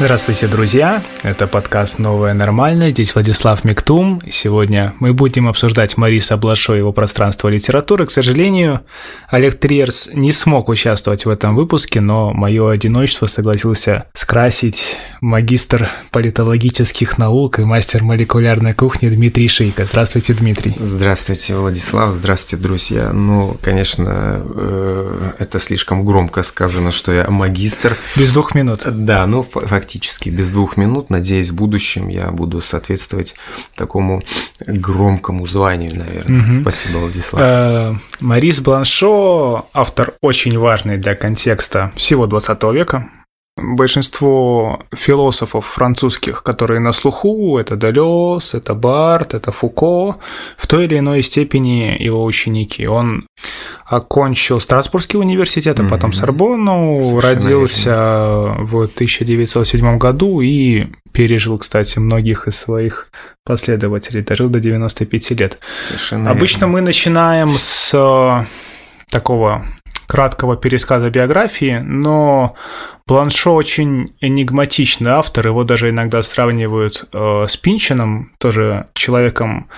Здравствуйте, 0.00 0.46
друзья! 0.46 1.02
Это 1.24 1.48
подкаст 1.48 1.98
«Новое 1.98 2.32
нормальное». 2.32 2.90
Здесь 2.90 3.12
Владислав 3.16 3.64
Миктум. 3.64 4.22
Сегодня 4.30 4.94
мы 5.00 5.12
будем 5.12 5.48
обсуждать 5.48 5.96
Мариса 5.96 6.36
Блашо 6.36 6.76
и 6.76 6.78
его 6.78 6.92
пространство 6.92 7.48
литературы. 7.48 8.06
К 8.06 8.12
сожалению, 8.12 8.82
Олег 9.28 9.56
Триерс 9.56 10.10
не 10.14 10.30
смог 10.30 10.68
участвовать 10.68 11.26
в 11.26 11.30
этом 11.30 11.56
выпуске, 11.56 12.00
но 12.00 12.32
мое 12.32 12.70
одиночество 12.70 13.26
согласился 13.26 14.06
скрасить 14.14 14.98
магистр 15.20 15.90
политологических 16.12 17.18
наук 17.18 17.58
и 17.58 17.64
мастер 17.64 18.04
молекулярной 18.04 18.74
кухни 18.74 19.08
Дмитрий 19.08 19.48
Шейко. 19.48 19.82
Здравствуйте, 19.82 20.32
Дмитрий. 20.32 20.76
Здравствуйте, 20.78 21.56
Владислав. 21.56 22.14
Здравствуйте, 22.14 22.62
друзья. 22.62 23.10
Ну, 23.12 23.56
конечно, 23.60 24.44
э, 24.54 25.32
это 25.40 25.58
слишком 25.58 26.04
громко 26.04 26.44
сказано, 26.44 26.92
что 26.92 27.12
я 27.12 27.28
магистр. 27.28 27.96
Без 28.14 28.32
двух 28.32 28.54
минут. 28.54 28.82
Да, 28.86 29.26
ну, 29.26 29.42
фактически 29.42 29.87
практически 29.88 30.28
без 30.28 30.50
двух 30.50 30.76
минут. 30.76 31.08
Надеюсь, 31.08 31.48
в 31.48 31.54
будущем 31.54 32.08
я 32.08 32.30
буду 32.30 32.60
соответствовать 32.60 33.34
такому 33.74 34.22
громкому 34.66 35.46
званию, 35.46 35.90
наверное. 35.94 36.40
Угу. 36.40 36.60
Спасибо, 36.60 36.98
Владислав. 36.98 37.40
Э, 37.42 37.94
Марис 38.20 38.60
Бланшо, 38.60 39.64
автор 39.72 40.12
очень 40.20 40.58
важный 40.58 40.98
для 40.98 41.14
контекста 41.14 41.90
всего 41.96 42.26
20 42.26 42.62
века. 42.64 43.08
Большинство 43.56 44.82
философов 44.92 45.64
французских, 45.64 46.42
которые 46.42 46.80
на 46.80 46.92
слуху, 46.92 47.58
это 47.58 47.76
Далес, 47.76 48.54
это 48.54 48.74
Барт, 48.74 49.32
это 49.32 49.52
Фуко, 49.52 50.16
в 50.58 50.66
той 50.66 50.84
или 50.84 50.98
иной 50.98 51.22
степени 51.22 51.96
его 51.98 52.24
ученики. 52.24 52.86
Он 52.86 53.26
окончил 53.88 54.60
Страсбургский 54.60 55.16
университет, 55.16 55.80
а 55.80 55.84
потом 55.84 56.12
Сорбонну, 56.12 56.98
Совершенно 56.98 57.22
родился 57.22 57.90
верно. 57.90 58.64
в 58.64 58.74
1907 58.84 59.98
году 59.98 60.40
и 60.42 60.88
пережил, 61.12 61.56
кстати, 61.56 61.98
многих 61.98 62.46
из 62.48 62.56
своих 62.56 63.10
последователей, 63.44 64.22
дожил 64.22 64.50
до 64.50 64.60
95 64.60 65.30
лет. 65.32 65.58
Совершенно 65.78 66.30
Обычно 66.30 66.60
верно. 66.60 66.72
мы 66.74 66.80
начинаем 66.82 67.50
с 67.56 67.90
э, 67.94 68.44
такого 69.10 69.64
краткого 70.06 70.56
пересказа 70.56 71.08
биографии, 71.10 71.82
но 71.84 72.54
Бланшо 73.06 73.54
очень 73.54 74.14
энигматичный 74.20 75.12
автор, 75.12 75.46
его 75.46 75.64
даже 75.64 75.88
иногда 75.88 76.22
сравнивают 76.22 77.08
э, 77.12 77.46
с 77.48 77.56
Пинчином, 77.56 78.32
тоже 78.38 78.88
человеком 78.92 79.68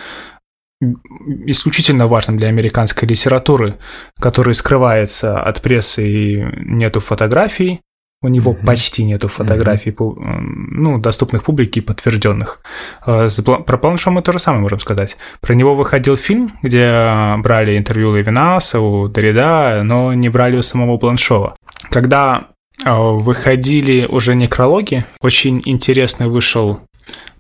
исключительно 1.46 2.06
важным 2.06 2.36
для 2.36 2.48
американской 2.48 3.06
литературы, 3.06 3.78
который 4.18 4.54
скрывается 4.54 5.40
от 5.40 5.60
прессы 5.60 6.08
и 6.08 6.44
нету 6.56 7.00
фотографий. 7.00 7.80
У 8.22 8.28
него 8.28 8.52
mm-hmm. 8.52 8.66
почти 8.66 9.04
нету 9.04 9.28
фотографий, 9.28 9.90
mm-hmm. 9.92 10.40
ну, 10.72 10.98
доступных 10.98 11.42
публике 11.42 11.80
и 11.80 11.82
подтвержденных. 11.82 12.60
Э, 13.06 13.28
про 13.66 13.78
Планшо 13.78 14.10
мы 14.10 14.20
то 14.20 14.32
же 14.32 14.38
самое 14.38 14.62
можем 14.62 14.78
сказать. 14.78 15.16
Про 15.40 15.54
него 15.54 15.74
выходил 15.74 16.18
фильм, 16.18 16.52
где 16.62 17.34
брали 17.38 17.78
интервью 17.78 18.14
Левинаса, 18.14 18.78
у 18.80 19.08
Дорида, 19.08 19.80
но 19.84 20.12
не 20.12 20.28
брали 20.28 20.56
у 20.58 20.62
самого 20.62 20.98
Бланшова. 20.98 21.56
Когда 21.88 22.48
э, 22.84 22.90
выходили 22.92 24.06
уже 24.06 24.34
некрологи, 24.34 25.06
очень 25.22 25.62
интересный 25.64 26.28
вышел 26.28 26.80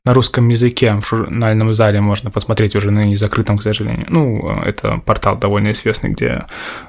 на 0.04 0.14
русском 0.14 0.48
языке 0.48 0.94
в 0.94 1.06
журнальном 1.06 1.74
зале 1.74 2.00
можно 2.00 2.30
посмотреть 2.30 2.74
уже 2.76 2.90
на 2.90 3.04
незакрытом, 3.04 3.58
к 3.58 3.62
сожалению. 3.62 4.06
Ну, 4.08 4.50
э, 4.50 4.68
это 4.68 4.98
портал 5.04 5.36
довольно 5.36 5.72
известный, 5.72 6.10
где 6.10 6.46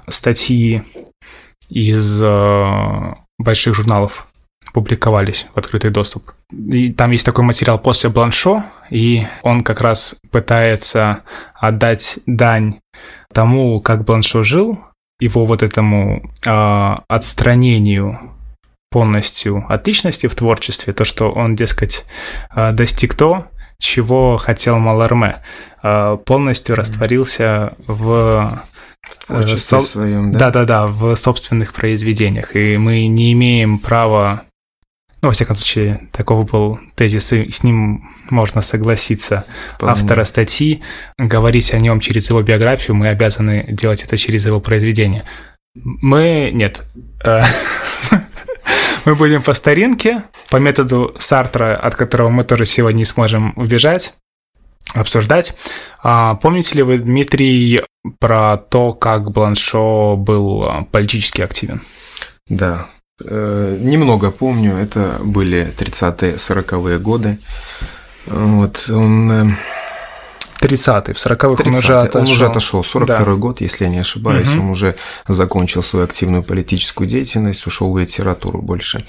статьи 0.07 0.83
из 1.69 2.21
больших 3.39 3.73
журналов 3.73 4.27
публиковались 4.73 5.47
в 5.53 5.57
открытый 5.57 5.91
доступ. 5.91 6.31
И 6.51 6.91
там 6.91 7.11
есть 7.11 7.25
такой 7.25 7.43
материал 7.43 7.79
после 7.79 8.09
Бланшо, 8.09 8.63
и 8.89 9.23
он 9.41 9.63
как 9.63 9.81
раз 9.81 10.15
пытается 10.31 11.23
отдать 11.53 12.19
дань 12.25 12.75
тому, 13.33 13.79
как 13.81 14.05
Бланшо 14.05 14.43
жил, 14.43 14.79
его 15.19 15.45
вот 15.45 15.63
этому 15.63 16.29
э, 16.45 16.95
отстранению 17.07 18.19
полностью 18.91 19.65
от 19.69 19.87
личности 19.87 20.27
в 20.27 20.35
творчестве, 20.35 20.93
то, 20.93 21.05
что 21.05 21.31
он, 21.31 21.55
дескать, 21.55 22.05
э, 22.53 22.71
достиг 22.73 23.15
то, 23.15 23.47
чего 23.79 24.37
хотел 24.37 24.77
Маларме, 24.77 25.41
э, 25.81 26.17
полностью 26.25 26.75
растворился 26.75 27.73
в 27.87 28.61
в 29.27 29.57
Со... 29.57 29.81
своем, 29.81 30.31
да? 30.31 30.51
Да-да-да, 30.51 30.87
в 30.87 31.15
собственных 31.15 31.73
произведениях. 31.73 32.55
И 32.55 32.77
мы 32.77 33.07
не 33.07 33.33
имеем 33.33 33.79
права 33.79 34.43
ну, 35.23 35.29
во 35.29 35.33
всяком 35.33 35.55
случае, 35.55 36.07
такого 36.11 36.43
был 36.43 36.79
тезис, 36.95 37.31
и 37.31 37.51
с 37.51 37.61
ним 37.61 38.09
можно 38.31 38.61
согласиться. 38.61 39.45
Вполне. 39.75 39.93
Автора 39.93 40.25
статьи, 40.25 40.81
говорить 41.19 41.75
о 41.75 41.79
нем 41.79 41.99
через 41.99 42.29
его 42.29 42.41
биографию, 42.41 42.95
мы 42.95 43.07
обязаны 43.07 43.67
делать 43.69 44.03
это 44.03 44.17
через 44.17 44.47
его 44.47 44.59
произведение. 44.59 45.23
Мы... 45.75 46.49
Нет. 46.53 46.83
Э, 49.05 49.09
мы 49.09 49.15
будем 49.15 49.41
по 49.41 49.53
старинке, 49.53 50.23
по 50.49 50.57
методу 50.57 51.15
Сартра, 51.19 51.75
от 51.75 51.95
которого 51.95 52.29
мы 52.29 52.43
тоже 52.43 52.65
сегодня 52.65 52.99
не 52.99 53.05
сможем 53.05 53.53
убежать 53.55 54.13
обсуждать. 54.93 55.55
А, 56.03 56.35
помните 56.35 56.75
ли 56.75 56.83
вы, 56.83 56.97
Дмитрий, 56.97 57.81
про 58.19 58.57
то, 58.57 58.91
как 58.91 59.31
Бланшо 59.31 60.17
был 60.17 60.63
а, 60.63 60.83
политически 60.91 61.41
активен? 61.41 61.81
Да, 62.49 62.87
э, 63.23 63.77
немного 63.79 64.31
помню, 64.31 64.75
это 64.75 65.17
были 65.23 65.73
30-е, 65.77 66.33
40-е 66.33 66.99
годы. 66.99 67.37
Вот, 68.25 68.89
он... 68.89 69.55
30-й, 70.61 71.11
э, 71.11 71.13
в 71.13 71.17
40-х 71.17 71.47
он 71.65 71.75
уже 71.75 71.99
отошел. 71.99 72.21
Он 72.21 72.31
уже 72.31 72.45
отошел, 72.45 72.81
42-й 72.81 73.25
да. 73.25 73.35
год, 73.35 73.61
если 73.61 73.85
я 73.85 73.89
не 73.89 73.99
ошибаюсь, 73.99 74.53
угу. 74.53 74.63
он 74.63 74.69
уже 74.69 74.95
закончил 75.27 75.83
свою 75.83 76.05
активную 76.05 76.43
политическую 76.43 77.07
деятельность, 77.07 77.65
ушел 77.67 77.91
в 77.91 77.97
литературу 77.97 78.61
больше. 78.61 79.03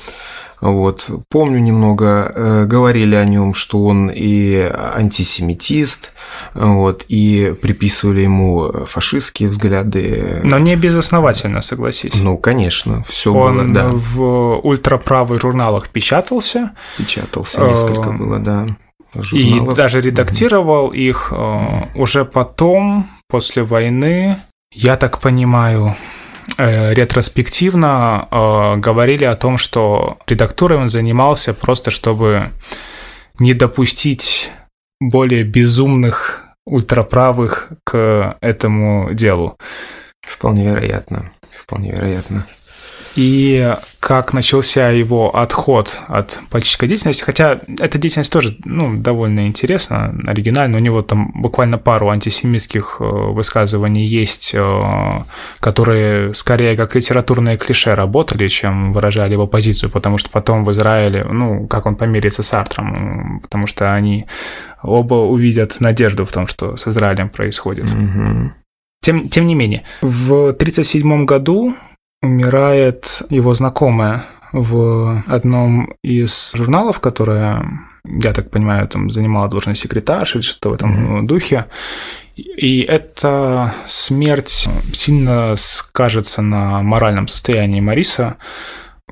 Вот. 0.63 1.11
Помню 1.29 1.59
немного, 1.59 2.33
э, 2.35 2.65
говорили 2.67 3.17
о 3.17 3.25
нем, 3.25 3.53
что 3.53 3.85
он 3.85 4.13
и 4.15 4.71
антисемитист, 4.73 6.13
вот, 6.55 7.05
и 7.09 7.53
приписывали 7.61 8.21
ему 8.21 8.71
фашистские 8.87 9.49
взгляды. 9.49 10.41
Но 10.45 10.61
не 10.61 10.77
безосновательно, 10.77 11.63
согласись. 11.63 12.15
Ну, 12.15 12.39
конечно, 12.39 13.03
все 13.09 13.33
он 13.33 13.73
было, 13.73 13.75
да. 13.75 13.89
в 13.91 14.61
ультраправых 14.63 15.41
журналах 15.41 15.89
печатался. 15.89 16.71
Печатался, 16.97 17.67
несколько 17.67 18.11
э, 18.11 18.17
было, 18.17 18.39
да. 18.39 18.69
Журналов. 19.15 19.73
И 19.73 19.77
даже 19.77 20.01
редактировал 20.01 20.87
угу. 20.87 20.95
их 20.95 21.33
э, 21.35 21.87
уже 21.95 22.25
потом, 22.25 23.09
после 23.29 23.63
войны, 23.63 24.37
я 24.73 24.97
так 24.97 25.21
понимаю, 25.21 25.95
Э, 26.59 26.93
ретроспективно 26.93 28.29
э, 28.31 28.77
говорили 28.77 29.25
о 29.25 29.37
том, 29.37 29.59
что 29.59 30.19
редактурой 30.27 30.79
он 30.79 30.89
занимался 30.89 31.55
просто, 31.55 31.91
чтобы 31.91 32.51
не 33.39 33.55
допустить 33.55 34.51
более 35.01 35.45
безумных 35.45 36.43
ультраправых 36.67 37.73
к 37.85 38.37
этому 38.41 39.13
делу. 39.15 39.57
Вполне 40.21 40.65
вероятно. 40.65 41.33
Вполне 41.51 41.93
вероятно 41.93 42.47
и 43.15 43.77
как 44.01 44.33
начался 44.33 44.91
его 44.91 45.37
отход 45.37 45.99
от 46.09 46.41
политической 46.51 46.89
деятельности, 46.89 47.23
хотя 47.23 47.61
эта 47.79 47.99
деятельность 47.99 48.33
тоже 48.33 48.57
ну, 48.65 48.97
довольно 48.97 49.47
интересна, 49.47 50.15
оригинальна, 50.27 50.79
у 50.79 50.81
него 50.81 51.03
там 51.03 51.31
буквально 51.35 51.79
пару 51.79 52.09
антисемитских 52.09 52.97
э, 52.99 53.05
высказываний 53.05 54.05
есть, 54.05 54.55
э, 54.55 55.23
которые 55.61 56.35
скорее 56.35 56.77
как 56.77 56.95
литературные 56.95 57.57
клише 57.57 57.95
работали, 57.95 58.49
чем 58.49 58.93
выражали 58.93 59.33
его 59.33 59.47
позицию, 59.47 59.91
потому 59.91 60.19
что 60.19 60.31
потом 60.31 60.65
в 60.65 60.73
Израиле, 60.73 61.25
ну, 61.25 61.67
как 61.69 61.87
он 61.87 61.97
помирится 61.97 62.43
с 62.43 62.53
Артром, 62.53 63.41
потому 63.43 63.67
что 63.67 63.95
они 63.95 64.27
оба 64.83 65.15
увидят 65.15 65.81
надежду 65.81 66.25
в 66.25 66.33
том, 66.33 66.47
что 66.47 66.77
с 66.77 66.89
Израилем 66.89 67.29
происходит. 67.29 67.85
Mm-hmm. 67.85 68.51
Тем, 69.03 69.29
тем 69.29 69.47
не 69.47 69.55
менее, 69.55 69.83
в 70.01 70.51
1937 70.51 71.25
году 71.25 71.75
умирает 72.23 73.23
его 73.31 73.53
знакомая 73.55 74.27
в 74.53 75.23
одном 75.27 75.95
из 76.03 76.53
журналов, 76.55 77.01
которая, 77.01 77.67
я 78.05 78.33
так 78.33 78.51
понимаю, 78.51 78.87
там 78.87 79.11
занимала 79.11 79.49
должность 79.49 79.81
секретарши 79.81 80.39
или 80.39 80.45
что-то 80.45 80.71
в 80.71 80.73
этом 80.75 81.23
mm-hmm. 81.23 81.27
духе. 81.27 81.67
И 82.37 82.81
эта 82.81 83.75
смерть 83.87 84.69
сильно 84.93 85.55
скажется 85.57 86.43
на 86.43 86.83
моральном 86.83 87.29
состоянии 87.29 87.81
Мариса. 87.81 88.37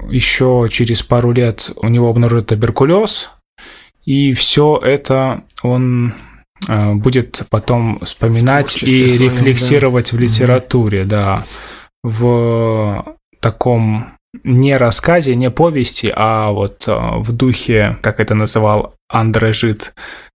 Еще 0.09 0.69
через 0.71 1.03
пару 1.03 1.33
лет 1.33 1.71
у 1.77 1.89
него 1.89 2.09
обнаружат 2.09 2.47
туберкулез, 2.47 3.31
и 4.07 4.33
все 4.33 4.81
это 4.83 5.43
он 5.63 6.15
э, 6.69 6.95
будет 6.95 7.43
потом 7.51 8.01
вспоминать 8.01 8.83
и 8.83 9.05
рефлексировать 9.05 10.13
да. 10.13 10.17
в 10.17 10.21
литературе, 10.21 11.03
mm-hmm. 11.03 11.07
да 11.07 11.45
в 12.03 13.17
таком 13.41 14.17
не 14.45 14.77
рассказе, 14.77 15.35
не 15.35 15.51
повести, 15.51 16.13
а 16.15 16.51
вот 16.51 16.85
а, 16.87 17.19
в 17.19 17.33
духе, 17.33 17.99
как 18.01 18.21
это 18.21 18.35
называл 18.35 18.95
Андрежит 19.09 19.93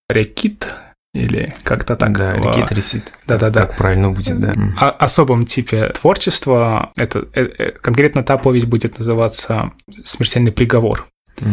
Рекит, 0.09 0.75
или 1.15 1.55
как-то 1.63 1.95
так. 1.95 2.17
Да, 2.19 2.35
Рекит 2.35 2.73
Ресит. 2.73 3.13
Да-да-да. 3.27 3.67
Как 3.67 3.77
правильно 3.77 4.11
будет, 4.11 4.41
да. 4.41 4.55
О 4.77 4.91
особом 4.91 5.47
типе 5.47 5.91
творчества. 5.91 6.91
Это, 6.97 7.29
это, 7.33 7.63
э, 7.63 7.71
конкретно 7.71 8.25
та 8.25 8.37
повесть 8.37 8.67
будет 8.67 8.99
называться 8.99 9.71
«Смертельный 10.03 10.51
приговор». 10.51 11.07
Угу. 11.41 11.49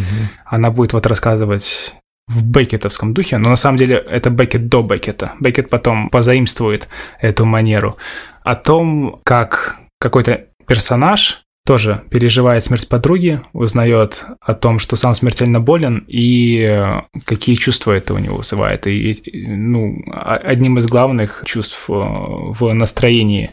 Она 0.46 0.72
будет 0.72 0.94
вот 0.94 1.06
рассказывать 1.06 1.94
в 2.28 2.44
Беккетовском 2.44 3.13
духе, 3.13 3.38
но 3.38 3.50
на 3.50 3.56
самом 3.56 3.78
деле 3.78 3.98
это 3.98 4.31
Беккет 4.31 4.68
до 4.68 4.81
Беккета. 4.81 5.34
Беккет 5.40 5.69
потом 5.69 6.10
позаимствует 6.10 6.88
эту 7.19 7.46
манеру. 7.46 7.96
О 8.44 8.56
том, 8.56 9.19
как 9.24 9.78
какой-то 10.01 10.48
персонаж 10.68 11.45
тоже 11.63 12.01
переживает 12.09 12.63
смерть 12.63 12.89
подруги, 12.89 13.42
узнает 13.53 14.25
о 14.42 14.56
том, 14.56 14.80
что 14.80 14.95
сам 14.95 15.13
смертельно 15.13 15.59
болен 15.59 16.06
и 16.07 16.57
э, 16.57 17.01
какие 17.24 17.56
чувства 17.56 17.92
это 17.92 18.15
у 18.15 18.18
него 18.18 18.38
вызывает. 18.38 18.88
И, 18.88 19.15
ну, 19.31 20.01
одним 20.12 20.80
из 20.80 20.88
главных 20.88 21.44
чувств 21.45 21.86
э, 21.88 21.94
в 21.94 22.74
настроении 22.74 23.51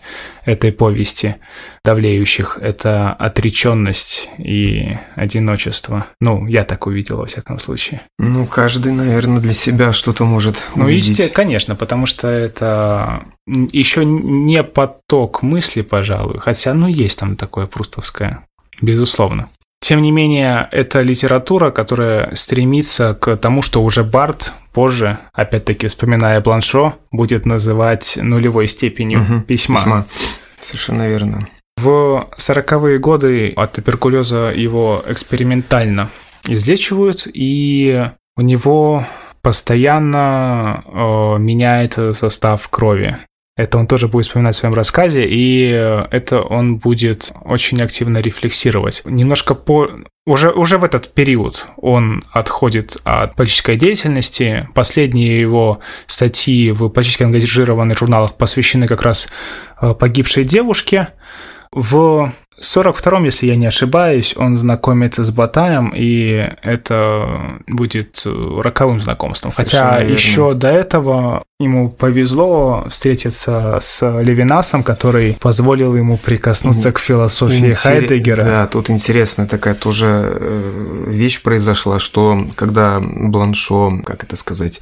этой 0.48 0.72
повести 0.72 1.36
давлеющих 1.84 2.58
это 2.60 3.12
отреченность 3.12 4.30
и 4.38 4.96
одиночество. 5.14 6.06
Ну, 6.20 6.46
я 6.46 6.64
так 6.64 6.86
увидел 6.86 7.18
во 7.18 7.26
всяком 7.26 7.58
случае. 7.58 8.02
Ну, 8.18 8.46
каждый, 8.46 8.92
наверное, 8.92 9.40
для 9.40 9.52
себя 9.52 9.92
что-то 9.92 10.24
может 10.24 10.56
ну, 10.74 10.84
увидеть. 10.84 11.18
Ну, 11.18 11.28
конечно, 11.32 11.76
потому 11.76 12.06
что 12.06 12.28
это 12.28 13.24
еще 13.46 14.04
не 14.06 14.62
поток 14.62 15.42
мысли, 15.42 15.82
пожалуй, 15.82 16.38
хотя, 16.38 16.72
ну, 16.72 16.88
есть 16.88 17.18
там 17.18 17.36
такое 17.36 17.66
прустовское, 17.66 18.46
безусловно. 18.80 19.48
Тем 19.80 20.02
не 20.02 20.10
менее, 20.10 20.68
это 20.72 21.02
литература, 21.02 21.70
которая 21.70 22.34
стремится 22.34 23.14
к 23.14 23.36
тому, 23.36 23.62
что 23.62 23.82
уже 23.82 24.02
Барт 24.02 24.52
позже, 24.72 25.18
опять-таки 25.32 25.86
вспоминая 25.86 26.40
Бланшо, 26.40 26.94
будет 27.10 27.46
называть 27.46 28.18
нулевой 28.20 28.68
степенью 28.68 29.22
угу, 29.22 29.40
письма. 29.40 29.76
письма. 29.76 30.06
Совершенно 30.62 31.08
верно. 31.08 31.48
В 31.76 32.26
40-е 32.36 32.98
годы 32.98 33.52
от 33.56 33.72
туберкулеза 33.72 34.52
его 34.54 35.04
экспериментально 35.06 36.08
излечивают, 36.48 37.28
и 37.32 38.10
у 38.36 38.40
него 38.40 39.06
постоянно 39.42 40.82
э, 40.84 41.38
меняется 41.38 42.12
состав 42.12 42.68
крови. 42.68 43.18
Это 43.58 43.76
он 43.76 43.88
тоже 43.88 44.06
будет 44.06 44.24
вспоминать 44.24 44.54
в 44.54 44.58
своем 44.58 44.74
рассказе, 44.74 45.26
и 45.28 45.72
э, 45.72 46.04
это 46.12 46.42
он 46.42 46.76
будет 46.76 47.32
очень 47.44 47.82
активно 47.82 48.18
рефлексировать. 48.18 49.02
Немножко 49.04 49.54
по... 49.56 49.90
Уже, 50.26 50.50
уже 50.50 50.78
в 50.78 50.84
этот 50.84 51.12
период 51.12 51.66
он 51.76 52.22
отходит 52.30 52.98
от 53.02 53.34
политической 53.34 53.74
деятельности. 53.74 54.68
Последние 54.74 55.40
его 55.40 55.80
статьи 56.06 56.70
в 56.70 56.88
политически 56.88 57.24
ангажированных 57.24 57.98
журналах 57.98 58.34
посвящены 58.34 58.86
как 58.86 59.02
раз 59.02 59.26
э, 59.82 59.92
погибшей 59.92 60.44
девушке. 60.44 61.08
В 61.72 62.32
42-м, 62.60 63.24
если 63.24 63.46
я 63.46 63.56
не 63.56 63.66
ошибаюсь, 63.66 64.34
он 64.36 64.56
знакомится 64.56 65.24
с 65.24 65.30
Батаем, 65.30 65.92
и 65.94 66.50
это 66.62 67.60
будет 67.66 68.22
роковым 68.24 69.00
знакомством. 69.00 69.52
Совершенно 69.52 69.90
Хотя 69.90 70.00
верно. 70.00 70.12
еще 70.12 70.54
до 70.54 70.68
этого 70.68 71.44
ему 71.60 71.88
повезло 71.88 72.86
встретиться 72.90 73.78
с 73.80 74.20
Левинасом, 74.20 74.82
который 74.82 75.36
позволил 75.40 75.94
ему 75.94 76.16
прикоснуться 76.16 76.92
к 76.92 76.98
философии 76.98 77.70
Интер... 77.70 77.76
Хайдегера. 77.76 78.44
Да, 78.44 78.66
тут 78.66 78.90
интересная 78.90 79.46
такая 79.46 79.74
тоже 79.74 80.06
э, 80.06 81.04
вещь 81.08 81.42
произошла, 81.42 81.98
что 81.98 82.44
когда 82.56 83.00
Бланшо, 83.00 84.02
как 84.04 84.24
это 84.24 84.36
сказать, 84.36 84.80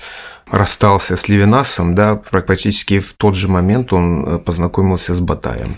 расстался 0.50 1.16
с 1.16 1.28
Левинасом, 1.28 1.94
да, 1.94 2.16
практически 2.16 2.98
в 2.98 3.14
тот 3.14 3.34
же 3.34 3.48
момент 3.48 3.92
он 3.92 4.24
э, 4.26 4.38
познакомился 4.38 5.14
с 5.14 5.20
Батаем. 5.20 5.76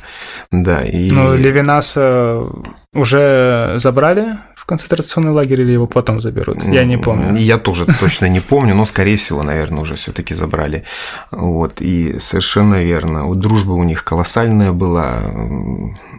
Да, 0.51 0.83
и... 0.85 1.11
Ну, 1.11 1.35
Левинаса 1.35 2.45
уже 2.93 3.75
забрали 3.77 4.37
концентрационный 4.69 5.31
лагерь 5.31 5.63
или 5.63 5.73
его 5.73 5.87
потом 5.87 6.21
заберут? 6.21 6.63
Я 6.65 6.85
не 6.85 6.99
помню. 6.99 7.35
Я 7.37 7.57
тоже 7.57 7.87
точно 7.87 8.27
не 8.27 8.41
помню, 8.41 8.75
но, 8.75 8.85
скорее 8.85 9.17
всего, 9.17 9.43
наверное, 9.43 9.81
уже 9.81 9.95
все 9.95 10.13
таки 10.13 10.35
забрали. 10.35 10.85
Вот, 11.31 11.81
и 11.81 12.19
совершенно 12.21 12.85
верно. 12.85 13.25
Вот 13.25 13.41
дружба 13.41 13.73
у 13.73 13.83
них 13.83 14.05
колоссальная 14.05 14.73
была 14.73 15.23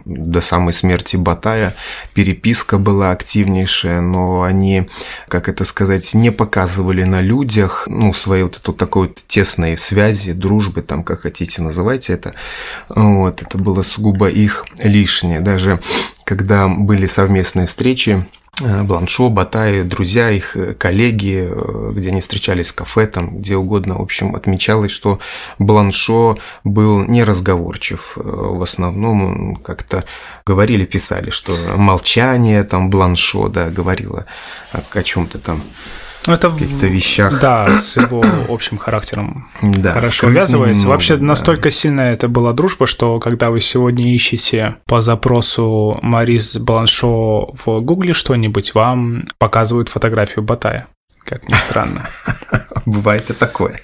до 0.04 0.40
самой 0.40 0.72
смерти 0.72 1.14
Батая. 1.14 1.76
Переписка 2.12 2.78
была 2.78 3.12
активнейшая, 3.12 4.00
но 4.00 4.42
они, 4.42 4.88
как 5.28 5.48
это 5.48 5.64
сказать, 5.64 6.12
не 6.14 6.32
показывали 6.32 7.04
на 7.04 7.20
людях, 7.20 7.84
ну, 7.86 8.12
своей 8.12 8.42
вот 8.42 8.56
этой 8.56 8.74
такой 8.74 9.08
вот 9.08 9.22
тесной 9.28 9.76
связи, 9.76 10.32
дружбы, 10.32 10.82
там, 10.82 11.04
как 11.04 11.20
хотите 11.20 11.62
называйте 11.62 12.14
это. 12.14 12.34
Вот, 12.88 13.42
это 13.42 13.58
было 13.58 13.82
сугубо 13.82 14.28
их 14.28 14.64
лишнее. 14.82 15.38
Даже 15.38 15.78
когда 16.24 16.66
были 16.66 17.06
совместные 17.06 17.66
встречи, 17.66 18.26
Бланшо, 18.60 19.30
Батай, 19.30 19.84
друзья 19.84 20.30
их, 20.30 20.54
э, 20.56 20.74
коллеги, 20.74 21.48
э, 21.50 21.92
где 21.94 22.10
они 22.10 22.20
встречались 22.20 22.68
в 22.68 22.74
кафе, 22.74 23.06
там, 23.06 23.38
где 23.38 23.56
угодно, 23.56 23.98
в 23.98 24.02
общем, 24.02 24.34
отмечалось, 24.34 24.90
что 24.90 25.18
Бланшо 25.58 26.36
был 26.62 27.04
неразговорчив. 27.04 28.12
В 28.16 28.62
основном 28.62 29.56
как-то 29.56 30.04
говорили, 30.44 30.84
писали, 30.84 31.30
что 31.30 31.52
молчание, 31.76 32.62
там, 32.64 32.90
Бланшо, 32.90 33.48
да, 33.48 33.70
говорила 33.70 34.26
о, 34.72 34.82
о 34.92 35.02
чем-то 35.02 35.38
там 35.38 35.62
это 36.26 36.50
каких-то 36.50 36.86
вещах. 36.86 37.40
Да, 37.40 37.66
с 37.66 37.96
его 37.96 38.22
общим 38.48 38.78
характером 38.78 39.46
да, 39.62 39.92
хорошо 39.92 40.26
увязывается. 40.26 40.82
Немного, 40.82 40.92
Вообще 40.92 41.16
да. 41.16 41.24
настолько 41.24 41.70
сильная 41.70 42.12
это 42.12 42.28
была 42.28 42.52
дружба, 42.52 42.86
что 42.86 43.18
когда 43.20 43.50
вы 43.50 43.60
сегодня 43.60 44.14
ищете 44.14 44.76
по 44.86 45.00
запросу 45.00 45.98
Марис 46.02 46.56
Бланшо 46.56 47.52
в 47.52 47.80
Гугле 47.80 48.12
что-нибудь, 48.12 48.74
вам 48.74 49.24
показывают 49.38 49.88
фотографию 49.88 50.44
Батая. 50.44 50.88
Как 51.24 51.48
ни 51.48 51.54
странно. 51.54 52.08
Бывает 52.86 53.30
и 53.30 53.34
такое. 53.34 53.80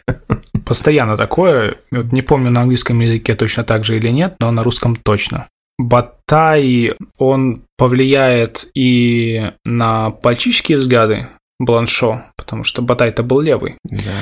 Постоянно 0.64 1.16
такое. 1.16 1.76
Вот 1.90 2.12
не 2.12 2.22
помню 2.22 2.50
на 2.50 2.62
английском 2.62 2.98
языке 3.00 3.34
точно 3.34 3.62
так 3.64 3.84
же 3.84 3.96
или 3.96 4.08
нет, 4.08 4.36
но 4.40 4.50
на 4.50 4.62
русском 4.62 4.96
точно. 4.96 5.46
Батай, 5.78 6.94
он 7.18 7.64
повлияет 7.76 8.68
и 8.74 9.52
на 9.64 10.10
политические 10.10 10.78
взгляды 10.78 11.28
Бланшо, 11.58 12.24
потому 12.36 12.64
что 12.64 12.82
Батай-то 12.82 13.22
был 13.22 13.40
левый. 13.40 13.76
Да. 13.84 14.12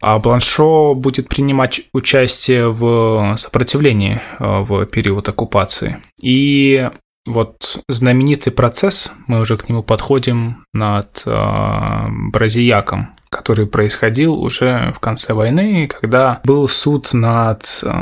А 0.00 0.18
Бланшо 0.18 0.94
будет 0.94 1.28
принимать 1.28 1.82
участие 1.92 2.70
в 2.70 3.36
сопротивлении 3.36 4.20
э, 4.38 4.60
в 4.60 4.86
период 4.86 5.28
оккупации. 5.28 5.98
И 6.20 6.88
вот 7.26 7.82
знаменитый 7.88 8.52
процесс, 8.52 9.12
мы 9.26 9.40
уже 9.40 9.56
к 9.56 9.68
нему 9.68 9.82
подходим 9.82 10.64
над 10.72 11.22
э, 11.26 12.06
Бразияком, 12.32 13.16
который 13.30 13.66
происходил 13.66 14.34
уже 14.34 14.92
в 14.94 15.00
конце 15.00 15.34
войны, 15.34 15.88
когда 15.88 16.40
был 16.44 16.68
суд 16.68 17.12
над 17.12 17.80
э, 17.82 17.92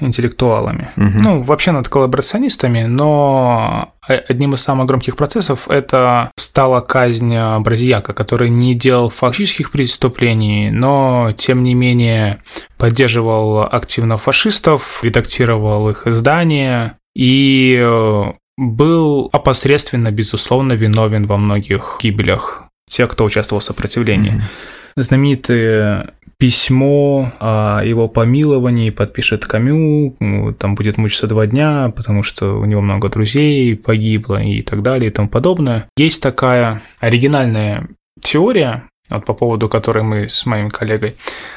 интеллектуалами. 0.00 0.90
Угу. 0.96 1.18
Ну, 1.22 1.42
вообще 1.42 1.72
над 1.72 1.88
коллаборационистами, 1.88 2.82
но 2.82 3.94
одним 4.06 4.54
из 4.54 4.60
самых 4.60 4.86
громких 4.86 5.16
процессов 5.16 5.68
это 5.70 6.30
стала 6.36 6.80
казнь 6.80 7.34
Бразияка, 7.60 8.12
который 8.12 8.50
не 8.50 8.74
делал 8.74 9.08
фактических 9.08 9.70
преступлений, 9.70 10.70
но 10.70 11.32
тем 11.36 11.64
не 11.64 11.74
менее 11.74 12.40
поддерживал 12.78 13.62
активно 13.62 14.18
фашистов, 14.18 15.00
редактировал 15.02 15.88
их 15.88 16.06
издания 16.06 16.98
и 17.14 17.78
э, 17.80 18.32
был 18.56 19.30
опосредственно, 19.32 20.10
безусловно, 20.10 20.74
виновен 20.74 21.26
во 21.26 21.36
многих 21.36 21.98
гибелях 22.02 22.63
тех, 22.94 23.10
кто 23.10 23.24
участвовал 23.24 23.60
в 23.60 23.64
сопротивлении. 23.64 24.32
Mm-hmm. 24.32 25.02
Знаменитое 25.02 26.14
письмо 26.38 27.32
о 27.40 27.80
его 27.82 28.08
помиловании 28.08 28.90
подпишет 28.90 29.46
Камю, 29.46 30.16
там 30.58 30.74
будет 30.74 30.96
мучиться 30.96 31.26
два 31.26 31.46
дня, 31.46 31.92
потому 31.94 32.22
что 32.22 32.58
у 32.58 32.64
него 32.64 32.80
много 32.80 33.08
друзей 33.08 33.76
погибло 33.76 34.40
и 34.40 34.62
так 34.62 34.82
далее 34.82 35.10
и 35.10 35.12
тому 35.12 35.28
подобное. 35.28 35.88
Есть 35.96 36.22
такая 36.22 36.80
оригинальная 37.00 37.88
теория, 38.20 38.84
вот 39.10 39.24
по 39.24 39.34
поводу 39.34 39.68
которой 39.68 40.04
мы 40.04 40.28
с 40.28 40.46
моим 40.46 40.70
коллегой 40.70 41.16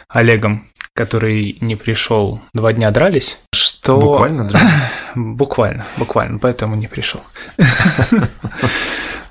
Олегом 0.10 0.66
который 0.94 1.58
не 1.62 1.76
пришел, 1.76 2.42
два 2.56 2.74
дня 2.74 2.90
дрались, 2.90 3.40
что... 3.54 4.00
Буквально 4.00 4.46
дрались? 4.46 4.92
буквально, 5.16 5.86
буквально, 5.96 6.40
поэтому 6.40 6.76
не 6.76 6.88
пришел. 6.88 7.22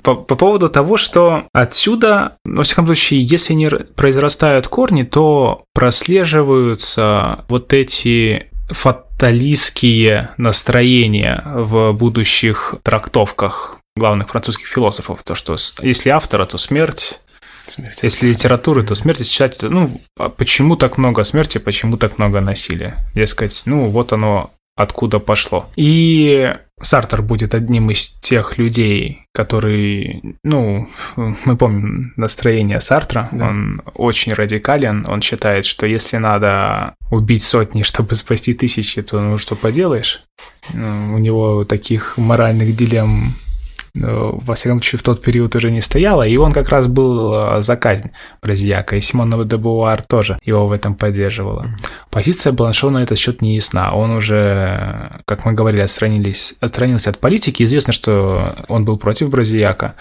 По, 0.07 0.15
по 0.15 0.37
поводу 0.37 0.69
того, 0.69 0.99
что 0.99 1.49
отсюда, 1.53 2.37
во 2.45 2.63
всяком 2.63 2.87
случае, 2.87 3.25
если 3.25 3.55
не 3.55 3.69
произрастают 3.69 4.69
корни, 4.69 5.03
то 5.03 5.65
прослеживаются 5.75 7.45
вот 7.49 7.73
эти 7.73 8.47
фаталистские 8.69 10.31
настроения 10.37 11.43
в 11.57 11.91
будущих 11.91 12.77
трактовках 12.85 13.79
главных 13.97 14.29
французских 14.29 14.69
философов, 14.69 15.25
то 15.25 15.35
что 15.35 15.57
если 15.83 16.11
автора, 16.11 16.47
то 16.47 16.57
смерть, 16.57 17.19
Смерть. 17.67 17.99
Если 18.03 18.29
литературы, 18.29 18.85
то 18.85 18.95
смерть, 18.95 19.19
если 19.19 19.33
читать, 19.33 19.63
ну, 19.63 20.01
а 20.17 20.29
почему 20.29 20.77
так 20.77 20.99
много 20.99 21.25
смерти, 21.25 21.59
почему 21.59 21.97
так 21.97 22.17
много 22.17 22.41
насилия? 22.41 22.95
Дескать, 23.13 23.65
ну, 23.67 23.91
вот 23.91 24.13
оно 24.13 24.53
откуда 24.77 25.19
пошло. 25.19 25.69
И 25.77 26.53
Сартер 26.83 27.23
будет 27.23 27.55
одним 27.55 27.91
из 27.91 28.11
тех 28.21 28.59
людей, 28.59 29.23
который, 29.33 30.37
ну, 30.43 30.87
мы 31.17 31.57
помним 31.57 32.13
настроение 32.17 32.81
Сартра, 32.81 33.31
да. 33.33 33.49
он 33.49 33.83
очень 33.95 34.35
радикален, 34.35 35.07
он 35.09 35.23
считает, 35.23 35.65
что 35.65 35.87
если 35.87 36.19
надо 36.19 36.95
убить 37.11 37.43
сотни, 37.43 37.83
чтобы 37.91 38.15
спасти 38.15 38.53
тысячи, 38.53 39.03
то 39.03 39.21
ну 39.21 39.39
что 39.39 39.57
поделаешь? 39.57 40.23
Ну, 40.75 41.15
у 41.15 41.19
него 41.19 41.65
таких 41.65 42.19
моральных 42.19 42.77
дилемм 42.77 43.35
во 44.03 44.55
всяком 44.55 44.79
случае, 44.79 44.99
в 44.99 45.03
тот 45.03 45.23
период 45.23 45.55
уже 45.57 45.71
не 45.71 45.81
стояла, 45.81 46.27
и 46.27 46.37
он 46.37 46.53
как 46.53 46.69
раз 46.69 46.87
был 46.87 47.33
э, 47.35 47.61
за 47.63 47.77
казнь 47.77 48.11
Бразияка, 48.43 48.97
и 48.97 49.01
Симона 49.01 49.45
де 49.45 49.57
Буар 49.57 50.03
тоже 50.03 50.39
его 50.45 50.67
в 50.67 50.73
этом 50.73 50.95
поддерживала. 50.95 51.67
Позиция 52.11 52.53
Бланшо 52.53 52.91
на 52.91 53.03
этот 53.03 53.19
счет 53.19 53.43
не 53.43 53.55
ясна. 53.57 53.95
Он 53.95 54.11
уже, 54.11 55.21
как 55.25 55.45
мы 55.45 55.53
говорили, 55.53 55.83
отстранились, 55.83 56.55
отстранился 56.61 57.11
от 57.11 57.19
политики. 57.19 57.63
Известно, 57.63 57.93
что 57.93 58.55
он 58.69 58.85
был 58.85 58.99
против 58.99 59.31
Бразияка, 59.31 59.95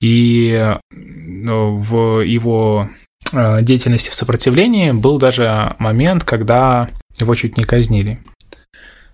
и 0.00 0.76
ну, 0.90 1.76
в 1.76 2.20
его 2.20 2.88
э, 3.32 3.62
деятельности 3.62 4.10
в 4.10 4.14
сопротивлении 4.14 4.92
был 4.92 5.18
даже 5.18 5.74
момент, 5.78 6.24
когда 6.24 6.88
его 7.18 7.34
чуть 7.34 7.56
не 7.56 7.64
казнили. 7.64 8.20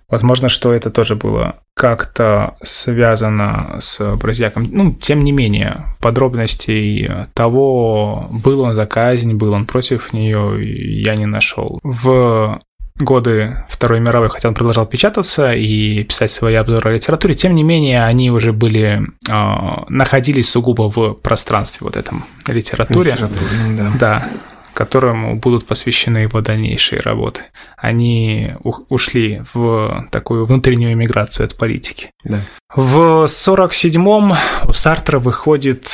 Возможно, 0.09 0.49
что 0.49 0.73
это 0.73 0.91
тоже 0.91 1.17
было 1.17 1.57
как-то 1.75 2.57
связано 2.63 3.77
с 3.81 4.15
Бразиаком. 4.15 4.69
Ну, 4.71 4.93
тем 4.95 5.21
не 5.21 5.33
менее, 5.33 5.85
подробностей 6.01 7.11
того, 7.35 8.29
был 8.31 8.61
он 8.61 8.75
за 8.75 8.87
казнь, 8.87 9.35
был 9.35 9.53
он 9.53 9.67
против 9.67 10.13
нее, 10.13 11.03
я 11.03 11.15
не 11.17 11.27
нашел. 11.27 11.81
В 11.83 12.61
годы 12.99 13.65
Второй 13.69 14.01
мировой, 14.01 14.31
хотя 14.31 14.49
он 14.49 14.55
продолжал 14.55 14.87
печататься 14.87 15.53
и 15.53 16.03
писать 16.05 16.31
свои 16.31 16.55
обзоры 16.55 16.93
о 16.93 16.95
литературе, 16.95 17.35
тем 17.35 17.55
не 17.55 17.63
менее, 17.63 17.99
они 17.99 18.31
уже 18.31 18.53
были, 18.53 19.03
э, 19.29 19.85
находились 19.89 20.49
сугубо 20.49 20.89
в 20.89 21.15
пространстве 21.15 21.85
вот 21.85 21.97
этом 21.97 22.25
литературе. 22.47 23.11
Литературном, 23.11 23.77
да. 23.77 23.93
Да 23.99 24.29
которому 24.77 25.37
будут 25.37 25.67
посвящены 25.67 26.19
его 26.19 26.43
дальнейшие 26.43 27.01
работы. 27.01 27.45
Они 27.79 28.53
ушли 28.63 29.43
в 29.55 30.07
такую 30.13 30.45
внутреннюю 30.45 30.93
эмиграцию 30.93 31.47
от 31.47 31.57
политики. 31.57 32.11
Да. 32.25 32.41
В 32.75 33.25
47-м 33.25 34.35
у 34.69 34.73
Сартра 34.75 35.19
выходит, 35.19 35.89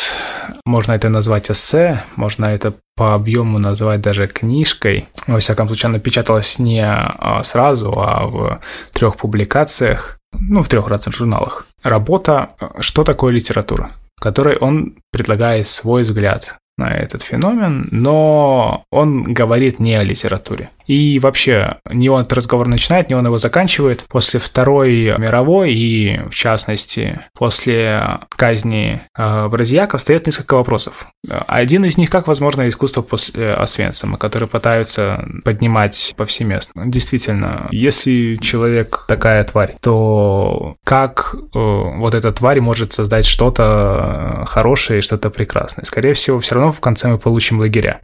можно 0.67 0.93
это 0.93 1.09
назвать 1.09 1.49
эссе, 1.49 2.03
можно 2.17 2.47
это 2.47 2.75
по 2.97 3.15
объему 3.15 3.59
назвать 3.59 4.01
даже 4.01 4.27
книжкой. 4.27 5.07
Во 5.29 5.39
всяком 5.39 5.69
случае, 5.69 5.91
она 5.91 6.01
печаталась 6.01 6.59
не 6.59 6.85
а, 6.85 7.41
сразу, 7.45 7.93
а 7.97 8.27
в 8.27 8.61
трех 8.93 9.17
публикациях, 9.17 10.19
ну, 10.33 10.63
в 10.63 10.69
трех 10.69 10.89
разных 10.89 11.15
журналах. 11.15 11.67
Работа 11.85 12.49
«Что 12.81 13.05
такое 13.05 13.33
литература?», 13.33 13.93
в 14.17 14.21
которой 14.21 14.57
он 14.57 14.97
предлагает 15.13 15.69
свой 15.69 16.03
взгляд 16.03 16.57
на 16.79 16.91
этот 16.95 17.23
феномен, 17.23 17.89
но 17.91 18.85
он 18.91 19.25
говорит 19.25 19.79
не 19.79 19.95
о 19.95 20.03
литературе. 20.03 20.71
И 20.87 21.19
вообще, 21.21 21.77
не 21.91 22.09
он 22.09 22.23
этот 22.23 22.35
разговор 22.35 22.69
начинает, 22.69 23.09
не 23.09 23.15
он 23.15 23.25
его 23.25 23.39
заканчивает. 23.39 24.05
После 24.09 24.41
Второй 24.41 25.17
мировой 25.19 25.73
и, 25.73 26.21
в 26.29 26.35
частности, 26.35 27.21
после 27.35 28.21
казни 28.31 29.01
э, 29.17 29.49
Бразияка 29.49 29.99
встает 29.99 30.27
несколько 30.27 30.55
вопросов. 30.55 31.07
Один 31.47 31.85
из 31.85 31.99
них, 31.99 32.11
как 32.11 32.27
возможно 32.27 32.69
искусство 32.69 33.03
после 33.03 33.53
Освенцима, 33.53 34.19
который 34.19 34.49
пытаются 34.49 35.25
поднимать 35.45 36.15
повсеместно. 36.17 36.83
Действительно, 36.85 37.69
если 37.71 38.37
человек 38.41 39.05
такая 39.07 39.45
тварь, 39.45 39.77
то 39.81 40.77
как 40.85 41.35
э, 41.35 41.39
вот 41.55 42.15
эта 42.15 42.33
тварь 42.33 42.61
может 42.61 42.93
создать 42.93 43.25
что-то 43.25 44.45
хорошее 44.47 44.99
и 44.99 45.03
что-то 45.03 45.31
прекрасное? 45.31 45.85
Скорее 45.85 46.15
всего, 46.15 46.41
все 46.41 46.57
равно 46.57 46.62
в 46.71 46.81
конце 46.81 47.09
мы 47.09 47.19
получим 47.19 47.59
лагеря. 47.59 48.03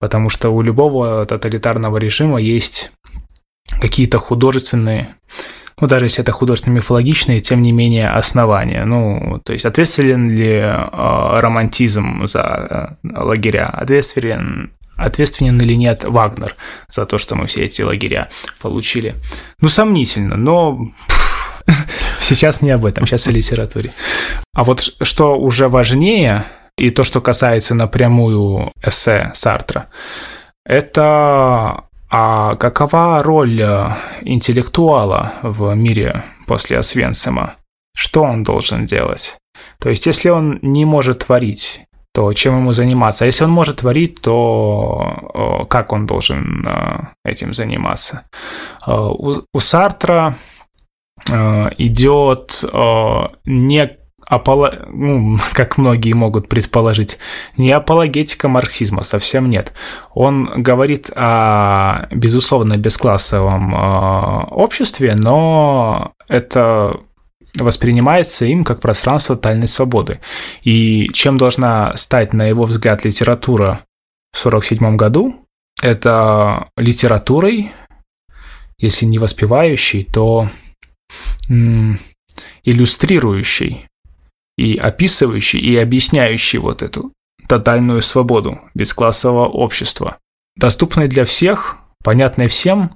Потому 0.00 0.28
что 0.30 0.50
у 0.50 0.62
любого 0.62 1.24
тоталитарного 1.24 1.96
режима 1.96 2.40
есть 2.40 2.92
какие-то 3.80 4.18
художественные, 4.18 5.14
ну, 5.80 5.86
даже 5.86 6.06
если 6.06 6.22
это 6.22 6.32
художественно-мифологичные, 6.32 7.40
тем 7.40 7.62
не 7.62 7.72
менее, 7.72 8.08
основания. 8.10 8.84
Ну, 8.84 9.40
то 9.44 9.52
есть, 9.52 9.64
ответственен 9.64 10.28
ли 10.28 10.56
э, 10.56 11.38
романтизм 11.40 12.26
за 12.26 12.98
э, 13.02 13.08
лагеря? 13.22 13.66
Ответственен 13.68 14.72
ответственен 14.98 15.56
или 15.58 15.74
нет 15.74 16.04
Вагнер 16.04 16.56
за 16.90 17.06
то, 17.06 17.18
что 17.18 17.36
мы 17.36 17.46
все 17.46 17.64
эти 17.64 17.82
лагеря 17.82 18.28
получили. 18.60 19.14
Ну, 19.60 19.68
сомнительно, 19.68 20.36
но 20.36 20.90
сейчас 22.20 22.60
не 22.60 22.70
об 22.70 22.84
этом, 22.84 23.06
сейчас 23.06 23.28
о 23.28 23.30
литературе. 23.30 23.92
А 24.54 24.64
вот 24.64 24.80
что 24.80 25.38
уже 25.38 25.68
важнее, 25.68 26.44
и 26.78 26.90
то, 26.90 27.04
что 27.04 27.20
касается 27.20 27.74
напрямую 27.74 28.72
эссе 28.82 29.30
Сартра, 29.34 29.88
это 30.64 31.88
а 32.10 32.56
какова 32.56 33.22
роль 33.22 33.60
э, 33.60 33.90
интеллектуала 34.22 35.32
в 35.42 35.74
мире 35.74 36.24
после 36.46 36.78
Освенцима? 36.78 37.56
Что 37.94 38.22
он 38.22 38.42
должен 38.42 38.86
делать? 38.86 39.36
То 39.80 39.90
есть, 39.90 40.06
если 40.06 40.30
он 40.30 40.58
не 40.62 40.84
может 40.86 41.26
творить, 41.26 41.82
то 42.14 42.32
чем 42.32 42.56
ему 42.56 42.72
заниматься? 42.72 43.24
А 43.24 43.26
если 43.26 43.44
он 43.44 43.50
может 43.50 43.78
творить, 43.78 44.22
то 44.22 45.66
как 45.68 45.92
он 45.92 46.06
должен 46.06 46.66
э, 46.66 47.00
этим 47.24 47.52
заниматься? 47.52 48.22
Э, 48.86 48.92
у 48.92 49.60
Сартра 49.60 50.34
идет 51.76 52.64
не 53.44 53.97
апolo... 54.28 54.86
ну, 54.88 55.38
как 55.52 55.78
многие 55.78 56.12
могут 56.12 56.48
предположить, 56.48 57.18
не 57.56 57.72
апологетика 57.72 58.48
марксизма, 58.48 59.02
совсем 59.02 59.48
нет. 59.48 59.72
Он 60.14 60.62
говорит 60.62 61.10
о, 61.14 62.06
безусловно, 62.10 62.76
бесклассовом 62.76 63.74
э, 63.74 64.44
обществе, 64.50 65.16
но 65.18 66.12
это 66.28 67.00
воспринимается 67.56 68.44
им 68.44 68.64
как 68.64 68.80
пространство 68.80 69.36
тотальной 69.36 69.68
свободы. 69.68 70.20
И 70.62 71.08
чем 71.12 71.38
должна 71.38 71.96
стать, 71.96 72.32
на 72.32 72.46
его 72.46 72.64
взгляд, 72.64 73.04
литература 73.04 73.80
в 74.32 74.46
1947 74.46 74.96
году? 74.96 75.44
Это 75.80 76.68
литературой, 76.76 77.72
если 78.78 79.06
не 79.06 79.18
воспевающей, 79.18 80.04
то 80.04 80.48
иллюстрирующей 82.64 83.87
и 84.58 84.76
описывающий, 84.76 85.60
и 85.60 85.76
объясняющий 85.76 86.58
вот 86.58 86.82
эту 86.82 87.12
тотальную 87.46 88.02
свободу 88.02 88.58
бесклассового 88.74 89.46
общества, 89.46 90.18
доступной 90.56 91.06
для 91.08 91.24
всех, 91.24 91.76
понятной 92.02 92.48
всем 92.48 92.90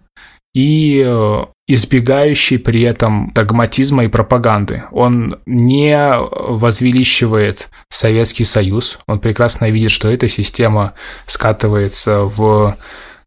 и 0.55 1.03
э, 1.07 1.45
избегающий 1.69 2.59
при 2.59 2.83
этом 2.83 3.31
догматизма 3.33 4.05
и 4.05 4.09
пропаганды. 4.09 4.83
Он 4.91 5.39
не 5.47 5.97
возвеличивает 5.97 7.71
Советский 7.89 8.45
Союз, 8.45 8.99
он 9.07 9.21
прекрасно 9.21 9.71
видит, 9.71 9.93
что 9.93 10.11
эта 10.11 10.29
система 10.29 10.95
скатывается 11.27 12.23
в 12.23 12.77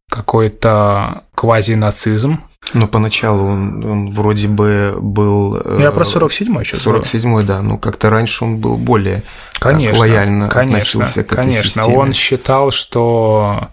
какой-то 0.10 1.24
квази-нацизм, 1.36 2.40
но 2.74 2.88
поначалу 2.88 3.46
он, 3.46 3.86
он 3.86 4.10
вроде 4.10 4.48
бы 4.48 4.96
был... 5.00 5.62
Ну, 5.64 5.80
я 5.80 5.92
про 5.92 6.04
47-й 6.04 6.66
сейчас 6.66 6.86
47-й, 6.86 7.44
да. 7.44 7.62
Ну, 7.62 7.78
как-то 7.78 8.10
раньше 8.10 8.44
он 8.44 8.58
был 8.58 8.78
более 8.78 9.24
конечно, 9.60 10.00
лояльно 10.00 10.50
конечно, 10.50 10.78
относился 10.78 11.24
к 11.24 11.32
этой 11.32 11.44
Конечно, 11.44 11.64
системе. 11.64 11.98
он 11.98 12.14
считал, 12.14 12.72
что... 12.72 13.70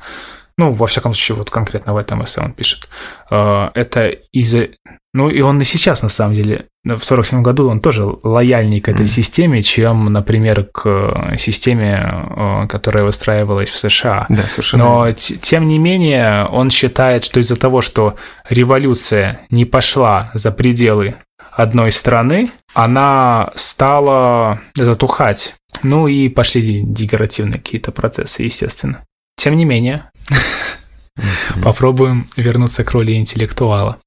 Ну, 0.59 0.73
во 0.73 0.87
всяком 0.87 1.15
случае, 1.15 1.37
вот 1.37 1.51
конкретно 1.51 1.95
в 1.95 1.97
этом 1.97 2.23
эссе 2.25 2.43
он 2.43 2.53
пишет. 2.53 2.89
Э, 3.31 3.71
это 3.75 4.09
из-за 4.09 4.69
ну 5.15 5.29
и 5.29 5.43
он 5.43 5.61
и 5.61 5.65
сейчас, 5.65 6.03
на 6.03 6.09
самом 6.09 6.35
деле, 6.35 6.67
в 6.85 7.01
47 7.01 7.43
году 7.43 7.69
он 7.69 7.81
тоже 7.81 8.05
лояльней 8.05 8.81
к 8.81 8.89
этой 8.89 9.05
mm. 9.05 9.09
системе, 9.09 9.63
чем, 9.63 10.11
например, 10.11 10.65
к 10.65 10.83
э, 10.87 11.37
системе, 11.37 12.11
э, 12.11 12.67
которая 12.67 13.05
выстраивалась 13.05 13.69
в 13.69 13.77
США. 13.77 14.25
Да, 14.31 14.49
совершенно. 14.49 14.85
Но 14.85 15.13
тем 15.13 15.69
не 15.69 15.79
менее 15.79 16.47
он 16.47 16.71
считает, 16.71 17.25
что 17.25 17.41
из-за 17.41 17.57
того, 17.57 17.83
что 17.83 18.17
революция 18.49 19.47
не 19.51 19.67
пошла 19.67 20.31
за 20.33 20.51
пределы 20.51 21.17
одной 21.53 21.93
страны, 21.93 22.51
она 22.73 23.53
стала 23.55 24.61
затухать. 24.75 25.55
Ну 25.83 26.09
и 26.09 26.31
пошли 26.31 26.83
дегенеративные 26.83 27.59
какие-то 27.59 27.93
процессы, 27.93 28.45
естественно. 28.45 29.05
Тем 29.37 29.57
не 29.57 29.67
менее, 29.67 30.11
попробуем 31.63 32.27
вернуться 32.37 32.83
к 32.83 32.91
роли 32.93 33.13
интеллектуала. 33.13 33.99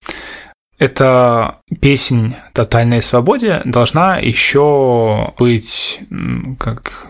Эта 0.77 1.59
песнь 1.81 2.35
«Тотальной 2.53 3.01
свободе» 3.01 3.61
должна 3.65 4.17
еще 4.17 5.33
быть, 5.37 6.01
как, 6.59 7.07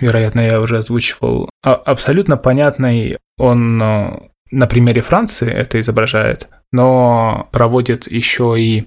вероятно, 0.00 0.40
я 0.40 0.60
уже 0.60 0.78
озвучивал, 0.78 1.48
а, 1.62 1.74
абсолютно 1.74 2.36
понятной. 2.36 3.18
Он 3.38 3.82
э, 3.82 4.20
на 4.50 4.66
примере 4.66 5.00
Франции 5.00 5.50
это 5.50 5.80
изображает, 5.80 6.48
но 6.72 7.48
проводит 7.52 8.10
еще 8.10 8.56
и 8.58 8.86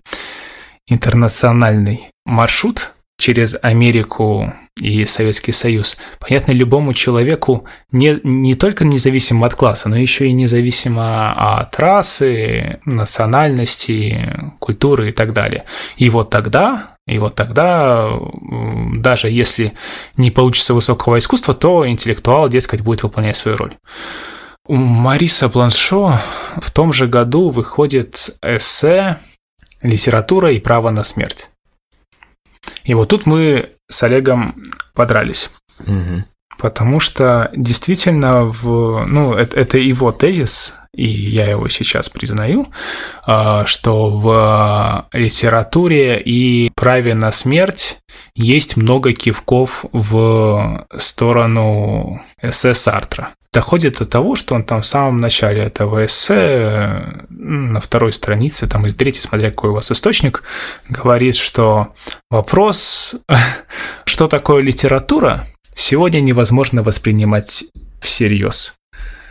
интернациональный 0.88 2.10
маршрут 2.26 2.94
через 3.18 3.58
Америку 3.62 4.54
и 4.80 5.06
Советский 5.06 5.52
Союз. 5.52 5.98
Понятно 6.20 6.52
любому 6.52 6.94
человеку 6.94 7.66
не, 7.92 8.20
не 8.24 8.56
только 8.56 8.86
независимо 8.86 9.48
от 9.48 9.56
класса, 9.56 9.90
но 9.90 9.98
еще 9.98 10.28
и 10.28 10.34
независимо 10.34 11.60
от 11.60 11.78
расы, 11.80 12.80
национальности, 12.86 14.36
культуры 14.60 15.10
и 15.10 15.12
так 15.12 15.34
далее. 15.34 15.66
И 15.98 16.10
вот 16.10 16.30
тогда 16.30 16.98
и 17.08 17.20
вот 17.20 17.36
тогда, 17.36 18.20
даже 18.98 19.30
если 19.30 19.74
не 20.18 20.30
получится 20.30 20.74
высокого 20.74 21.18
искусства, 21.18 21.54
то 21.54 21.88
интеллектуал, 21.88 22.50
дескать, 22.50 22.82
будет 22.82 23.02
выполнять 23.04 23.38
свою 23.38 23.56
роль. 23.56 23.78
У 24.68 24.76
Мариса 24.76 25.48
Бланшо 25.48 26.20
в 26.58 26.70
том 26.72 26.92
же 26.92 27.08
году 27.08 27.50
выходит 27.50 28.32
эссе 28.42 29.20
«Литература 29.82 30.52
и 30.52 30.60
право 30.60 30.90
на 30.90 31.06
смерть». 31.06 31.50
И 32.88 32.94
вот 32.94 33.10
тут 33.10 33.26
мы 33.26 33.72
с 33.90 34.02
Олегом 34.04 34.56
подрались. 34.96 35.50
Угу. 35.82 36.24
Потому 36.58 37.00
что 37.00 37.52
действительно, 37.56 38.46
в, 38.46 39.06
ну, 39.06 39.34
это, 39.34 39.60
это 39.60 39.78
его 39.78 40.12
тезис, 40.12 40.74
и 40.96 41.06
я 41.06 41.46
его 41.46 41.68
сейчас 41.68 42.10
признаю, 42.10 42.68
а, 43.26 43.66
что 43.68 44.10
в 44.10 45.08
литературе 45.12 46.20
и 46.20 46.72
праве 46.76 47.14
на 47.14 47.32
смерть 47.32 48.00
есть 48.34 48.78
много 48.78 49.14
кивков 49.14 49.86
в 49.92 50.88
сторону 50.98 52.24
эссе 52.42 52.74
Сартра 52.74 53.37
доходит 53.58 53.98
до 53.98 54.06
того, 54.06 54.36
что 54.36 54.54
он 54.54 54.64
там 54.64 54.82
в 54.82 54.86
самом 54.86 55.20
начале 55.20 55.64
этого 55.64 56.06
эссе, 56.06 57.26
на 57.30 57.80
второй 57.80 58.14
странице, 58.14 58.68
там 58.68 58.86
или 58.86 58.94
третьей, 58.94 59.24
смотря 59.24 59.50
какой 59.50 59.72
у 59.72 59.74
вас 59.74 59.92
источник, 59.92 60.44
говорит, 60.90 61.36
что 61.36 61.96
вопрос, 62.30 63.16
что 64.06 64.28
такое 64.28 64.62
литература, 64.62 65.44
сегодня 65.74 66.20
невозможно 66.20 66.84
воспринимать 66.84 67.64
всерьез. 68.00 68.76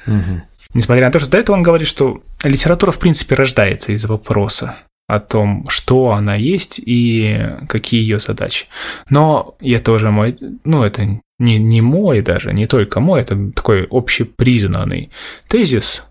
Угу. 0.09 0.43
Несмотря 0.75 1.07
на 1.07 1.13
то, 1.13 1.21
что 1.21 1.31
до 1.31 1.39
этого 1.39 1.55
он 1.55 1.63
говорит, 1.63 1.87
что 1.87 2.21
литература 2.43 2.91
в 2.91 2.99
принципе 2.99 3.37
рождается 3.37 3.93
из 3.93 4.07
вопроса 4.07 4.79
о 5.07 5.21
том, 5.21 5.67
что 5.69 6.11
она 6.11 6.35
есть 6.35 6.81
и 6.85 7.49
какие 7.69 8.01
ее 8.01 8.19
задачи. 8.19 8.67
Но 9.09 9.55
я 9.61 9.79
тоже 9.79 10.11
мой, 10.11 10.35
ну 10.65 10.83
это 10.83 11.21
не, 11.39 11.59
не 11.59 11.81
мой 11.81 12.23
даже, 12.23 12.53
не 12.53 12.67
только 12.67 13.01
мой, 13.01 13.21
это 13.21 13.53
такой 13.53 13.87
общепризнанный 13.91 15.11
тезис. 15.49 16.05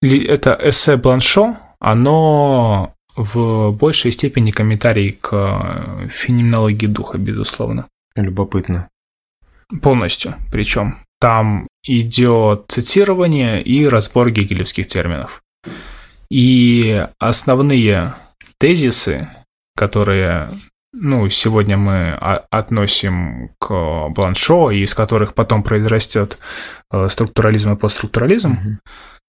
Это 0.00 0.58
эссе 0.62 0.96
Бланшо, 0.96 1.56
оно 1.80 2.94
в 3.16 3.70
большей 3.70 4.12
степени 4.12 4.50
комментарий 4.50 5.12
к 5.20 6.08
феноменологии 6.08 6.86
духа, 6.86 7.18
безусловно. 7.18 7.88
Любопытно. 8.16 8.88
Полностью. 9.82 10.34
Причем 10.52 10.98
там 11.20 11.66
идет 11.84 12.66
цитирование 12.68 13.62
и 13.62 13.86
разбор 13.86 14.30
гегелевских 14.30 14.86
терминов. 14.86 15.42
И 16.30 17.06
основные 17.18 18.14
тезисы, 18.58 19.28
которые 19.76 20.50
ну, 20.96 21.28
сегодня 21.28 21.76
мы 21.76 22.12
относим 22.50 23.50
к 23.58 24.08
Бланшо, 24.10 24.70
и 24.70 24.82
из 24.82 24.94
которых 24.94 25.34
потом 25.34 25.62
произрастет 25.62 26.38
э, 26.92 27.08
структурализм 27.08 27.72
и 27.72 27.76
постструктурализм, 27.76 28.52
mm-hmm. 28.52 28.74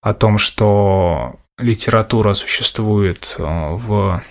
о 0.01 0.13
том, 0.13 0.37
что 0.37 1.35
литература 1.57 2.33
существует 2.35 3.35
э, 3.39 3.43
в 3.43 4.21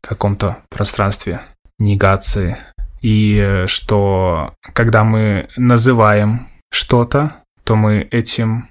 каком-то 0.00 0.58
пространстве 0.70 1.42
негации, 1.78 2.56
и 3.02 3.64
что 3.66 4.54
когда 4.72 5.04
мы 5.04 5.48
называем 5.56 6.48
что-то, 6.70 7.42
то 7.64 7.76
мы 7.76 8.08
этим 8.10 8.68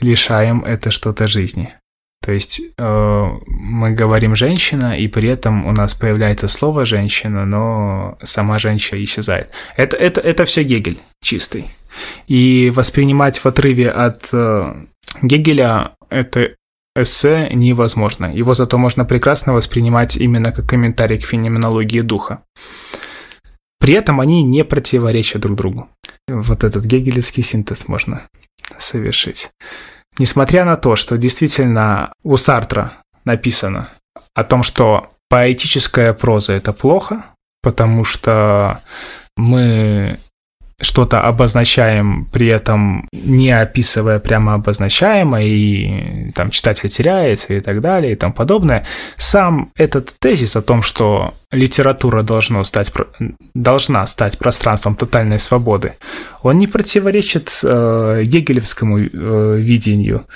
лишаем 0.00 0.64
это 0.64 0.90
что-то 0.90 1.26
жизни. 1.26 1.74
То 2.22 2.30
есть 2.30 2.60
э, 2.78 3.28
мы 3.46 3.90
говорим 3.90 4.36
женщина, 4.36 4.96
и 4.96 5.08
при 5.08 5.28
этом 5.28 5.66
у 5.66 5.72
нас 5.72 5.92
появляется 5.94 6.46
слово 6.46 6.86
женщина, 6.86 7.44
но 7.44 8.16
сама 8.22 8.60
женщина 8.60 9.02
исчезает. 9.02 9.50
Это, 9.76 9.96
это, 9.96 10.20
это 10.20 10.44
все 10.44 10.62
Гегель 10.62 10.98
чистый. 11.20 11.66
И 12.28 12.72
воспринимать 12.74 13.38
в 13.38 13.46
отрыве 13.46 13.90
от 13.90 14.30
э, 14.32 14.74
Гегеля 15.20 15.96
это 16.10 16.54
эссе 16.94 17.48
невозможно. 17.52 18.26
Его 18.26 18.54
зато 18.54 18.78
можно 18.78 19.04
прекрасно 19.04 19.52
воспринимать 19.52 20.16
именно 20.16 20.52
как 20.52 20.68
комментарий 20.68 21.18
к 21.18 21.26
феноменологии 21.26 22.02
духа. 22.02 22.44
При 23.80 23.94
этом 23.94 24.20
они 24.20 24.44
не 24.44 24.64
противоречат 24.64 25.42
друг 25.42 25.56
другу. 25.56 25.88
Вот 26.28 26.62
этот 26.62 26.84
гегелевский 26.84 27.42
синтез 27.42 27.88
можно 27.88 28.28
совершить. 28.78 29.50
Несмотря 30.18 30.64
на 30.64 30.76
то, 30.76 30.96
что 30.96 31.16
действительно 31.16 32.12
у 32.22 32.36
Сартра 32.36 32.92
написано 33.24 33.88
о 34.34 34.44
том, 34.44 34.62
что 34.62 35.10
поэтическая 35.28 36.12
проза– 36.12 36.52
это 36.54 36.72
плохо, 36.72 37.24
потому 37.62 38.04
что 38.04 38.80
мы 39.36 40.18
что-то 40.82 41.20
обозначаем, 41.20 42.26
при 42.32 42.48
этом 42.48 43.08
не 43.12 43.50
описывая 43.50 44.18
прямо 44.18 44.54
обозначаемое, 44.54 45.44
и 45.44 46.30
там 46.32 46.50
читатель 46.50 46.88
теряется 46.88 47.54
и 47.54 47.60
так 47.60 47.80
далее 47.80 48.12
и 48.12 48.16
тому 48.16 48.34
подобное. 48.34 48.84
Сам 49.16 49.70
этот 49.76 50.14
тезис 50.18 50.56
о 50.56 50.62
том, 50.62 50.82
что 50.82 51.34
литература 51.52 52.22
должно 52.22 52.64
стать, 52.64 52.92
должна 53.54 54.06
стать 54.06 54.38
пространством 54.38 54.96
тотальной 54.96 55.38
свободы, 55.38 55.94
он 56.42 56.58
не 56.58 56.66
противоречит 56.66 57.50
э, 57.62 58.22
гегелевскому 58.24 58.98
э, 58.98 59.56
видению 59.58 60.26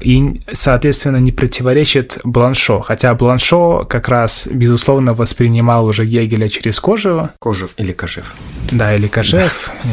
и, 0.00 0.40
соответственно, 0.52 1.16
не 1.16 1.32
противоречит 1.32 2.18
Бланшо. 2.24 2.80
Хотя 2.80 3.14
Бланшо 3.14 3.84
как 3.84 4.08
раз, 4.08 4.48
безусловно, 4.50 5.14
воспринимал 5.14 5.86
уже 5.86 6.04
Гегеля 6.04 6.48
через 6.48 6.78
Кожева. 6.78 7.32
Кожев 7.40 7.74
или 7.76 7.92
Кожев. 7.92 8.34
Да, 8.70 8.94
или 8.94 9.08
Кожев. 9.08 9.70
Да. 9.84 9.90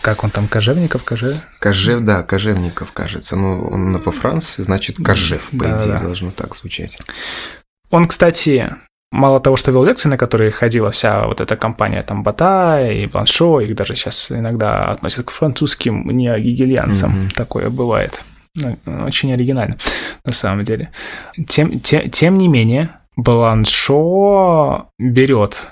Как 0.00 0.24
он 0.24 0.30
там, 0.30 0.48
Кожевников, 0.48 1.04
Кожев? 1.04 1.36
Кожев, 1.60 2.04
да, 2.04 2.22
Кожевников, 2.22 2.92
кажется. 2.92 3.36
Ну, 3.36 3.68
он 3.68 3.96
во 3.96 4.12
Франции, 4.12 4.62
значит, 4.62 4.96
Кожев, 4.96 5.50
по 5.50 5.64
да, 5.64 5.76
идее, 5.76 5.92
да. 5.94 6.00
должно 6.00 6.30
так 6.32 6.56
звучать. 6.56 6.98
Он, 7.90 8.06
кстати, 8.06 8.74
мало 9.12 9.38
того, 9.38 9.56
что 9.56 9.70
вел 9.70 9.84
лекции, 9.84 10.08
на 10.08 10.18
которые 10.18 10.50
ходила 10.50 10.90
вся 10.90 11.26
вот 11.26 11.40
эта 11.40 11.56
компания, 11.56 12.02
там, 12.02 12.24
Бата 12.24 12.84
и 12.90 13.06
Бланшо, 13.06 13.60
их 13.60 13.76
даже 13.76 13.94
сейчас 13.94 14.32
иногда 14.32 14.90
относят 14.90 15.26
к 15.26 15.30
французским 15.30 16.08
неогегельянцам, 16.08 17.14
mm-hmm. 17.14 17.34
такое 17.34 17.70
бывает. 17.70 18.24
Ну, 18.54 18.76
очень 19.04 19.32
оригинально, 19.32 19.78
на 20.24 20.32
самом 20.32 20.64
деле. 20.64 20.90
Тем, 21.48 21.80
те, 21.80 22.08
тем 22.08 22.36
не 22.36 22.48
менее, 22.48 22.90
Баланшо 23.16 24.88
берет 24.98 25.68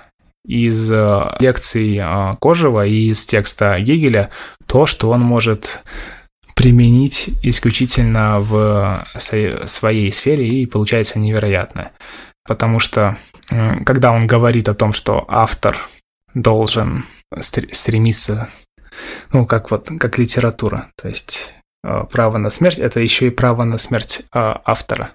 из 0.46 0.90
э, 0.90 1.36
лекций 1.40 1.98
э, 1.98 2.36
Кожева 2.40 2.86
и 2.86 3.10
из 3.10 3.26
текста 3.26 3.76
Гегеля 3.78 4.30
то, 4.66 4.86
что 4.86 5.10
он 5.10 5.20
может 5.20 5.82
применить 6.54 7.30
исключительно 7.42 8.40
в 8.40 9.06
своей 9.16 10.12
сфере, 10.12 10.46
и 10.46 10.66
получается 10.66 11.18
невероятно. 11.18 11.90
Потому 12.46 12.78
что, 12.78 13.16
когда 13.48 14.12
он 14.12 14.26
говорит 14.26 14.68
о 14.68 14.74
том, 14.74 14.92
что 14.92 15.24
автор 15.28 15.78
должен 16.34 17.04
стремиться, 17.40 18.50
ну, 19.32 19.46
как 19.46 19.70
вот, 19.70 19.88
как 19.98 20.18
литература, 20.18 20.90
то 21.00 21.08
есть 21.08 21.54
Э, 21.54 21.59
право 21.82 22.38
на 22.38 22.50
смерть, 22.50 22.78
это 22.78 23.00
еще 23.00 23.28
и 23.28 23.30
право 23.30 23.64
на 23.64 23.78
смерть 23.78 24.22
э, 24.34 24.54
автора. 24.64 25.12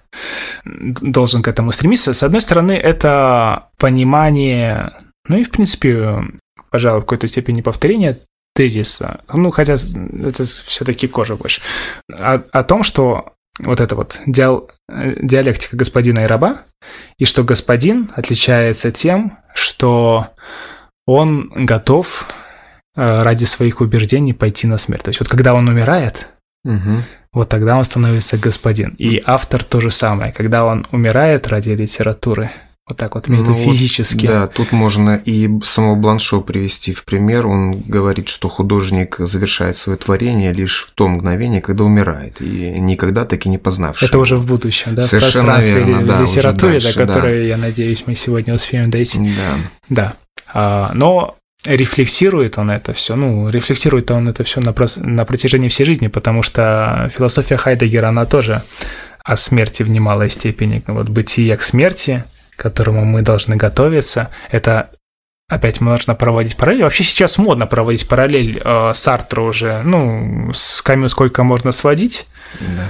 Должен 0.64 1.42
к 1.42 1.48
этому 1.48 1.72
стремиться. 1.72 2.12
С 2.12 2.22
одной 2.22 2.40
стороны, 2.40 2.72
это 2.72 3.68
понимание, 3.78 4.92
ну 5.28 5.38
и, 5.38 5.44
в 5.44 5.50
принципе, 5.50 6.24
пожалуй, 6.70 7.00
в 7.00 7.04
какой-то 7.04 7.28
степени 7.28 7.60
повторение 7.60 8.18
тезиса, 8.54 9.20
ну, 9.32 9.50
хотя 9.50 9.74
это 9.74 10.44
все-таки 10.44 11.06
кожа 11.08 11.36
больше, 11.36 11.60
о, 12.10 12.42
о 12.50 12.64
том, 12.64 12.82
что 12.82 13.34
вот 13.60 13.80
это 13.80 13.94
вот 13.94 14.20
диал, 14.26 14.70
диалектика 14.88 15.76
господина 15.76 16.20
и 16.20 16.26
раба, 16.26 16.62
и 17.18 17.24
что 17.24 17.44
господин 17.44 18.10
отличается 18.14 18.92
тем, 18.92 19.38
что 19.54 20.26
он 21.06 21.50
готов 21.54 22.26
э, 22.96 23.22
ради 23.22 23.44
своих 23.44 23.80
убеждений 23.80 24.32
пойти 24.32 24.66
на 24.66 24.76
смерть. 24.76 25.04
То 25.04 25.10
есть 25.10 25.20
вот 25.20 25.28
когда 25.28 25.54
он 25.54 25.68
умирает, 25.68 26.28
Угу. 26.66 27.02
Вот 27.32 27.48
тогда 27.48 27.76
он 27.76 27.84
становится 27.84 28.38
господин. 28.38 28.94
И 28.98 29.22
автор 29.24 29.62
то 29.62 29.80
же 29.80 29.90
самое. 29.90 30.32
Когда 30.32 30.64
он 30.64 30.86
умирает 30.90 31.48
ради 31.48 31.70
литературы, 31.70 32.50
вот 32.88 32.98
так 32.98 33.16
вот 33.16 33.26
метафизически. 33.28 34.26
Ну, 34.26 34.32
вот, 34.32 34.38
да, 34.40 34.46
тут 34.46 34.70
можно 34.70 35.16
и 35.16 35.50
самого 35.64 35.96
Бланшо 35.96 36.40
привести 36.40 36.92
в 36.92 37.04
пример. 37.04 37.46
Он 37.46 37.80
говорит, 37.80 38.28
что 38.28 38.48
художник 38.48 39.16
завершает 39.18 39.76
свое 39.76 39.98
творение 39.98 40.52
лишь 40.52 40.86
в 40.86 40.94
то 40.94 41.08
мгновение, 41.08 41.60
когда 41.60 41.82
умирает, 41.82 42.40
и 42.40 42.78
никогда 42.78 43.24
таки 43.24 43.48
не 43.48 43.58
познавший. 43.58 44.06
Это 44.06 44.18
уже 44.18 44.36
в 44.36 44.46
будущем, 44.46 44.94
да? 44.94 45.02
Совершенно 45.02 45.60
в 45.60 45.64
верно, 45.64 46.06
да, 46.06 46.20
литературе, 46.20 46.72
дальше, 46.74 46.98
до 46.98 47.06
которой, 47.06 47.42
да. 47.42 47.54
я 47.54 47.56
надеюсь, 47.56 48.04
мы 48.06 48.14
сегодня 48.14 48.54
успеем 48.54 48.88
дойти. 48.88 49.18
Да. 49.18 49.58
Да. 49.88 50.12
А, 50.54 50.92
но 50.94 51.34
рефлексирует 51.66 52.58
он 52.58 52.70
это 52.70 52.92
все, 52.92 53.16
ну, 53.16 53.48
рефлексирует 53.48 54.10
он 54.10 54.28
это 54.28 54.44
все 54.44 54.60
на, 54.60 54.74
на 54.96 55.24
протяжении 55.24 55.68
всей 55.68 55.84
жизни, 55.84 56.08
потому 56.08 56.42
что 56.42 57.10
философия 57.14 57.56
Хайдегера, 57.56 58.08
она 58.08 58.24
тоже 58.24 58.62
о 59.24 59.36
смерти 59.36 59.82
в 59.82 59.90
немалой 59.90 60.30
степени. 60.30 60.82
Вот 60.86 61.08
бытие 61.08 61.56
к 61.56 61.62
смерти– 61.62 62.24
к 62.56 62.62
которому 62.62 63.04
мы 63.04 63.22
должны 63.22 63.56
готовиться. 63.56 64.30
Это 64.50 64.90
опять 65.48 65.80
можно 65.80 66.14
проводить 66.14 66.56
параллель. 66.56 66.84
Вообще 66.84 67.04
сейчас 67.04 67.38
модно 67.38 67.66
проводить 67.66 68.08
параллель 68.08 68.60
э, 68.62 68.92
Сартра 68.94 69.42
уже, 69.42 69.82
ну, 69.84 70.50
с 70.52 70.82
Камю 70.82 71.08
сколько 71.08 71.44
можно 71.44 71.72
сводить. 71.72 72.26
Да. 72.60 72.88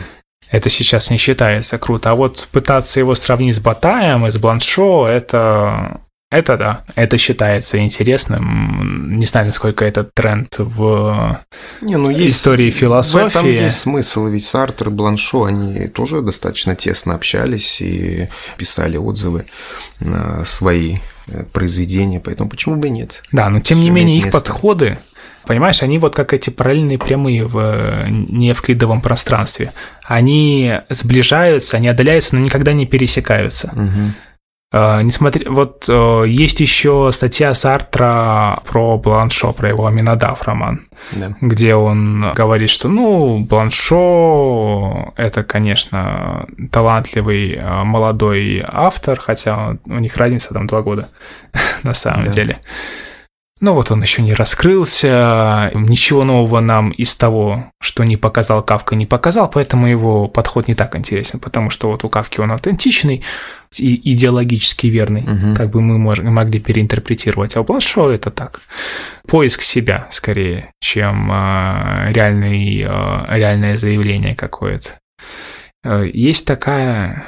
Это 0.51 0.71
сейчас 0.71 1.11
не 1.11 1.19
считается 1.19 1.77
круто. 1.77 2.11
А 2.11 2.15
вот 2.15 2.49
пытаться 2.53 3.01
его 3.01 3.15
сравнить 3.17 3.57
с 3.57 3.59
Батаем 3.59 4.27
и 4.27 4.31
с 4.31 4.39
Бланшо, 4.39 5.09
это 5.09 6.01
это 6.29 6.57
да, 6.57 6.85
это 6.97 7.19
считается 7.19 7.79
интересным. 7.79 9.17
Не 9.17 9.27
знаю, 9.27 9.47
насколько 9.47 9.85
этот 9.85 10.13
тренд 10.13 10.57
в 10.59 11.41
Не, 11.81 11.97
ну 11.97 12.11
есть, 12.11 12.39
истории 12.39 12.71
философии. 12.71 13.25
В 13.25 13.37
этом 13.37 13.47
есть 13.47 13.79
смысл, 13.79 14.27
ведь 14.27 14.45
Сартер 14.45 14.89
и 14.89 14.91
Бланшо, 14.91 15.45
они 15.45 15.87
тоже 15.87 16.23
достаточно 16.23 16.75
тесно 16.75 17.15
общались 17.15 17.81
и 17.81 18.29
писали 18.57 18.97
отзывы 18.97 19.47
на 20.01 20.45
свои 20.45 20.99
э, 21.29 21.45
произведения, 21.53 22.19
поэтому 22.19 22.51
почему 22.51 22.75
бы 22.75 22.89
и 22.89 22.91
нет? 22.91 23.23
Да, 23.31 23.49
но 23.49 23.61
тем 23.61 23.79
не 23.79 23.91
менее 23.91 24.19
их 24.19 24.25
место. 24.25 24.41
подходы, 24.41 24.99
понимаешь, 25.47 25.81
они 25.85 26.01
вот 26.01 26.17
как 26.17 26.33
эти 26.33 26.51
параллельные 26.51 26.99
прямые 26.99 27.47
в 27.47 27.57
э, 27.57 28.09
неевклидовом 28.09 29.01
пространстве. 29.01 29.73
Они 30.03 30.81
сближаются, 30.91 31.77
они 31.77 31.87
отдаляются, 31.87 32.35
но 32.35 32.41
никогда 32.41 32.73
не 32.73 32.85
пересекаются. 32.85 33.71
Угу. 33.73 34.13
Uh, 34.75 35.01
несмотря, 35.05 35.49
вот 35.49 35.89
uh, 35.89 36.27
есть 36.27 36.59
еще 36.59 37.11
статья 37.13 37.55
Сартра 37.55 38.59
про 38.65 38.99
Бланшо, 38.99 39.53
про 39.53 39.69
его 39.69 39.87
Аминадав 39.87 40.43
роман, 40.43 40.83
да. 41.13 41.37
где 41.41 41.77
он 41.77 42.33
говорит, 42.35 42.69
что, 42.69 42.89
ну, 42.89 43.47
Бланшо 43.49 45.13
это, 45.17 45.45
конечно, 45.45 46.47
талантливый 46.73 47.55
uh, 47.55 47.85
молодой 47.85 48.61
автор, 48.67 49.21
хотя 49.21 49.77
у 49.85 49.99
них 50.01 50.17
разница 50.17 50.53
там 50.53 50.67
два 50.67 50.83
года 50.83 51.11
на 51.85 51.95
самом 51.95 52.25
да. 52.25 52.31
деле. 52.31 52.59
Ну 53.59 53.73
вот 53.73 53.91
он 53.91 54.03
еще 54.03 54.21
не 54.21 54.35
раскрылся, 54.35 55.71
ничего 55.75 56.25
нового 56.25 56.61
нам 56.61 56.91
из 56.91 57.17
того, 57.17 57.73
что 57.81 58.05
не 58.05 58.19
показал 58.19 58.63
Кавка, 58.63 58.97
не 58.97 59.07
показал, 59.07 59.51
поэтому 59.51 59.87
его 59.87 60.29
подход 60.29 60.69
не 60.69 60.75
так 60.75 60.95
интересен, 60.95 61.41
потому 61.41 61.71
что 61.71 61.89
вот 61.89 62.05
у 62.05 62.11
Кавки 62.11 62.41
он 62.41 62.53
аутентичный 62.53 63.25
и 63.79 64.13
идеологически 64.13 64.89
верный, 64.89 65.23
угу. 65.23 65.57
как 65.57 65.71
бы 65.71 65.81
мы 65.81 65.99
могли 65.99 66.61
переинтерпретировать, 66.61 67.57
а 67.57 67.63
у 67.63 67.65
Блашо 67.65 68.11
это 68.11 68.31
так, 68.31 68.61
поиск 69.27 69.63
себя 69.63 70.07
скорее, 70.11 70.73
чем 70.81 71.33
э, 71.33 72.13
реальный, 72.13 72.83
э, 72.83 73.37
реальное 73.37 73.79
заявление 73.79 74.37
какое-то. 74.37 74.99
Э, 75.83 76.05
есть 76.13 76.47
такая 76.47 77.25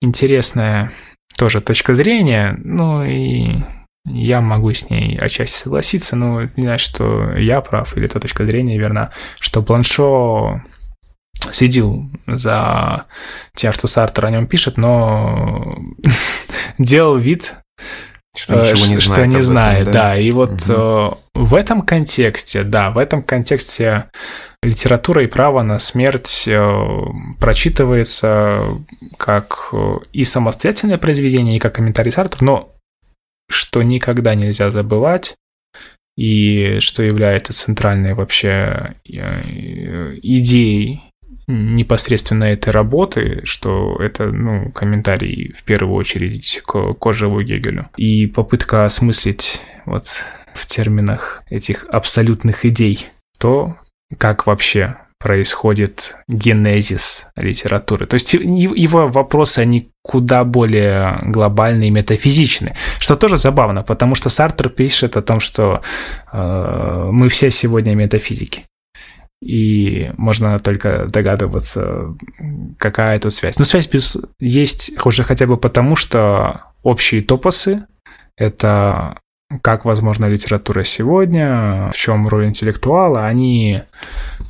интересная 0.00 0.90
тоже 1.36 1.60
точка 1.60 1.94
зрения, 1.94 2.58
ну 2.64 3.04
и 3.04 3.58
я 4.06 4.40
могу 4.40 4.72
с 4.72 4.88
ней 4.90 5.16
отчасти 5.18 5.56
согласиться, 5.56 6.16
но 6.16 6.42
не 6.42 6.62
знаю, 6.62 6.78
что 6.78 7.36
я 7.36 7.60
прав 7.60 7.96
или 7.96 8.06
эта 8.06 8.20
точка 8.20 8.44
зрения 8.44 8.78
верна, 8.78 9.10
что 9.38 9.62
Бланшо 9.62 10.62
следил 11.50 12.10
за 12.26 13.06
тем, 13.54 13.72
что 13.72 13.86
Сартер 13.86 14.26
о 14.26 14.30
нем 14.30 14.46
пишет, 14.46 14.76
но 14.76 15.78
делал 16.78 17.16
вид, 17.16 17.54
что, 18.36 18.54
ничего 18.54 18.86
не 18.86 18.98
что 18.98 19.14
знает, 19.14 19.28
не 19.28 19.42
знает 19.42 19.82
этом, 19.82 19.92
да? 19.92 20.02
да. 20.02 20.16
И 20.16 20.30
вот 20.30 20.68
угу. 20.68 21.18
в 21.34 21.54
этом 21.54 21.82
контексте, 21.82 22.62
да, 22.62 22.90
в 22.90 22.98
этом 22.98 23.22
контексте 23.22 24.06
литература 24.62 25.22
и 25.22 25.26
право 25.26 25.62
на 25.62 25.78
смерть 25.78 26.44
э, 26.46 26.86
прочитывается 27.40 28.64
как 29.16 29.70
э, 29.72 29.96
и 30.12 30.24
самостоятельное 30.24 30.98
произведение, 30.98 31.56
и 31.56 31.60
как 31.60 31.74
комментарий 31.74 32.12
Сартер, 32.12 32.42
но 32.42 32.74
что 33.48 33.82
никогда 33.82 34.34
нельзя 34.34 34.70
забывать, 34.70 35.36
и 36.16 36.78
что 36.80 37.02
является 37.02 37.52
центральной 37.52 38.14
вообще 38.14 38.96
э, 39.08 40.16
идеей 40.22 41.02
непосредственно 41.46 42.44
этой 42.44 42.70
работы, 42.70 43.40
что 43.44 43.96
это, 44.00 44.26
ну, 44.26 44.70
комментарий 44.72 45.52
в 45.52 45.62
первую 45.62 45.94
очередь 45.94 46.60
к 46.66 46.94
Кожеву 46.94 47.40
Гегелю. 47.40 47.88
И 47.96 48.26
попытка 48.26 48.84
осмыслить 48.84 49.62
вот 49.86 50.04
в 50.54 50.66
терминах 50.66 51.42
этих 51.48 51.86
абсолютных 51.90 52.66
идей 52.66 53.06
то, 53.38 53.76
как 54.18 54.46
вообще 54.46 54.96
происходит 55.18 56.16
генезис 56.28 57.26
литературы. 57.36 58.06
То 58.06 58.14
есть 58.14 58.34
его 58.34 59.08
вопросы, 59.08 59.58
они 59.58 59.90
куда 60.02 60.44
более 60.44 61.18
глобальные 61.22 61.88
и 61.88 61.92
метафизичны, 61.92 62.74
что 62.98 63.16
тоже 63.16 63.36
забавно, 63.36 63.82
потому 63.82 64.14
что 64.14 64.30
Сартер 64.30 64.68
пишет 64.68 65.16
о 65.16 65.22
том, 65.22 65.40
что 65.40 65.82
э, 66.32 67.08
мы 67.10 67.28
все 67.28 67.50
сегодня 67.50 67.94
метафизики. 67.94 68.64
И 69.44 70.10
можно 70.16 70.58
только 70.58 71.06
догадываться, 71.06 72.16
какая 72.78 73.18
тут 73.20 73.34
связь. 73.34 73.58
Но 73.58 73.64
связь 73.64 73.86
без... 73.88 74.16
есть 74.40 74.92
уже 75.04 75.22
хотя 75.22 75.46
бы 75.46 75.56
потому, 75.56 75.94
что 75.94 76.62
общие 76.82 77.22
топосы— 77.22 77.86
это 78.36 79.18
как 79.62 79.84
возможно 79.84 80.26
литература 80.26 80.84
сегодня, 80.84 81.90
в 81.92 81.96
чем 81.96 82.26
роль 82.28 82.46
интеллектуала, 82.46 83.26
они 83.26 83.82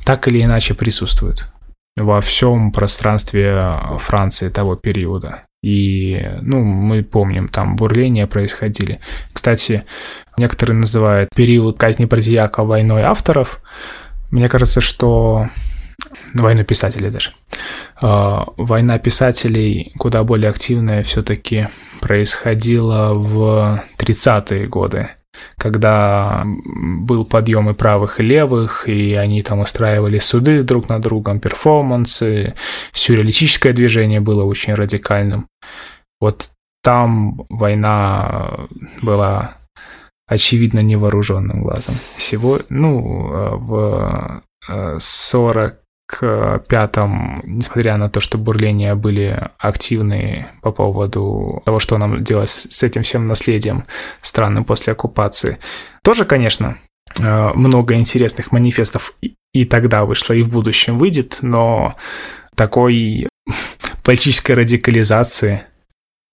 так 0.05 0.27
или 0.27 0.43
иначе 0.43 0.73
присутствуют 0.73 1.47
во 1.95 2.21
всем 2.21 2.71
пространстве 2.71 3.77
Франции 3.97 4.49
того 4.49 4.75
периода. 4.75 5.43
И, 5.61 6.25
ну, 6.41 6.63
мы 6.63 7.03
помним, 7.03 7.49
там 7.49 7.75
бурления 7.75 8.27
происходили. 8.27 9.01
Кстати, 9.33 9.83
некоторые 10.37 10.77
называют 10.77 11.29
период 11.35 11.77
казни 11.77 12.05
Бардияка 12.05 12.63
войной 12.63 13.03
авторов. 13.03 13.61
Мне 14.31 14.47
кажется, 14.47 14.79
что 14.79 15.49
войну 16.33 16.63
писателей 16.63 17.09
даже. 17.09 17.31
А, 18.01 18.45
война 18.57 18.99
писателей 18.99 19.93
куда 19.97 20.23
более 20.23 20.49
активная 20.49 21.03
все-таки 21.03 21.67
происходила 22.01 23.13
в 23.13 23.83
30-е 23.97 24.67
годы, 24.67 25.09
когда 25.57 26.43
был 26.45 27.25
подъем 27.25 27.69
и 27.69 27.73
правых, 27.73 28.19
и 28.19 28.23
левых, 28.23 28.87
и 28.87 29.13
они 29.13 29.41
там 29.41 29.59
устраивали 29.59 30.19
суды 30.19 30.63
друг 30.63 30.89
над 30.89 31.01
другом, 31.01 31.39
перформансы, 31.39 32.55
сюрреалистическое 32.93 33.73
движение 33.73 34.19
было 34.19 34.43
очень 34.43 34.73
радикальным. 34.73 35.47
Вот 36.19 36.51
там 36.81 37.45
война 37.49 38.67
была 39.01 39.57
очевидно 40.27 40.79
невооруженным 40.79 41.61
глазом. 41.61 41.95
Всего, 42.15 42.59
ну, 42.69 43.31
э, 43.31 43.55
в 43.55 44.43
40 44.99 45.73
э, 45.73 45.77
к 46.09 46.63
пятом, 46.67 47.43
несмотря 47.45 47.95
на 47.97 48.09
то, 48.09 48.19
что 48.19 48.39
бурления 48.39 48.95
были 48.95 49.51
активны 49.59 50.47
по 50.63 50.71
поводу 50.71 51.61
того, 51.65 51.79
что 51.79 51.99
нам 51.99 52.23
делать 52.23 52.49
с 52.49 52.81
этим 52.81 53.03
всем 53.03 53.27
наследием 53.27 53.83
странным 54.21 54.65
после 54.65 54.93
оккупации, 54.93 55.59
тоже, 56.03 56.25
конечно, 56.25 56.79
э, 57.19 57.53
много 57.53 57.93
интересных 57.93 58.51
манифестов 58.51 59.13
и 59.53 59.65
тогда 59.65 60.03
вышло, 60.05 60.33
и 60.33 60.41
в 60.41 60.49
будущем 60.49 60.97
выйдет, 60.97 61.39
но 61.43 61.93
такой 62.55 63.29
политической 64.03 64.53
радикализации, 64.53 65.61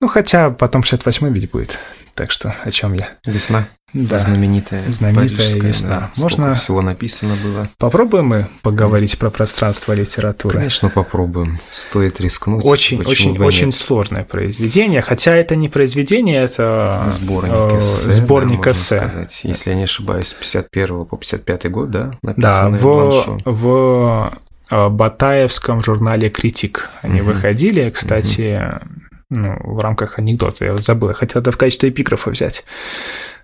ну 0.00 0.08
хотя 0.08 0.48
потом 0.48 0.84
68 0.84 1.34
ведь 1.34 1.50
будет, 1.50 1.78
так 2.16 2.30
что 2.32 2.54
о 2.64 2.70
чем 2.70 2.94
я? 2.94 3.10
Весна. 3.26 3.68
Да. 3.92 4.18
Знаменитая. 4.18 4.82
Знаменитая 4.90 5.54
весна. 5.60 6.10
Да. 6.14 6.22
Можно 6.22 6.54
всего 6.54 6.82
написано 6.82 7.34
было. 7.42 7.68
Попробуем 7.78 8.26
мы 8.26 8.46
поговорить 8.62 9.18
про 9.18 9.30
пространство 9.30 9.92
литературы. 9.92 10.58
Конечно, 10.58 10.88
попробуем. 10.88 11.60
Стоит 11.70 12.20
рискнуть. 12.20 12.64
Очень, 12.64 13.02
очень, 13.02 13.38
очень 13.38 13.72
сложное 13.72 14.24
произведение. 14.24 15.02
Хотя 15.02 15.34
это 15.34 15.56
не 15.56 15.68
произведение, 15.68 16.42
это 16.42 17.04
сборник 17.10 17.52
э, 17.52 17.78
эссе. 17.78 18.12
Сборник 18.12 18.64
да, 18.64 18.72
эссе. 18.72 18.98
Сказать. 18.98 19.40
Если 19.44 19.70
я 19.70 19.76
не 19.76 19.84
ошибаюсь, 19.84 20.28
с 20.28 20.34
51 20.34 21.04
по 21.04 21.16
55 21.16 21.70
год, 21.70 21.90
да? 21.90 22.18
Да, 22.22 22.68
в, 22.70 23.40
в 23.44 24.40
э, 24.70 24.88
Батаевском 24.88 25.80
журнале 25.80 26.28
«Критик». 26.28 26.90
Они 27.02 27.20
угу. 27.20 27.30
выходили, 27.30 27.88
кстати, 27.90 28.60
угу. 28.62 29.05
Ну, 29.30 29.56
в 29.62 29.78
рамках 29.80 30.18
анекдота, 30.18 30.64
я 30.64 30.72
вот 30.72 30.82
забыл, 30.82 31.08
я 31.08 31.14
хотел 31.14 31.42
это 31.42 31.50
в 31.50 31.56
качестве 31.56 31.90
эпиграфа 31.90 32.30
взять. 32.30 32.64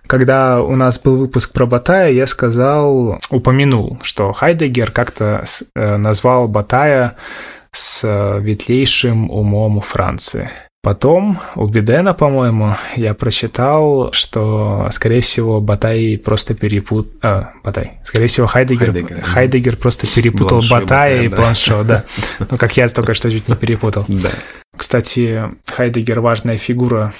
Когда 0.07 0.61
у 0.61 0.75
нас 0.75 0.99
был 0.99 1.17
выпуск 1.17 1.53
про 1.53 1.65
Батая, 1.65 2.11
я 2.11 2.27
сказал, 2.27 3.19
упомянул, 3.29 3.99
что 4.01 4.31
Хайдегер 4.31 4.91
как-то 4.91 5.45
э, 5.75 5.97
назвал 5.97 6.47
Батая 6.47 7.15
с 7.71 8.03
ветлейшим 8.39 9.31
умом 9.31 9.81
Франции. 9.81 10.49
Потом 10.83 11.39
у 11.55 11.65
Бидена, 11.67 12.13
по-моему, 12.13 12.75
я 12.97 13.13
прочитал, 13.13 14.11
что, 14.11 14.89
скорее 14.91 15.21
всего, 15.21 15.61
Батай 15.61 16.17
просто 16.17 16.55
перепутал... 16.55 17.09
А, 17.21 17.51
Батай. 17.63 17.93
Скорее 18.03 18.27
всего, 18.27 18.47
Хайдегер, 18.47 18.87
Хайдегер, 18.87 19.21
Хайдегер 19.21 19.77
просто 19.77 20.07
перепутал 20.07 20.57
Бланшо, 20.57 20.79
Батая 20.81 21.21
и 21.23 21.27
Бланшо, 21.29 21.83
да. 21.85 22.03
Ну, 22.51 22.57
как 22.57 22.75
я 22.75 22.89
только 22.89 23.13
что 23.13 23.31
чуть 23.31 23.47
не 23.47 23.55
перепутал. 23.55 24.03
Да. 24.09 24.27
Кстати, 24.75 25.43
Хайдегер 25.67 26.19
важная 26.19 26.57
фигура 26.57 27.13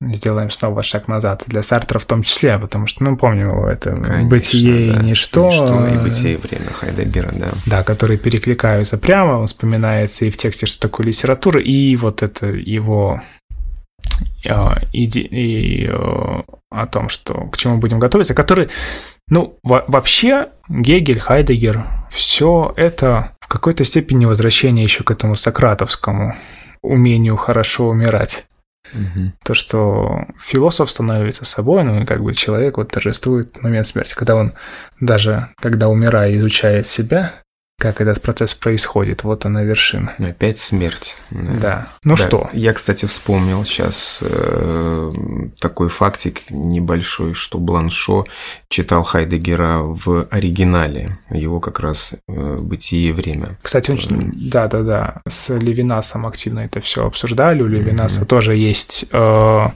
сделаем 0.00 0.50
снова 0.50 0.82
шаг 0.82 1.08
назад. 1.08 1.44
Для 1.46 1.62
Сартра 1.62 1.98
в 1.98 2.04
том 2.04 2.22
числе, 2.22 2.58
потому 2.58 2.86
что, 2.86 3.04
ну, 3.04 3.16
помним 3.16 3.48
его, 3.48 3.68
это 3.68 3.90
Конечно, 3.90 4.28
«Бытие 4.28 4.92
да. 4.92 5.00
и 5.00 5.04
ничто». 5.04 5.46
«Ничто» 5.46 5.88
и 5.88 5.98
«Бытие 5.98 6.34
и 6.34 6.36
время» 6.36 6.70
Хайдеггера, 6.72 7.32
да. 7.32 7.48
Да, 7.66 7.82
которые 7.82 8.18
перекликаются 8.18 8.98
прямо, 8.98 9.38
он 9.38 9.46
вспоминается 9.46 10.24
и 10.24 10.30
в 10.30 10.36
тексте, 10.36 10.66
что 10.66 10.80
такое 10.80 11.06
литература, 11.06 11.60
и 11.60 11.96
вот 11.96 12.22
это 12.22 12.46
его 12.46 13.20
а, 14.48 14.78
иде... 14.92 15.20
и 15.20 15.88
а, 15.88 16.42
о 16.70 16.86
том, 16.86 17.08
что 17.08 17.46
к 17.48 17.56
чему 17.56 17.78
будем 17.78 17.98
готовиться, 17.98 18.34
который, 18.34 18.68
ну, 19.28 19.58
вообще 19.62 20.48
Гегель, 20.68 21.20
Хайдегер, 21.20 21.84
все 22.10 22.72
это 22.76 23.32
в 23.40 23.48
какой-то 23.48 23.84
степени 23.84 24.24
возвращение 24.24 24.84
еще 24.84 25.04
к 25.04 25.10
этому 25.10 25.36
сократовскому 25.36 26.34
умению 26.82 27.36
хорошо 27.36 27.88
умирать. 27.88 28.44
Угу. 28.92 29.32
То, 29.44 29.54
что 29.54 30.26
философ 30.38 30.90
становится 30.90 31.44
собой, 31.44 31.84
ну 31.84 32.02
и 32.02 32.04
как 32.04 32.22
бы 32.22 32.34
человек 32.34 32.76
вот 32.76 32.90
торжествует 32.90 33.60
момент 33.62 33.86
смерти, 33.86 34.14
когда 34.14 34.36
он 34.36 34.52
даже, 35.00 35.48
когда 35.60 35.88
умирая, 35.88 36.36
изучает 36.36 36.86
себя, 36.86 37.32
как 37.78 38.00
этот 38.00 38.22
процесс 38.22 38.54
происходит. 38.54 39.22
Вот 39.22 39.44
она 39.44 39.62
вершина. 39.62 40.14
Опять 40.18 40.58
смерть. 40.58 41.18
Да. 41.30 41.52
да. 41.60 41.88
Ну 42.04 42.16
да. 42.16 42.26
что? 42.26 42.48
Я, 42.52 42.72
кстати, 42.72 43.04
вспомнил 43.04 43.64
сейчас 43.64 44.20
э, 44.22 45.12
такой 45.60 45.88
фактик 45.88 46.42
небольшой, 46.50 47.34
что 47.34 47.58
Бланшо 47.58 48.24
читал 48.68 49.02
Хайдегера 49.02 49.80
в 49.80 50.26
оригинале. 50.30 51.18
Его 51.30 51.60
как 51.60 51.80
раз 51.80 52.14
э, 52.28 52.56
«Бытие 52.58 53.10
и 53.10 53.12
время». 53.12 53.58
Кстати, 53.60 53.90
он, 53.90 54.32
да-да-да, 54.34 55.20
с 55.28 55.54
Левинасом 55.54 56.26
активно 56.26 56.60
это 56.60 56.80
все 56.80 57.06
обсуждали. 57.06 57.62
У 57.62 57.66
Левинаса 57.66 58.22
mm-hmm. 58.22 58.26
тоже 58.26 58.56
есть... 58.56 59.06
Э, 59.12 59.68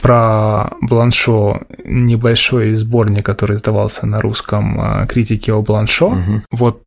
про 0.00 0.72
Бланшо 0.80 1.62
небольшой 1.84 2.74
сборник, 2.74 3.24
который 3.26 3.56
издавался 3.56 4.06
на 4.06 4.20
русском 4.20 4.80
э, 4.80 5.06
критики 5.06 5.50
о 5.50 5.62
Бланшо. 5.62 6.08
Угу. 6.08 6.42
Вот 6.52 6.82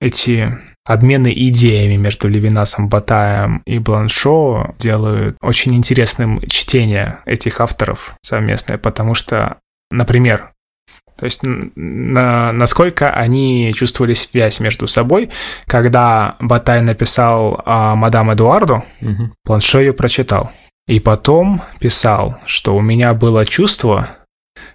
эти 0.00 0.58
обмены 0.84 1.32
идеями 1.34 1.96
между 1.96 2.28
Левинасом 2.28 2.88
Батаем 2.88 3.62
и 3.66 3.78
Бланшо 3.78 4.74
делают 4.78 5.36
очень 5.40 5.74
интересным 5.74 6.40
чтение 6.48 7.20
этих 7.26 7.60
авторов 7.60 8.14
совместное, 8.22 8.78
потому 8.78 9.14
что, 9.14 9.58
например, 9.90 10.52
то 11.20 11.26
есть 11.26 11.42
на, 11.42 12.50
насколько 12.52 13.10
они 13.10 13.72
чувствовали 13.76 14.14
связь 14.14 14.58
между 14.58 14.86
собой, 14.86 15.30
когда 15.66 16.36
Батай 16.40 16.80
написал 16.80 17.60
а, 17.66 17.94
«Мадам 17.94 18.32
Эдуарду», 18.32 18.82
угу. 19.02 19.30
Бланшо 19.44 19.80
ее 19.80 19.92
прочитал. 19.92 20.50
И 20.90 20.98
потом 20.98 21.62
писал, 21.78 22.40
что 22.44 22.74
у 22.74 22.80
меня 22.80 23.14
было 23.14 23.46
чувство, 23.46 24.08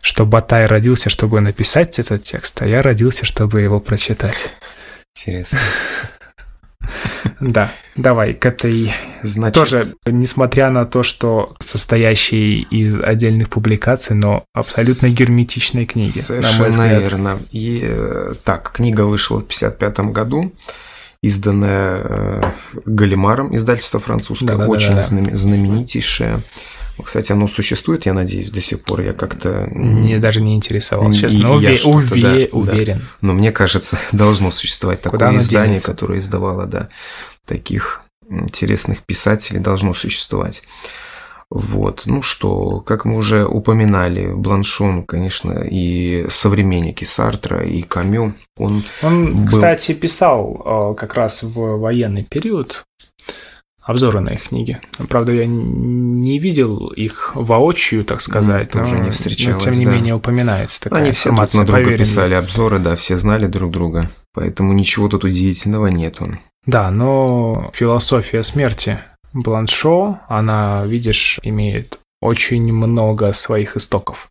что 0.02 0.26
Батай 0.26 0.66
родился, 0.66 1.10
чтобы 1.10 1.42
написать 1.42 2.00
этот 2.00 2.24
текст, 2.24 2.62
а 2.62 2.66
я 2.66 2.82
родился, 2.82 3.26
чтобы 3.26 3.60
его 3.60 3.82
прочитать. 3.82 4.52
Интересно. 5.16 5.60
Да, 7.40 7.72
давай 7.96 8.34
к 8.34 8.46
этой... 8.46 8.94
Значит... 9.24 9.56
Тоже, 9.56 9.96
несмотря 10.06 10.70
на 10.70 10.86
то, 10.86 11.02
что 11.02 11.56
состоящие 11.60 12.60
из 12.60 13.00
отдельных 13.00 13.50
публикаций, 13.50 14.16
но 14.16 14.46
абсолютно 14.54 15.10
герметичной 15.10 15.88
книги, 15.88 16.20
Совершенно 16.20 16.88
верно. 16.88 17.40
И, 17.52 17.82
э, 17.84 18.36
так, 18.44 18.72
книга 18.72 19.02
вышла 19.02 19.40
в 19.40 19.46
1955 19.46 20.14
году 20.14 20.54
изданная 21.26 22.02
э, 22.04 22.42
Галимаром, 22.86 23.56
издательство 23.56 24.00
французское, 24.00 24.58
да, 24.58 24.68
очень 24.68 24.96
да, 24.96 25.08
да. 25.10 25.36
знаменитейшее. 25.36 26.44
Кстати, 27.04 27.32
оно 27.32 27.48
существует, 27.48 28.06
я 28.06 28.14
надеюсь, 28.14 28.52
до 28.52 28.62
сих 28.62 28.82
пор. 28.84 29.02
Я 29.02 29.14
как-то... 29.14 29.68
Мне 29.72 30.18
даже 30.18 30.40
не 30.40 30.56
интересовался, 30.56 31.20
честно. 31.20 31.48
Уве- 31.48 31.82
уве- 31.84 32.50
да, 32.50 32.58
уверен. 32.58 33.00
Да. 33.00 33.06
Но 33.22 33.34
мне 33.34 33.52
кажется, 33.52 34.00
должно 34.12 34.52
существовать 34.52 35.02
такое 35.02 35.20
Куда 35.20 35.38
издание, 35.38 35.82
которое 35.82 36.20
издавало, 36.20 36.66
да, 36.68 36.90
таких 37.46 38.02
интересных 38.30 39.02
писателей, 39.02 39.60
должно 39.60 39.94
существовать. 39.94 40.64
Вот. 41.56 42.02
Ну 42.06 42.22
что, 42.22 42.82
как 42.82 43.06
мы 43.06 43.16
уже 43.16 43.46
упоминали, 43.46 44.28
Бланшон, 44.34 45.04
конечно, 45.04 45.64
и 45.66 46.26
современники 46.28 47.06
Сартра, 47.06 47.66
и 47.66 47.82
Камю. 47.82 48.34
Он, 48.58 48.84
он 49.02 49.46
был... 49.46 49.48
кстати, 49.48 49.94
писал 49.94 50.92
э, 50.92 51.00
как 51.00 51.14
раз 51.14 51.44
в 51.44 51.78
военный 51.78 52.26
период 52.30 52.84
обзоры 53.82 54.20
на 54.20 54.34
их 54.34 54.50
книги. 54.50 54.82
Правда, 55.08 55.32
я 55.32 55.46
не 55.46 56.40
видел 56.40 56.88
их 56.88 57.32
воочию, 57.36 58.04
так 58.04 58.20
сказать. 58.20 58.74
Ну, 58.74 58.82
тоже 58.82 58.96
но, 58.96 59.06
не 59.06 59.12
встречалось, 59.12 59.66
но, 59.66 59.72
тем 59.72 59.80
не 59.80 59.86
да. 59.86 59.92
менее, 59.94 60.16
упоминается 60.16 60.82
такая 60.82 61.04
Они 61.04 61.12
все 61.14 61.30
друг 61.30 61.54
на 61.54 61.64
друга 61.64 61.96
писали 61.96 62.34
обзоры, 62.34 62.80
да, 62.80 62.98
все 62.98 63.18
знали 63.18 63.48
друг 63.48 63.72
друга. 63.72 64.12
Поэтому 64.34 64.74
ничего 64.74 65.08
тут 65.08 65.24
удивительного 65.24 65.88
нет. 65.88 66.22
Он. 66.22 66.38
Да, 66.66 66.92
но 66.92 67.72
философия 67.74 68.44
смерти 68.44 69.00
Бланшо, 69.36 70.22
она, 70.30 70.86
видишь, 70.86 71.40
имеет 71.44 72.00
очень 72.22 72.72
много 72.72 73.34
своих 73.34 73.76
истоков. 73.76 74.30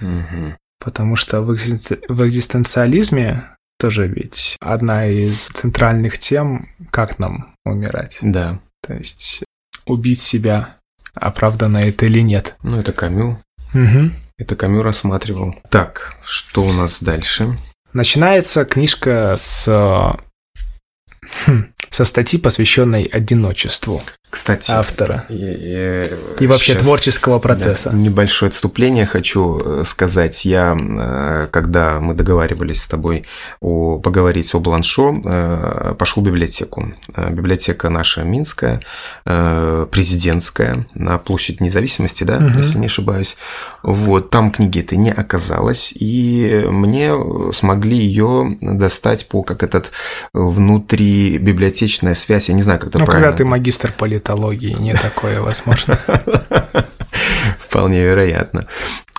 Угу. 0.00 0.54
Потому 0.78 1.16
что 1.16 1.42
в, 1.42 1.52
экзистен... 1.52 1.98
в 2.08 2.24
экзистенциализме 2.24 3.56
тоже 3.78 4.06
ведь 4.06 4.56
одна 4.60 5.06
из 5.06 5.48
центральных 5.48 6.18
тем, 6.18 6.68
как 6.92 7.18
нам 7.18 7.56
умирать. 7.64 8.18
Да. 8.22 8.60
То 8.86 8.94
есть 8.94 9.42
убить 9.84 10.20
себя, 10.20 10.76
оправдано 11.14 11.78
это 11.78 12.06
или 12.06 12.20
нет. 12.20 12.56
Ну, 12.62 12.78
это 12.78 12.92
Камю. 12.92 13.40
Угу. 13.74 14.10
Это 14.38 14.54
Камю 14.54 14.82
рассматривал. 14.82 15.56
Так, 15.70 16.16
что 16.24 16.62
у 16.62 16.72
нас 16.72 17.02
дальше? 17.02 17.58
Начинается 17.92 18.64
книжка 18.64 19.34
с 19.36 19.66
хм, 21.46 21.73
со 21.94 22.04
статьи, 22.04 22.40
посвященной 22.40 23.04
одиночеству. 23.04 24.02
Кстати, 24.34 24.72
автора 24.72 25.24
и, 25.28 25.34
и, 25.36 26.42
и 26.42 26.46
вообще 26.48 26.74
творческого 26.74 27.38
процесса. 27.38 27.90
Да, 27.90 27.96
небольшое 27.96 28.48
отступление 28.48 29.06
хочу 29.06 29.60
э, 29.64 29.82
сказать. 29.86 30.44
Я, 30.44 30.76
э, 30.76 31.46
когда 31.52 32.00
мы 32.00 32.14
договаривались 32.14 32.82
с 32.82 32.88
тобой 32.88 33.26
о, 33.60 34.00
поговорить 34.00 34.52
о 34.52 34.58
Бланшо, 34.58 35.14
э, 35.24 35.94
пошел 35.96 36.20
в 36.20 36.26
библиотеку. 36.26 36.92
Библиотека 37.16 37.88
наша 37.90 38.24
Минская, 38.24 38.80
президентская, 39.22 40.86
на 40.94 41.18
площадь 41.18 41.60
независимости, 41.60 42.24
да, 42.24 42.38
угу. 42.38 42.58
если 42.58 42.78
не 42.78 42.86
ошибаюсь. 42.86 43.36
Вот, 43.84 44.30
там 44.30 44.50
книги 44.50 44.80
это 44.80 44.96
не 44.96 45.12
оказалось, 45.12 45.92
и 45.94 46.64
мне 46.68 47.12
смогли 47.52 47.98
ее 47.98 48.56
достать 48.60 49.28
по 49.28 49.44
как 49.44 49.62
этот 49.62 49.92
внутри 50.32 51.38
библиотечная 51.38 52.14
связь, 52.14 52.48
я 52.48 52.56
не 52.56 52.62
знаю, 52.62 52.80
как 52.80 52.88
это 52.88 52.98
ну, 52.98 53.04
правильно. 53.04 53.28
когда 53.28 53.36
ты 53.36 53.44
магистр 53.44 53.94
полит 53.96 54.23
политологии 54.24 54.72
не 54.72 54.94
такое 54.94 55.40
возможно. 55.40 55.98
Вполне 57.74 58.04
вероятно. 58.04 58.68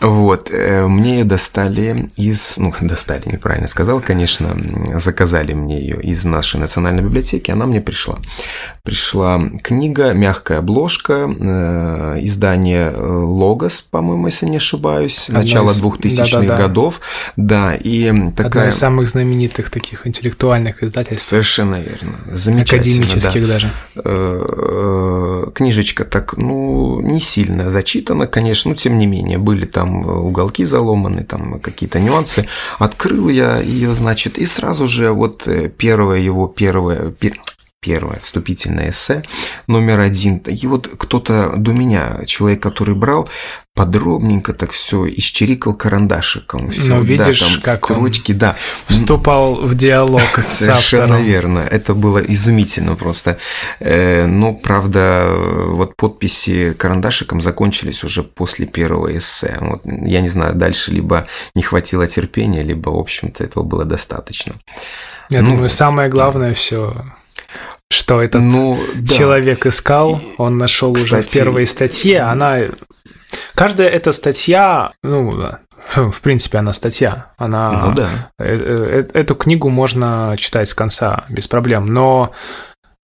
Вот, 0.02 0.50
э, 0.52 0.88
мне 0.88 1.20
ее 1.20 1.24
достали 1.24 2.10
из, 2.18 2.58
ну, 2.58 2.74
достали, 2.82 3.24
неправильно 3.26 3.68
сказал, 3.68 4.02
конечно, 4.02 4.56
заказали 5.00 5.54
мне 5.54 5.80
ее 5.80 6.02
из 6.02 6.26
нашей 6.26 6.60
национальной 6.60 7.02
библиотеки, 7.02 7.50
она 7.50 7.66
мне 7.66 7.80
пришла. 7.80 8.18
Пришла 8.84 9.42
книга, 9.64 10.12
мягкая 10.12 10.60
обложка, 10.60 11.30
э, 11.30 12.20
издание 12.22 12.92
э, 12.94 13.08
Логос, 13.08 13.82
по-моему, 13.90 14.28
если 14.28 14.48
не 14.48 14.58
ошибаюсь, 14.58 15.30
Одна 15.30 15.40
начало 15.40 15.70
из... 15.70 15.82
2000-х 15.82 16.42
да, 16.42 16.48
да, 16.48 16.58
годов, 16.58 17.00
да, 17.38 17.76
и 17.76 18.32
такая... 18.36 18.48
Одна 18.48 18.68
из 18.68 18.76
самых 18.76 19.08
знаменитых 19.08 19.70
таких 19.70 20.06
интеллектуальных 20.06 20.84
издательств. 20.84 21.26
Совершенно 21.26 21.76
верно, 21.76 22.16
замечательно. 22.30 23.06
Академических 23.06 23.48
да. 23.48 23.48
даже. 23.48 23.74
книжечка 25.54 26.04
так, 26.04 26.36
ну, 26.36 27.00
не 27.00 27.22
сильно 27.22 27.70
зачитана, 27.70 28.28
конечно, 28.28 28.45
но 28.66 28.76
тем 28.76 28.98
не 28.98 29.08
менее, 29.08 29.38
были 29.38 29.66
там 29.66 30.08
уголки 30.08 30.66
заломаны, 30.66 31.24
там 31.24 31.60
какие-то 31.60 32.00
нюансы. 32.00 32.48
Открыл 32.80 33.30
я 33.30 33.60
ее, 33.60 33.94
значит, 33.94 34.38
и 34.38 34.46
сразу 34.46 34.88
же 34.88 35.12
вот 35.12 35.48
первое 35.78 36.20
его, 36.20 36.48
первое, 36.48 37.14
первое 37.86 38.20
вступительное 38.20 38.90
эссе, 38.90 39.24
номер 39.68 40.00
один. 40.00 40.38
И 40.38 40.68
вот 40.68 40.90
кто-то 40.98 41.54
до 41.56 41.72
меня, 41.72 42.22
человек, 42.26 42.64
который 42.64 42.96
брал, 42.96 43.30
подробненько 43.76 44.54
так 44.54 44.72
все 44.72 45.06
исчерикал 45.08 45.76
карандашиком. 45.76 46.72
Все, 46.72 46.96
ну, 46.96 47.04
видишь, 47.04 47.42
да, 47.42 47.48
там 47.48 47.62
как 47.62 47.86
строчки, 47.86 48.32
он 48.32 48.38
да. 48.38 48.56
Вступал 48.88 49.56
в 49.56 49.76
диалог 49.76 50.40
с 50.40 50.48
Совершенно 50.48 51.22
верно. 51.22 51.60
Это 51.60 51.94
было 51.94 52.20
изумительно 52.20 52.96
просто. 52.96 53.38
Э, 53.80 54.26
но, 54.26 54.54
правда, 54.54 55.28
вот 55.68 55.96
подписи 55.98 56.74
карандашиком 56.74 57.42
закончились 57.42 58.04
уже 58.04 58.24
после 58.24 58.66
первого 58.66 59.16
эссе. 59.18 59.58
Вот, 59.60 59.82
я 59.86 60.22
не 60.22 60.30
знаю, 60.30 60.56
дальше 60.56 60.92
либо 60.92 61.28
не 61.54 61.62
хватило 61.62 62.08
терпения, 62.08 62.64
либо, 62.64 62.90
в 62.90 62.98
общем-то, 62.98 63.44
этого 63.44 63.64
было 63.64 63.84
достаточно. 63.86 64.54
Я 65.30 65.42
ну, 65.42 65.52
думаю, 65.52 65.70
самое 65.70 66.10
главное 66.10 66.54
все 66.54 67.06
что 67.96 68.22
этот 68.22 68.42
ну, 68.42 68.78
да. 68.96 69.14
человек 69.14 69.66
искал, 69.66 70.22
он 70.38 70.58
нашел 70.58 70.92
уже 70.92 71.22
в 71.22 71.34
первой 71.34 71.66
статье. 71.66 72.22
Она 72.22 72.60
каждая 73.56 73.90
эта 73.90 74.12
статья, 74.12 74.92
ну 75.04 75.32
в 75.96 76.22
принципе, 76.22 76.60
она 76.60 76.74
статья. 76.74 77.32
Она 77.38 77.88
ну, 77.88 77.94
да. 77.96 78.10
Э, 78.40 78.56
э, 78.56 79.08
эту 79.14 79.36
книгу 79.36 79.70
можно 79.70 80.36
читать 80.38 80.68
с 80.70 80.74
конца 80.74 81.26
без 81.30 81.48
проблем. 81.48 81.86
Но 81.86 82.32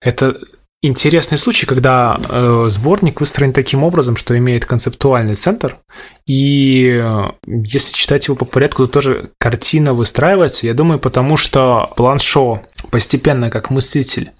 это 0.01 0.37
интересный 0.81 1.37
случай, 1.37 1.65
когда 1.65 2.19
э, 2.27 2.67
сборник 2.69 3.19
выстроен 3.19 3.53
таким 3.53 3.83
образом, 3.83 4.15
что 4.15 4.37
имеет 4.37 4.65
концептуальный 4.65 5.35
центр, 5.35 5.77
и 6.25 6.99
э, 7.01 7.23
если 7.45 7.95
читать 7.95 8.27
его 8.27 8.35
по 8.35 8.45
порядку, 8.45 8.87
то 8.87 8.93
тоже 8.93 9.31
картина 9.37 9.93
выстраивается, 9.93 10.65
я 10.65 10.73
думаю, 10.73 10.99
потому 10.99 11.37
что 11.37 11.91
Бланшо 11.97 12.61
постепенно 12.89 13.49
как 13.49 13.69
мыслитель 13.69 14.31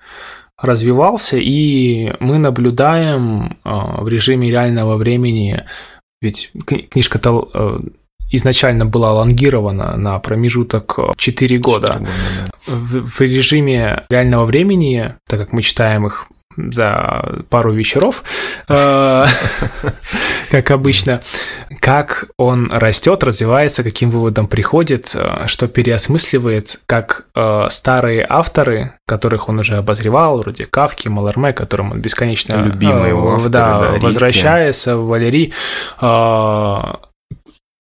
развивался, 0.61 1.37
и 1.37 2.13
мы 2.19 2.37
наблюдаем 2.37 3.57
э, 3.63 3.69
в 4.01 4.07
режиме 4.07 4.49
реального 4.49 4.95
времени, 4.97 5.63
ведь 6.21 6.51
книжка-то 6.65 7.49
э, 7.53 7.79
изначально 8.31 8.85
была 8.85 9.13
лонгирована 9.13 9.97
на 9.97 10.19
промежуток 10.19 10.99
4 11.17 11.57
года. 11.59 11.87
4 11.87 11.99
года 11.99 12.07
да. 12.67 12.73
в, 12.73 13.05
в 13.05 13.21
режиме 13.21 14.05
реального 14.09 14.45
времени, 14.45 15.15
так 15.27 15.39
как 15.39 15.51
мы 15.51 15.61
читаем 15.61 16.07
их 16.07 16.27
за 16.57 17.43
пару 17.49 17.73
вечеров, 17.73 18.23
э, 18.67 19.25
как 20.51 20.71
обычно, 20.71 21.21
как 21.81 22.31
он 22.37 22.71
растет, 22.71 23.23
развивается, 23.23 23.83
каким 23.83 24.09
выводом 24.09 24.47
приходит, 24.47 25.11
э, 25.13 25.47
что 25.47 25.67
переосмысливает, 25.67 26.79
как 26.85 27.25
э, 27.35 27.67
старые 27.69 28.25
авторы, 28.29 28.93
которых 29.05 29.49
он 29.49 29.59
уже 29.59 29.75
обозревал, 29.75 30.39
вроде 30.39 30.65
Кавки, 30.65 31.09
Маларме, 31.09 31.51
которым 31.51 31.91
он 31.91 32.01
бесконечно 32.01 32.63
любимый 32.63 33.09
его 33.09 33.33
авторы, 33.33 33.51
да, 33.51 33.79
да, 33.79 33.99
возвращается, 33.99 34.95
Валерий, 34.97 35.53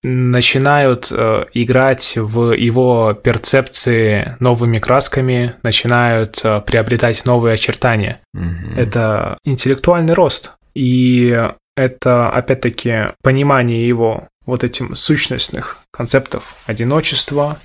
начинают 0.03 1.09
э, 1.11 1.45
играть 1.53 2.17
в 2.17 2.53
его 2.53 3.13
перцепции 3.13 4.35
новыми 4.39 4.79
красками, 4.79 5.53
начинают 5.61 6.41
э, 6.43 6.61
приобретать 6.61 7.25
новые 7.25 7.53
очертания. 7.53 8.19
Mm-hmm. 8.35 8.77
Это 8.77 9.37
интеллектуальный 9.43 10.15
рост. 10.15 10.53
И 10.73 11.49
это, 11.75 12.29
опять-таки, 12.29 13.07
понимание 13.21 13.87
его 13.87 14.27
вот 14.45 14.63
этим 14.63 14.95
сущностных 14.95 15.77
концептов 15.91 16.55
одиночества, 16.65 17.59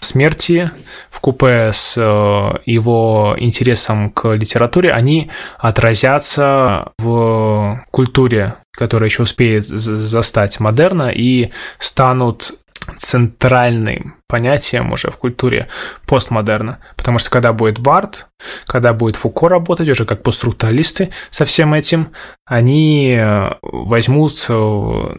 смерти 0.00 0.70
в 1.10 1.20
купе 1.20 1.70
с 1.72 1.94
э, 1.96 2.58
его 2.66 3.36
интересом 3.38 4.10
к 4.10 4.34
литературе, 4.34 4.92
они 4.92 5.30
отразятся 5.58 6.92
в 6.98 7.80
культуре, 7.90 8.56
которая 8.72 9.08
еще 9.08 9.22
успеет 9.22 9.64
застать 9.64 10.58
модерна 10.60 11.10
и 11.14 11.50
станут 11.78 12.52
центральным 12.96 14.16
понятием 14.28 14.92
уже 14.92 15.10
в 15.10 15.16
культуре 15.16 15.68
постмодерна. 16.06 16.78
Потому 16.96 17.18
что 17.18 17.30
когда 17.30 17.52
будет 17.52 17.78
Барт, 17.78 18.28
когда 18.66 18.92
будет 18.92 19.16
Фуко 19.16 19.48
работать 19.48 19.88
уже 19.88 20.04
как 20.04 20.22
постструктуралисты 20.22 21.10
со 21.30 21.44
всем 21.44 21.74
этим, 21.74 22.12
они 22.46 23.14
э, 23.18 23.50
возьмут 23.62 24.46
э, 24.48 25.14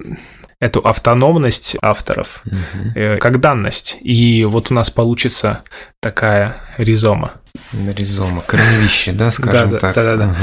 эту 0.59 0.79
автономность 0.79 1.75
авторов 1.81 2.43
угу. 2.45 3.17
как 3.19 3.39
данность. 3.39 3.97
И 4.01 4.45
вот 4.45 4.71
у 4.71 4.73
нас 4.73 4.89
получится 4.89 5.63
такая 5.99 6.57
ризома. 6.77 7.33
Ризома, 7.73 8.41
корневище, 8.41 9.11
да, 9.11 9.29
скажем 9.29 9.77
так. 9.77 9.93
Да, 9.93 10.03
да, 10.03 10.17
да. 10.17 10.35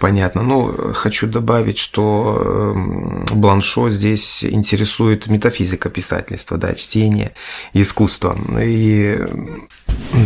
Понятно. 0.00 0.42
Ну, 0.42 0.94
хочу 0.94 1.26
добавить, 1.26 1.76
что 1.76 2.72
эм, 2.74 3.26
Бланшо 3.34 3.90
здесь 3.90 4.42
интересует 4.42 5.26
метафизика 5.26 5.90
писательства, 5.90 6.56
да, 6.56 6.72
чтение 6.72 7.32
искусство. 7.74 8.38
И 8.58 9.18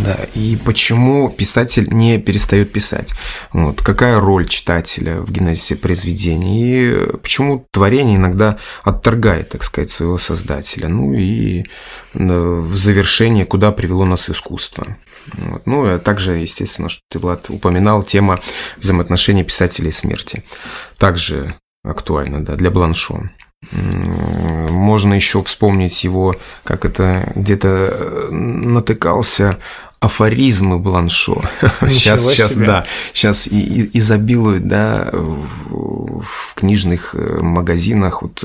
да, 0.04 0.16
и 0.34 0.56
почему 0.64 1.28
писатель 1.28 1.88
не 1.90 2.18
перестает 2.18 2.72
писать? 2.72 3.14
Вот, 3.52 3.82
какая 3.82 4.20
роль 4.20 4.46
читателя 4.46 5.20
в 5.20 5.32
генезисе 5.32 5.74
произведения? 5.74 6.60
И 6.60 7.16
почему 7.16 7.66
творение 7.72 8.16
иногда 8.16 8.58
отторгает, 8.84 9.48
так 9.48 9.64
сказать, 9.64 9.90
своего 9.90 10.18
создателя? 10.18 10.86
Ну 10.86 11.14
и 11.14 11.64
в 12.12 12.76
завершение, 12.76 13.44
куда 13.44 13.72
привело 13.72 14.04
нас 14.04 14.30
искусство? 14.30 14.86
Вот. 15.32 15.66
Ну, 15.66 15.86
а 15.86 15.98
также, 15.98 16.34
естественно, 16.34 16.88
что 16.88 17.02
ты, 17.10 17.18
Влад, 17.18 17.50
упоминал, 17.50 18.02
тема 18.02 18.40
взаимоотношений 18.76 19.44
писателя 19.44 19.88
и 19.88 19.92
смерти. 19.92 20.44
Также 20.98 21.54
актуально, 21.82 22.44
да, 22.44 22.56
для 22.56 22.70
Бланшо. 22.70 23.30
Можно 23.72 25.14
еще 25.14 25.42
вспомнить 25.42 26.04
его, 26.04 26.34
как 26.64 26.84
это 26.84 27.32
где-то 27.34 27.68
э, 27.68 28.28
натыкался 28.30 29.58
афоризмы 30.04 30.78
Бланшо. 30.78 31.42
сейчас, 31.88 32.24
сейчас, 32.24 32.56
да, 32.56 32.84
сейчас 33.12 33.46
и, 33.46 33.60
и, 33.60 33.98
изобилуют, 33.98 34.66
да, 34.68 35.08
в, 35.12 36.22
в 36.22 36.54
книжных 36.54 37.14
э, 37.14 37.40
магазинах, 37.40 38.22
вот, 38.22 38.44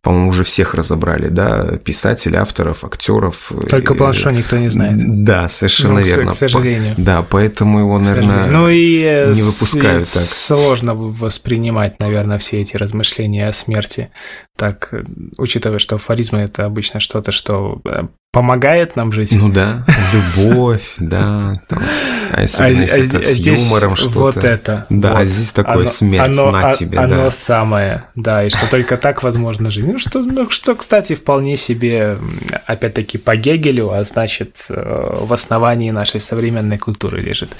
по-моему, 0.00 0.28
уже 0.28 0.44
всех 0.44 0.74
разобрали, 0.74 1.28
да, 1.28 1.76
писателей, 1.78 2.38
авторов, 2.38 2.84
актеров. 2.84 3.52
Только 3.68 3.94
Бланшо 3.94 4.30
никто 4.30 4.58
не 4.58 4.68
знает. 4.68 5.24
Да, 5.24 5.48
совершенно 5.48 6.00
ну, 6.00 6.06
верно. 6.06 6.32
К 6.32 6.34
сожалению. 6.34 6.94
Да, 6.96 7.24
поэтому 7.28 7.80
его, 7.80 7.98
наверное, 7.98 8.46
ну, 8.46 8.68
и 8.68 9.02
э, 9.02 9.32
не 9.32 9.42
выпускают 9.42 10.08
так. 10.08 10.22
Сложно 10.22 10.94
воспринимать, 10.94 12.00
наверное, 12.00 12.38
все 12.38 12.60
эти 12.60 12.76
размышления 12.76 13.48
о 13.48 13.52
смерти. 13.52 14.10
Так, 14.56 14.94
учитывая, 15.38 15.78
что 15.78 15.96
афоризмы– 15.96 16.38
это 16.40 16.64
обычно 16.64 17.00
что-то, 17.00 17.32
что 17.32 17.80
помогает 18.32 18.96
нам 18.96 19.12
жить. 19.12 19.32
Ну 19.38 19.52
да, 19.52 19.84
любовь, 20.12 20.94
да, 20.98 21.60
там, 21.68 21.82
а 22.32 22.40
если 22.40 22.62
а, 22.62 23.18
а, 23.18 23.22
с 23.22 23.32
здесь 23.34 23.68
юмором 23.68 23.94
что-то. 23.94 24.18
Вот 24.18 24.36
это. 24.38 24.86
Да, 24.88 25.10
вот. 25.10 25.20
а 25.20 25.24
здесь 25.26 25.52
такое 25.52 25.74
оно, 25.74 25.84
смерть 25.84 26.38
оно, 26.38 26.50
на 26.50 26.72
тебе, 26.72 26.98
оно 26.98 27.16
да. 27.16 27.30
Самое, 27.30 28.04
да, 28.14 28.44
и 28.44 28.48
что 28.48 28.68
только 28.70 28.96
так 28.96 29.22
возможно 29.22 29.70
жить. 29.70 29.84
Ну 29.86 29.98
что, 29.98 30.20
ну, 30.20 30.48
что, 30.50 30.74
кстати, 30.74 31.14
вполне 31.14 31.58
себе, 31.58 32.18
опять-таки, 32.66 33.18
по 33.18 33.36
Гегелю, 33.36 33.92
а 33.92 34.02
значит, 34.04 34.66
э, 34.70 35.18
в 35.20 35.32
основании 35.32 35.90
нашей 35.90 36.18
современной 36.20 36.78
культуры 36.78 37.20
лежит. 37.20 37.50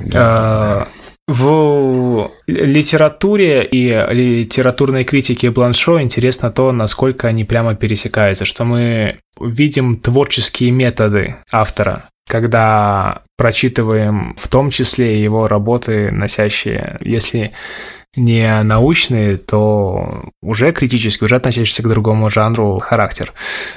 Да, 0.00 0.18
а, 0.18 0.74
да. 0.74 0.88
В 1.26 2.32
литературе 2.46 3.64
и 3.64 3.88
литературной 3.88 5.04
критике 5.04 5.50
Бланшо 5.50 6.02
интересно 6.02 6.50
то, 6.50 6.70
насколько 6.70 7.28
они 7.28 7.44
прямо 7.44 7.74
пересекаются, 7.74 8.44
что 8.44 8.64
мы 8.64 9.18
видим 9.40 9.96
творческие 9.96 10.70
методы 10.70 11.36
автора, 11.50 12.10
когда 12.28 13.22
прочитываем 13.38 14.34
в 14.36 14.48
том 14.48 14.68
числе 14.68 15.22
его 15.22 15.48
работы, 15.48 16.10
носящие, 16.10 16.98
если 17.00 17.52
не 18.16 18.62
научные, 18.62 19.38
то 19.38 20.24
уже 20.42 20.72
критически, 20.72 21.24
уже 21.24 21.36
относящиеся 21.36 21.82
к 21.82 21.88
другому 21.88 22.28
жанру 22.28 22.78
характер. 22.80 23.32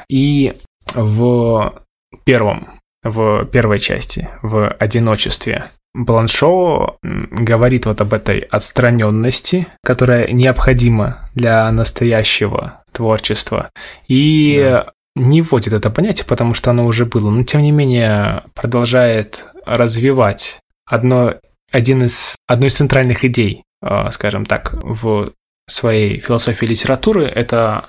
И 0.10 0.54
в 0.94 1.82
первом, 2.26 2.80
в 3.04 3.46
первой 3.46 3.80
части, 3.80 4.28
в 4.42 4.70
одиночестве, 4.70 5.66
Бланшо 5.98 6.98
говорит 7.02 7.88
вот 7.88 8.00
об 8.02 8.14
этой 8.14 8.40
отстраненности, 8.40 9.68
которая 9.84 10.32
необходима 10.32 11.30
для 11.34 11.72
настоящего 11.72 12.84
творчества. 12.92 13.72
И 14.08 14.60
да. 14.62 14.92
не 15.16 15.42
вводит 15.42 15.74
это 15.74 15.90
понятие, 15.90 16.26
потому 16.28 16.54
что 16.54 16.70
оно 16.70 16.86
уже 16.86 17.06
было, 17.06 17.32
но 17.32 17.44
тем 17.44 17.64
не 17.64 17.72
менее 17.72 18.44
продолжает 18.54 19.46
развивать 19.66 20.60
одно, 20.86 21.36
один 21.72 22.04
из, 22.04 22.36
одну 22.48 22.68
из 22.68 22.76
центральных 22.76 23.26
идей 23.26 23.64
э, 23.82 24.10
скажем 24.12 24.46
так, 24.46 24.74
в 24.74 25.32
своей 25.68 26.20
философии 26.20 26.66
литературы, 26.66 27.26
это 27.26 27.86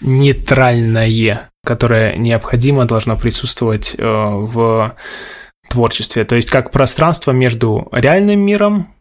нейтральное, 0.00 1.50
которое 1.64 2.16
необходимо 2.16 2.84
должно 2.84 3.16
присутствовать 3.16 3.94
э, 3.96 4.02
в 4.04 4.94
творчестве. 5.68 6.24
То 6.24 6.36
есть 6.36 6.50
как 6.50 6.70
пространство 6.70 7.32
между 7.32 7.88
реальным 7.92 8.40
миром 8.40 8.94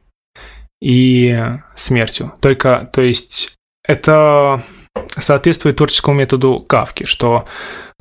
и 0.81 1.39
смертью. 1.75 2.33
Только, 2.41 2.89
то 2.91 3.01
есть 3.01 3.53
это 3.87 4.63
соответствует 5.17 5.77
творческому 5.77 6.19
методу 6.19 6.63
Кавки, 6.67 7.05
что 7.05 7.45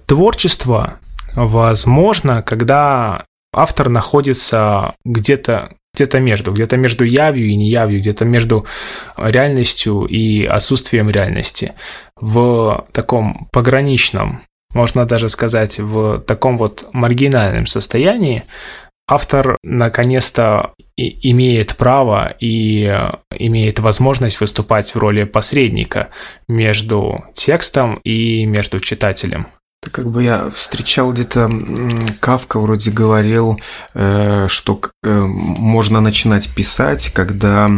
творчество 0.07 0.99
возможно, 1.35 2.43
когда 2.43 3.25
автор 3.53 3.89
находится 3.89 4.95
где-то 5.05 5.77
где-то 5.95 6.19
между, 6.19 6.53
где-то 6.53 6.77
между 6.77 7.05
явью 7.05 7.47
и 7.47 7.55
неявью, 7.55 8.01
где-то 8.01 8.25
между 8.25 8.67
реальностью 9.17 10.05
и 10.07 10.45
отсутствием 10.45 11.09
реальности. 11.09 11.73
В 12.17 12.85
таком 12.93 13.49
пограничном, 13.53 14.43
можно 14.75 15.07
даже 15.07 15.29
сказать, 15.29 15.79
в 15.79 16.19
таком 16.21 16.59
вот 16.59 16.89
маргинальном 16.93 17.67
состоянии 17.67 18.45
автор 19.07 19.57
наконец-то 19.63 20.75
имеет 20.97 21.77
право 21.77 22.35
и 22.41 22.85
имеет 23.39 23.79
возможность 23.79 24.41
выступать 24.41 24.95
в 24.95 24.99
роли 24.99 25.25
посредника 25.25 26.09
между 26.49 27.25
текстом 27.35 28.01
и 28.05 28.47
между 28.47 28.81
читателем. 28.81 29.49
Как 29.93 30.07
бы 30.11 30.23
я 30.23 30.51
встречал 30.51 31.13
где-то 31.13 31.51
Кавка 32.21 32.59
вроде 32.59 32.91
говорил, 32.91 33.59
э, 33.93 34.47
что 34.49 34.81
э, 35.03 35.21
можно 35.21 36.01
начинать 36.01 36.49
писать, 36.55 37.11
когда, 37.11 37.69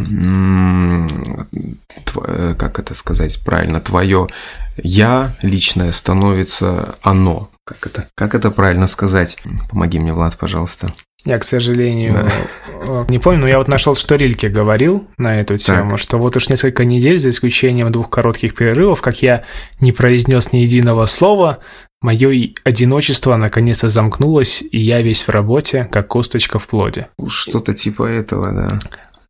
э, 2.14 2.54
как 2.56 2.78
это 2.78 2.94
сказать 2.94 3.42
правильно, 3.44 3.80
твое 3.80 4.28
я 4.76 5.34
личное 5.42 5.92
становится 5.92 6.96
оно. 7.02 7.50
Как 7.64 7.86
это, 7.86 8.08
как 8.14 8.34
это 8.34 8.50
правильно 8.50 8.86
сказать? 8.86 9.36
Помоги 9.70 9.98
мне, 9.98 10.12
Влад, 10.12 10.36
пожалуйста. 10.36 10.94
Я, 11.24 11.40
к 11.40 11.44
сожалению, 11.44 12.14
да. 12.14 12.32
Э, 12.68 13.04
не 13.08 13.18
помню, 13.18 13.40
но 13.40 13.48
я 13.48 13.58
вот 13.58 13.66
нашел, 13.66 13.96
что 13.96 14.14
Рильке 14.14 14.48
говорил 14.48 15.08
на 15.18 15.40
эту 15.40 15.56
тему, 15.56 15.90
так. 15.90 15.98
что 15.98 16.18
вот 16.18 16.36
уж 16.36 16.48
несколько 16.48 16.84
недель, 16.84 17.18
за 17.18 17.30
исключением 17.30 17.90
двух 17.90 18.10
коротких 18.10 18.54
перерывов, 18.54 19.02
как 19.02 19.22
я 19.22 19.42
не 19.80 19.90
произнес 19.90 20.52
ни 20.52 20.58
единого 20.58 21.06
слова, 21.06 21.58
мое 22.00 22.52
одиночество 22.62 23.34
наконец-то 23.34 23.90
замкнулось, 23.90 24.62
и 24.70 24.78
я 24.78 25.02
весь 25.02 25.24
в 25.24 25.28
работе, 25.28 25.88
как 25.90 26.06
косточка 26.06 26.60
в 26.60 26.68
плоде. 26.68 27.08
Что-то 27.26 27.74
типа 27.74 28.04
этого, 28.04 28.52
да. 28.52 28.78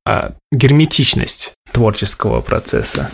А, 0.04 0.34
герметичность 0.52 1.54
творческого 1.72 2.42
процесса 2.42 3.10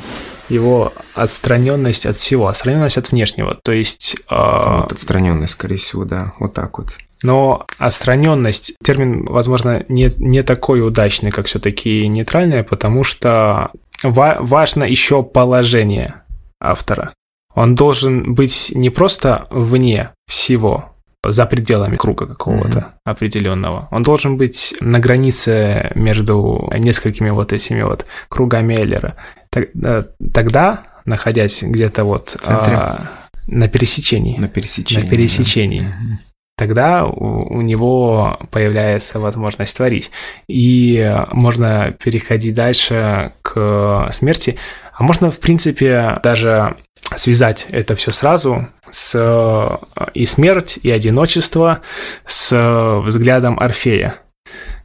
его 0.52 0.92
отстраненность 1.14 2.06
от 2.06 2.16
всего, 2.16 2.48
отстраненность 2.48 2.98
от 2.98 3.10
внешнего. 3.10 3.58
То 3.62 3.72
есть... 3.72 4.16
Э... 4.30 4.80
Вот 4.80 4.92
отстраненность, 4.92 5.54
скорее 5.54 5.76
всего, 5.76 6.04
да, 6.04 6.32
вот 6.38 6.54
так 6.54 6.78
вот. 6.78 6.88
Но 7.22 7.66
отстраненность, 7.78 8.74
термин, 8.82 9.24
возможно, 9.26 9.84
не, 9.88 10.10
не 10.18 10.42
такой 10.42 10.86
удачный, 10.86 11.30
как 11.30 11.46
все-таки 11.46 12.06
нейтральный, 12.08 12.64
потому 12.64 13.04
что 13.04 13.70
ва- 14.02 14.38
важно 14.40 14.84
еще 14.84 15.22
положение 15.22 16.22
автора. 16.60 17.14
Он 17.54 17.74
должен 17.74 18.34
быть 18.34 18.72
не 18.74 18.90
просто 18.90 19.46
вне 19.50 20.10
всего, 20.26 20.92
за 21.24 21.46
пределами 21.46 21.96
круга 21.96 22.26
какого-то 22.26 22.78
mm-hmm. 22.78 22.92
определенного. 23.04 23.88
Он 23.90 24.02
должен 24.02 24.36
быть 24.36 24.74
на 24.80 24.98
границе 24.98 25.92
между 25.94 26.68
несколькими 26.76 27.30
вот 27.30 27.52
этими 27.52 27.82
вот 27.82 28.06
кругами 28.28 28.74
Эллера. 28.74 29.16
Э, 29.54 30.04
тогда, 30.32 30.82
находясь 31.04 31.62
где-то 31.62 32.04
вот 32.04 32.36
а, 32.46 33.06
на 33.46 33.68
пересечении, 33.68 34.38
на 34.38 34.48
пересечении, 34.48 35.04
на 35.04 35.10
пересечении, 35.10 35.80
да 35.82 36.18
тогда 36.56 37.06
у, 37.06 37.60
него 37.60 38.38
появляется 38.52 39.18
возможность 39.18 39.76
творить. 39.76 40.12
И 40.46 41.12
можно 41.32 41.92
переходить 41.92 42.54
дальше 42.54 43.32
к 43.42 44.08
смерти. 44.12 44.56
А 44.92 45.02
можно, 45.02 45.32
в 45.32 45.40
принципе, 45.40 46.20
даже 46.22 46.76
связать 47.16 47.66
это 47.70 47.96
все 47.96 48.12
сразу 48.12 48.68
с 48.90 49.80
и 50.14 50.24
смерть, 50.26 50.78
и 50.82 50.90
одиночество 50.90 51.80
с 52.26 53.00
взглядом 53.04 53.58
Орфея 53.58 54.21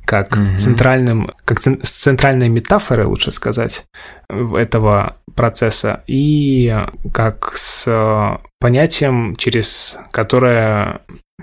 как 0.07 0.37
угу. 0.37 0.57
центральным, 0.57 1.31
как 1.43 1.59
с 1.61 1.89
центральной 1.89 2.47
метафорой, 2.47 3.05
лучше 3.05 3.31
сказать, 3.31 3.83
этого 4.29 5.17
процесса, 5.35 6.03
и 6.07 6.73
как 7.13 7.51
с 7.55 8.39
понятием, 8.59 9.35
через 9.35 9.97
которое 10.11 11.01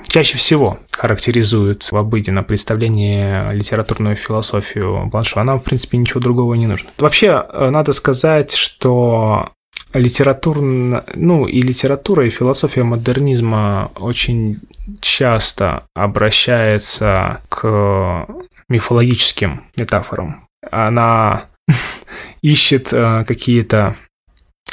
чаще 0.08 0.38
всего 0.38 0.78
характеризует 0.90 1.92
в 1.92 1.96
обыденном 1.96 2.44
представлении 2.44 3.52
литературную 3.54 4.16
философию 4.16 5.06
Бланшо. 5.06 5.40
Она, 5.40 5.56
в 5.56 5.62
принципе, 5.62 5.98
ничего 5.98 6.20
другого 6.20 6.54
не 6.54 6.66
нужно. 6.66 6.88
Вообще, 6.98 7.44
э, 7.48 7.70
надо 7.70 7.92
сказать, 7.92 8.52
что 8.52 9.50
литературно, 9.92 11.04
ну 11.14 11.46
и 11.46 11.60
литература, 11.60 12.26
и 12.26 12.30
философия 12.30 12.82
модернизма 12.82 13.90
очень 13.96 14.58
часто 15.00 15.84
обращается 15.94 17.40
к 17.48 18.26
мифологическим 18.68 19.64
метафорам. 19.76 20.46
Она 20.70 21.46
ищет 22.42 22.92
э, 22.92 23.24
какие-то 23.26 23.96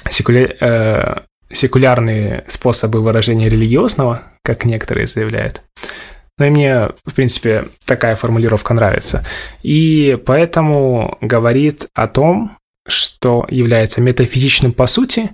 э, 0.05 1.15
секулярные 1.51 2.45
способы 2.47 3.01
выражения 3.01 3.49
религиозного, 3.49 4.23
как 4.43 4.65
некоторые 4.65 5.07
заявляют. 5.07 5.63
Но 6.37 6.45
и 6.45 6.49
мне, 6.49 6.89
в 7.05 7.13
принципе, 7.13 7.67
такая 7.85 8.15
формулировка 8.15 8.73
нравится. 8.73 9.25
И 9.61 10.17
поэтому 10.25 11.17
говорит 11.21 11.87
о 11.93 12.07
том, 12.07 12.57
что 12.87 13.45
является 13.49 14.01
метафизичным 14.01 14.73
по 14.73 14.87
сути, 14.87 15.31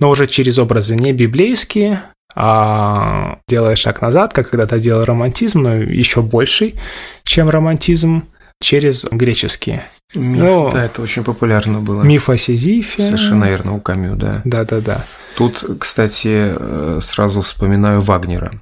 но 0.00 0.10
уже 0.10 0.26
через 0.26 0.58
образы 0.58 0.96
не 0.96 1.12
библейские, 1.12 2.02
а 2.40 3.38
делая 3.48 3.74
шаг 3.74 4.00
назад, 4.00 4.32
как 4.32 4.50
когда-то 4.50 4.78
делал 4.78 5.04
романтизм, 5.04 5.60
но 5.60 5.74
еще 5.74 6.22
больший, 6.22 6.76
чем 7.24 7.50
романтизм, 7.50 8.22
через 8.60 9.04
греческие. 9.10 9.84
Миф, 10.14 10.38
ну, 10.38 10.70
да, 10.72 10.84
это 10.84 11.02
очень 11.02 11.24
популярно 11.24 11.80
было. 11.80 12.02
Миф 12.02 12.30
о 12.30 12.36
Сизифе. 12.36 13.02
Совершенно 13.02 13.44
верно, 13.46 13.74
у 13.74 13.80
Камю, 13.80 14.14
да. 14.14 14.40
Да-да-да. 14.44 15.04
Тут, 15.36 15.64
кстати, 15.80 16.54
э, 16.56 16.98
сразу 17.02 17.40
вспоминаю 17.40 18.00
Вагнера 18.00 18.52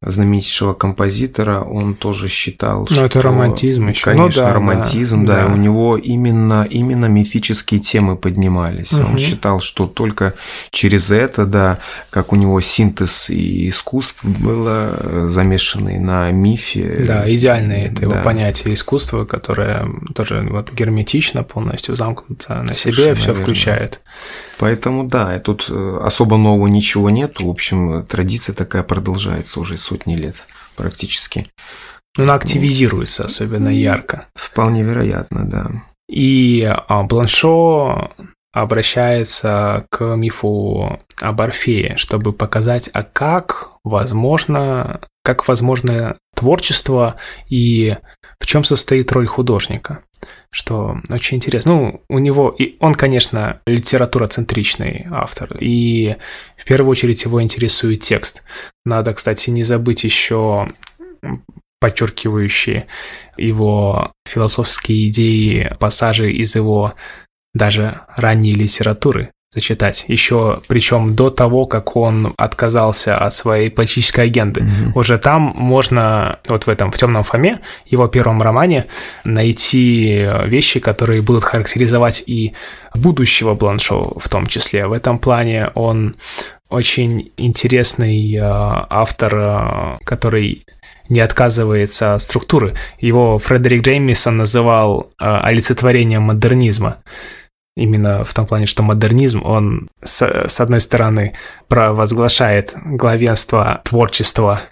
знаменитейшего 0.00 0.74
композитора, 0.74 1.60
он 1.60 1.94
тоже 1.94 2.28
считал, 2.28 2.80
ну, 2.80 2.86
что... 2.86 3.06
это 3.06 3.22
романтизм 3.22 3.88
еще. 3.88 4.04
Конечно, 4.04 4.42
ну, 4.42 4.46
да, 4.48 4.54
романтизм, 4.54 5.24
да, 5.24 5.36
да, 5.36 5.48
да. 5.48 5.54
У 5.54 5.56
него 5.56 5.96
именно, 5.96 6.66
именно 6.68 7.06
мифические 7.06 7.80
темы 7.80 8.16
поднимались. 8.16 8.92
Угу. 8.92 9.10
Он 9.12 9.18
считал, 9.18 9.60
что 9.60 9.86
только 9.86 10.34
через 10.70 11.10
это, 11.10 11.46
да, 11.46 11.78
как 12.10 12.32
у 12.32 12.36
него 12.36 12.60
синтез 12.60 13.30
и 13.30 13.68
искусств 13.68 14.24
было 14.24 15.28
замешанный 15.28 15.98
на 15.98 16.30
мифе. 16.30 17.04
Да, 17.06 17.32
идеальное 17.32 17.86
это 17.86 18.02
да. 18.02 18.02
его 18.02 18.22
понятие 18.22 18.74
искусства, 18.74 19.24
которое 19.24 19.88
тоже 20.14 20.46
вот 20.50 20.72
герметично, 20.72 21.42
полностью 21.42 21.96
замкнуто 21.96 22.62
на 22.62 22.74
Совершенно 22.74 23.14
себе, 23.14 23.14
все 23.14 23.34
включает. 23.34 24.00
Поэтому 24.58 25.04
да, 25.04 25.38
тут 25.38 25.66
э, 25.70 26.00
особо 26.02 26.38
нового 26.38 26.66
ничего 26.66 27.10
нету. 27.10 27.46
В 27.46 27.50
общем, 27.50 28.04
традиция 28.06 28.54
такая 28.54 28.82
продолжается 28.82 29.60
уже 29.60 29.76
сотни 29.86 30.16
лет 30.16 30.36
практически. 30.76 31.46
Но 32.16 32.24
она 32.24 32.34
активизируется 32.34 33.24
особенно 33.24 33.68
ярко. 33.68 34.26
Вполне 34.34 34.82
вероятно, 34.82 35.48
да. 35.48 35.70
И 36.08 36.62
а, 36.64 37.02
Бланшо 37.02 38.12
обращается 38.52 39.86
к 39.90 40.16
мифу 40.16 40.98
об 41.20 41.40
Орфее, 41.42 41.96
чтобы 41.98 42.32
показать, 42.32 42.88
а 42.92 43.02
как 43.02 43.72
возможно, 43.84 45.00
как 45.22 45.46
возможно 45.46 46.16
творчество 46.34 47.16
и 47.48 47.96
в 48.40 48.46
чем 48.46 48.64
состоит 48.64 49.12
роль 49.12 49.26
художника 49.26 50.00
что 50.50 51.00
очень 51.10 51.36
интересно. 51.36 51.72
Ну, 51.72 52.02
у 52.08 52.18
него, 52.18 52.54
и 52.56 52.76
он, 52.80 52.94
конечно, 52.94 53.60
литературоцентричный 53.66 55.06
автор, 55.10 55.56
и 55.58 56.16
в 56.56 56.64
первую 56.64 56.90
очередь 56.90 57.24
его 57.24 57.42
интересует 57.42 58.00
текст. 58.00 58.42
Надо, 58.84 59.14
кстати, 59.14 59.50
не 59.50 59.64
забыть 59.64 60.04
еще 60.04 60.72
подчеркивающие 61.80 62.86
его 63.36 64.12
философские 64.26 65.08
идеи, 65.10 65.74
пассажи 65.78 66.32
из 66.32 66.54
его 66.56 66.94
даже 67.54 68.00
ранней 68.16 68.54
литературы, 68.54 69.30
зачитать. 69.50 70.04
Еще, 70.08 70.60
причем 70.68 71.14
до 71.14 71.30
того, 71.30 71.66
как 71.66 71.96
он 71.96 72.34
отказался 72.36 73.16
от 73.16 73.32
своей 73.32 73.70
политической 73.70 74.26
агенды. 74.26 74.60
Mm-hmm. 74.60 74.92
Уже 74.94 75.18
там 75.18 75.52
можно, 75.54 76.38
вот 76.48 76.66
в 76.66 76.68
этом, 76.68 76.90
в 76.90 76.98
«Темном 76.98 77.22
Фоме», 77.22 77.60
его 77.86 78.08
первом 78.08 78.42
романе, 78.42 78.86
найти 79.24 80.28
вещи, 80.44 80.80
которые 80.80 81.22
будут 81.22 81.44
характеризовать 81.44 82.24
и 82.26 82.54
будущего 82.94 83.54
Бланшо 83.54 84.12
в 84.18 84.28
том 84.28 84.46
числе. 84.46 84.86
В 84.86 84.92
этом 84.92 85.18
плане 85.18 85.70
он 85.74 86.16
очень 86.68 87.32
интересный 87.36 88.34
э, 88.34 88.40
автор, 88.42 89.34
э, 89.34 89.98
который 90.04 90.66
не 91.08 91.20
отказывается 91.20 92.14
от 92.14 92.22
структуры. 92.22 92.74
Его 92.98 93.38
Фредерик 93.38 93.82
Джеймисон 93.82 94.36
называл 94.36 95.08
э, 95.20 95.24
олицетворением 95.24 96.22
модернизма. 96.22 96.96
Именно 97.76 98.24
в 98.24 98.32
том 98.32 98.46
плане, 98.46 98.66
что 98.66 98.82
модернизм, 98.82 99.42
он, 99.44 99.88
с, 100.02 100.22
с 100.22 100.60
одной 100.60 100.80
стороны, 100.80 101.34
провозглашает 101.68 102.72
главенство 102.84 103.82
творчества 103.84 104.62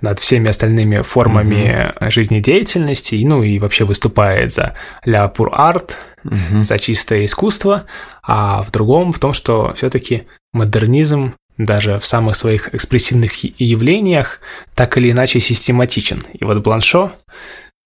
над 0.00 0.18
всеми 0.18 0.48
остальными 0.48 1.02
формами 1.02 1.94
mm-hmm. 2.00 2.10
жизнедеятельности, 2.10 3.22
ну 3.24 3.42
и 3.42 3.58
вообще 3.58 3.84
выступает 3.84 4.52
за 4.52 4.74
ля 5.04 5.28
пур 5.28 5.50
арт, 5.52 5.98
mm-hmm. 6.24 6.64
за 6.64 6.78
чистое 6.78 7.26
искусство, 7.26 7.84
а 8.22 8.62
в 8.62 8.70
другом 8.70 9.12
в 9.12 9.18
том, 9.18 9.32
что 9.32 9.72
все-таки 9.74 10.26
модернизм 10.52 11.34
даже 11.58 11.98
в 11.98 12.06
самых 12.06 12.36
своих 12.36 12.74
экспрессивных 12.74 13.60
явлениях 13.60 14.40
так 14.74 14.96
или 14.96 15.10
иначе 15.10 15.40
систематичен. 15.40 16.22
И 16.32 16.44
вот 16.44 16.62
Бланшо 16.62 17.12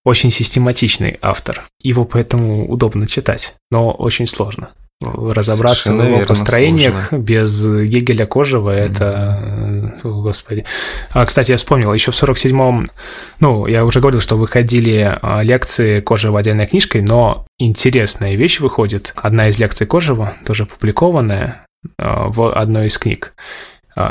очень 0.05 0.31
систематичный 0.31 1.19
автор. 1.23 1.65
Его 1.81 2.05
поэтому 2.05 2.71
удобно 2.71 3.07
читать, 3.07 3.57
но 3.71 3.91
очень 3.91 4.27
сложно. 4.27 4.71
Разобраться 5.01 5.85
Совершенно 5.85 6.11
в 6.11 6.17
его 6.17 6.27
построениях 6.27 7.09
сложно. 7.09 7.25
без 7.25 7.67
Гегеля 7.67 8.27
Кожева, 8.27 8.71
mm-hmm. 8.71 8.91
это... 8.91 9.95
О, 10.05 10.23
господи. 10.23 10.65
А, 11.11 11.27
кстати, 11.27 11.51
я 11.51 11.57
вспомнил, 11.57 11.93
еще 11.93 12.11
в 12.11 12.23
47-м, 12.23 12.87
ну, 13.41 13.67
я 13.67 13.85
уже 13.85 14.01
говорил, 14.01 14.21
что 14.21 14.37
выходили 14.37 15.19
а, 15.21 15.41
лекции 15.43 16.01
Кожева 16.01 16.39
отдельной 16.39 16.67
книжкой, 16.67 17.03
но 17.03 17.47
интересная 17.59 18.35
вещь 18.37 18.61
выходит. 18.61 19.13
Одна 19.17 19.49
из 19.49 19.59
лекций 19.59 19.87
Кожева, 19.87 20.35
тоже 20.47 20.63
опубликованная, 20.63 21.67
а, 21.99 22.29
в 22.29 22.55
одной 22.55 22.87
из 22.87 22.97
книг. 22.97 23.35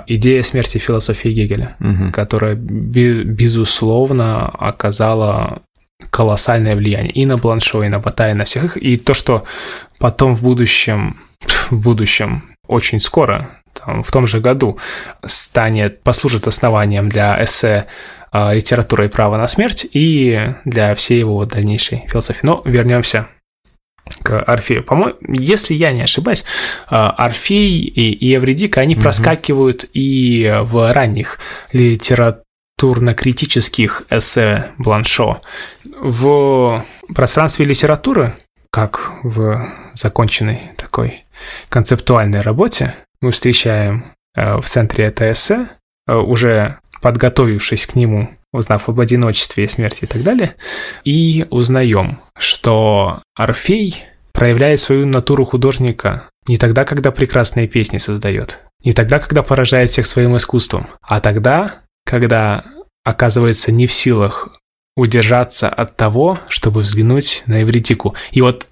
«Идея 0.07 0.43
смерти 0.43 0.77
философии 0.77 1.27
Гегеля», 1.29 1.75
угу. 1.81 2.11
которая, 2.13 2.55
безусловно, 2.55 4.47
оказала 4.47 5.61
колоссальное 6.09 6.75
влияние 6.75 7.11
и 7.11 7.25
на 7.25 7.37
Бланшо, 7.37 7.83
и 7.83 7.89
на 7.89 7.99
Батая, 7.99 8.31
и 8.31 8.35
на 8.35 8.45
всех 8.45 8.63
их. 8.63 8.77
И 8.77 8.97
то, 8.97 9.13
что 9.13 9.43
потом 9.99 10.35
в 10.35 10.41
будущем, 10.41 11.17
в 11.69 11.77
будущем, 11.77 12.43
очень 12.67 12.99
скоро, 12.99 13.49
там, 13.73 14.03
в 14.03 14.11
том 14.11 14.27
же 14.27 14.39
году, 14.39 14.77
станет, 15.25 16.01
послужит 16.03 16.47
основанием 16.47 17.09
для 17.09 17.43
эссе 17.43 17.87
а, 18.31 18.53
«Литература 18.53 19.05
и 19.05 19.09
право 19.09 19.37
на 19.37 19.47
смерть» 19.47 19.85
и 19.91 20.53
для 20.65 20.95
всей 20.95 21.19
его 21.19 21.45
дальнейшей 21.45 22.05
философии. 22.07 22.41
Но 22.43 22.61
вернемся 22.65 23.27
к 24.21 24.41
Орфею. 24.41 24.83
По-моему, 24.83 25.17
если 25.27 25.73
я 25.73 25.91
не 25.91 26.01
ошибаюсь, 26.01 26.43
а, 26.87 27.11
Орфей 27.11 27.79
и 27.79 28.25
Евредика, 28.25 28.81
они 28.81 28.95
угу. 28.95 29.03
проскакивают 29.03 29.85
и 29.93 30.53
в 30.63 30.91
ранних 30.91 31.39
литературных 31.71 32.43
литературно-критических 32.83 34.03
эссе 34.09 34.71
Бланшо. 34.77 35.39
В 35.83 36.83
пространстве 37.15 37.65
литературы, 37.65 38.33
как 38.71 39.11
в 39.23 39.71
законченной 39.93 40.71
такой 40.77 41.23
концептуальной 41.69 42.41
работе, 42.41 42.93
мы 43.21 43.31
встречаем 43.31 44.13
э, 44.35 44.57
в 44.59 44.65
центре 44.65 45.05
это 45.05 45.31
эссе, 45.31 45.67
э, 46.07 46.13
уже 46.13 46.77
подготовившись 47.01 47.85
к 47.87 47.95
нему, 47.95 48.29
узнав 48.51 48.89
об 48.89 48.99
одиночестве 48.99 49.67
смерти 49.67 50.03
и 50.03 50.07
так 50.07 50.23
далее, 50.23 50.55
и 51.03 51.45
узнаем, 51.49 52.19
что 52.37 53.21
Орфей 53.35 54.03
проявляет 54.33 54.79
свою 54.79 55.05
натуру 55.05 55.45
художника 55.45 56.23
не 56.47 56.57
тогда, 56.57 56.83
когда 56.83 57.11
прекрасные 57.11 57.67
песни 57.67 57.97
создает, 57.97 58.59
не 58.83 58.91
тогда, 58.91 59.19
когда 59.19 59.43
поражает 59.43 59.89
всех 59.89 60.05
своим 60.05 60.35
искусством, 60.35 60.87
а 61.01 61.21
тогда, 61.21 61.83
когда 62.05 62.65
оказывается 63.03 63.71
не 63.71 63.87
в 63.87 63.93
силах 63.93 64.49
удержаться 64.95 65.69
от 65.69 65.95
того, 65.97 66.39
чтобы 66.47 66.81
взглянуть 66.81 67.43
на 67.47 67.63
эвритику. 67.63 68.15
И 68.31 68.41
вот 68.41 68.67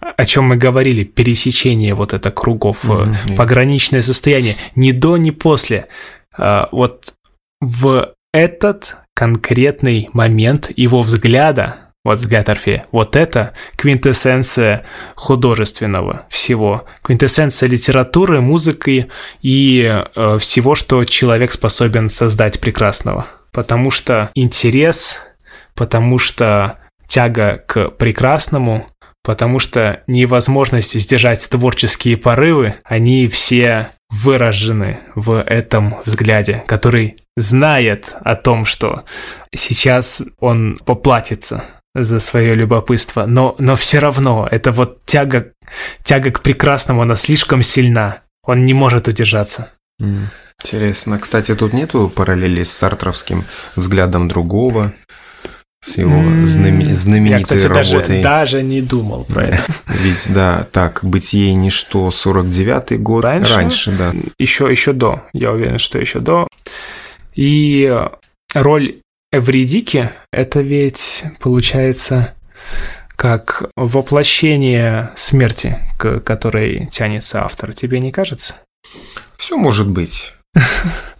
о 0.00 0.24
чем 0.24 0.44
мы 0.44 0.56
говорили, 0.56 1.04
пересечение 1.04 1.94
вот 1.94 2.12
это 2.12 2.30
кругов, 2.30 2.84
mm-hmm. 2.84 3.36
пограничное 3.36 4.02
состояние, 4.02 4.56
ни 4.74 4.92
до, 4.92 5.16
ни 5.16 5.30
после. 5.30 5.88
А, 6.36 6.68
вот 6.72 7.14
в 7.60 8.14
этот 8.32 8.96
конкретный 9.14 10.08
момент 10.12 10.70
его 10.76 11.02
взгляда, 11.02 11.87
взгляд 12.16 12.48
Орфея, 12.48 12.84
вот 12.92 13.16
это 13.16 13.54
квинтэссенция 13.76 14.84
художественного 15.14 16.26
всего, 16.28 16.86
квинтэссенция 17.02 17.68
литературы, 17.68 18.40
музыки 18.40 19.08
и 19.42 20.04
э, 20.14 20.38
всего, 20.38 20.74
что 20.74 21.04
человек 21.04 21.52
способен 21.52 22.08
создать 22.08 22.60
прекрасного. 22.60 23.26
Потому 23.52 23.90
что 23.90 24.30
интерес, 24.34 25.22
потому 25.74 26.18
что 26.18 26.78
тяга 27.06 27.62
к 27.66 27.90
прекрасному, 27.90 28.86
потому 29.22 29.58
что 29.58 30.02
невозможность 30.06 30.98
сдержать 30.98 31.48
творческие 31.50 32.16
порывы, 32.16 32.74
они 32.84 33.28
все 33.28 33.88
выражены 34.10 35.00
в 35.14 35.42
этом 35.42 35.96
взгляде, 36.04 36.64
который 36.66 37.16
знает 37.36 38.14
о 38.24 38.36
том, 38.36 38.64
что 38.64 39.04
сейчас 39.54 40.22
он 40.38 40.78
поплатится 40.84 41.64
за 41.94 42.20
свое 42.20 42.54
любопытство, 42.54 43.26
но, 43.26 43.54
но 43.58 43.74
все 43.76 43.98
равно 43.98 44.48
это 44.50 44.72
вот 44.72 45.04
тяга, 45.04 45.52
тяга 46.02 46.30
к 46.30 46.42
прекрасному, 46.42 47.02
она 47.02 47.14
слишком 47.16 47.62
сильна, 47.62 48.18
он 48.44 48.64
не 48.64 48.74
может 48.74 49.08
удержаться. 49.08 49.70
Mm. 50.00 50.26
Интересно. 50.64 51.18
Кстати, 51.18 51.54
тут 51.54 51.72
нету 51.72 52.12
параллели 52.14 52.64
с 52.64 52.72
сартровским 52.72 53.44
взглядом 53.76 54.26
другого, 54.26 54.92
с 55.80 55.98
его 55.98 56.20
знамени- 56.46 56.92
знаменитой 56.92 57.38
Я, 57.38 57.44
кстати, 57.44 57.66
работой. 57.66 58.22
Даже, 58.22 58.56
даже 58.56 58.62
не 58.62 58.82
думал 58.82 59.24
про 59.24 59.44
это. 59.44 59.64
Ведь, 60.02 60.26
да, 60.32 60.66
так, 60.72 61.00
«Бытие 61.02 61.50
и 61.50 61.54
ничто», 61.54 62.08
49-й 62.08 62.98
год. 62.98 63.22
Раньше? 63.24 63.54
Раньше, 63.54 63.92
да. 63.92 64.12
Еще, 64.38 64.68
еще 64.68 64.92
до, 64.92 65.22
я 65.32 65.52
уверен, 65.52 65.78
что 65.78 65.98
еще 65.98 66.18
до. 66.18 66.48
И 67.34 67.96
роль 68.54 68.96
Эвридики– 69.30 70.10
это 70.32 70.60
ведь, 70.62 71.24
получается, 71.38 72.34
как 73.14 73.70
воплощение 73.76 75.10
смерти, 75.16 75.76
к 75.98 76.20
которой 76.20 76.86
тянется 76.86 77.44
автор. 77.44 77.74
Тебе 77.74 78.00
не 78.00 78.10
кажется? 78.10 78.54
Все 79.36 79.58
может 79.58 79.90
быть. 79.90 80.32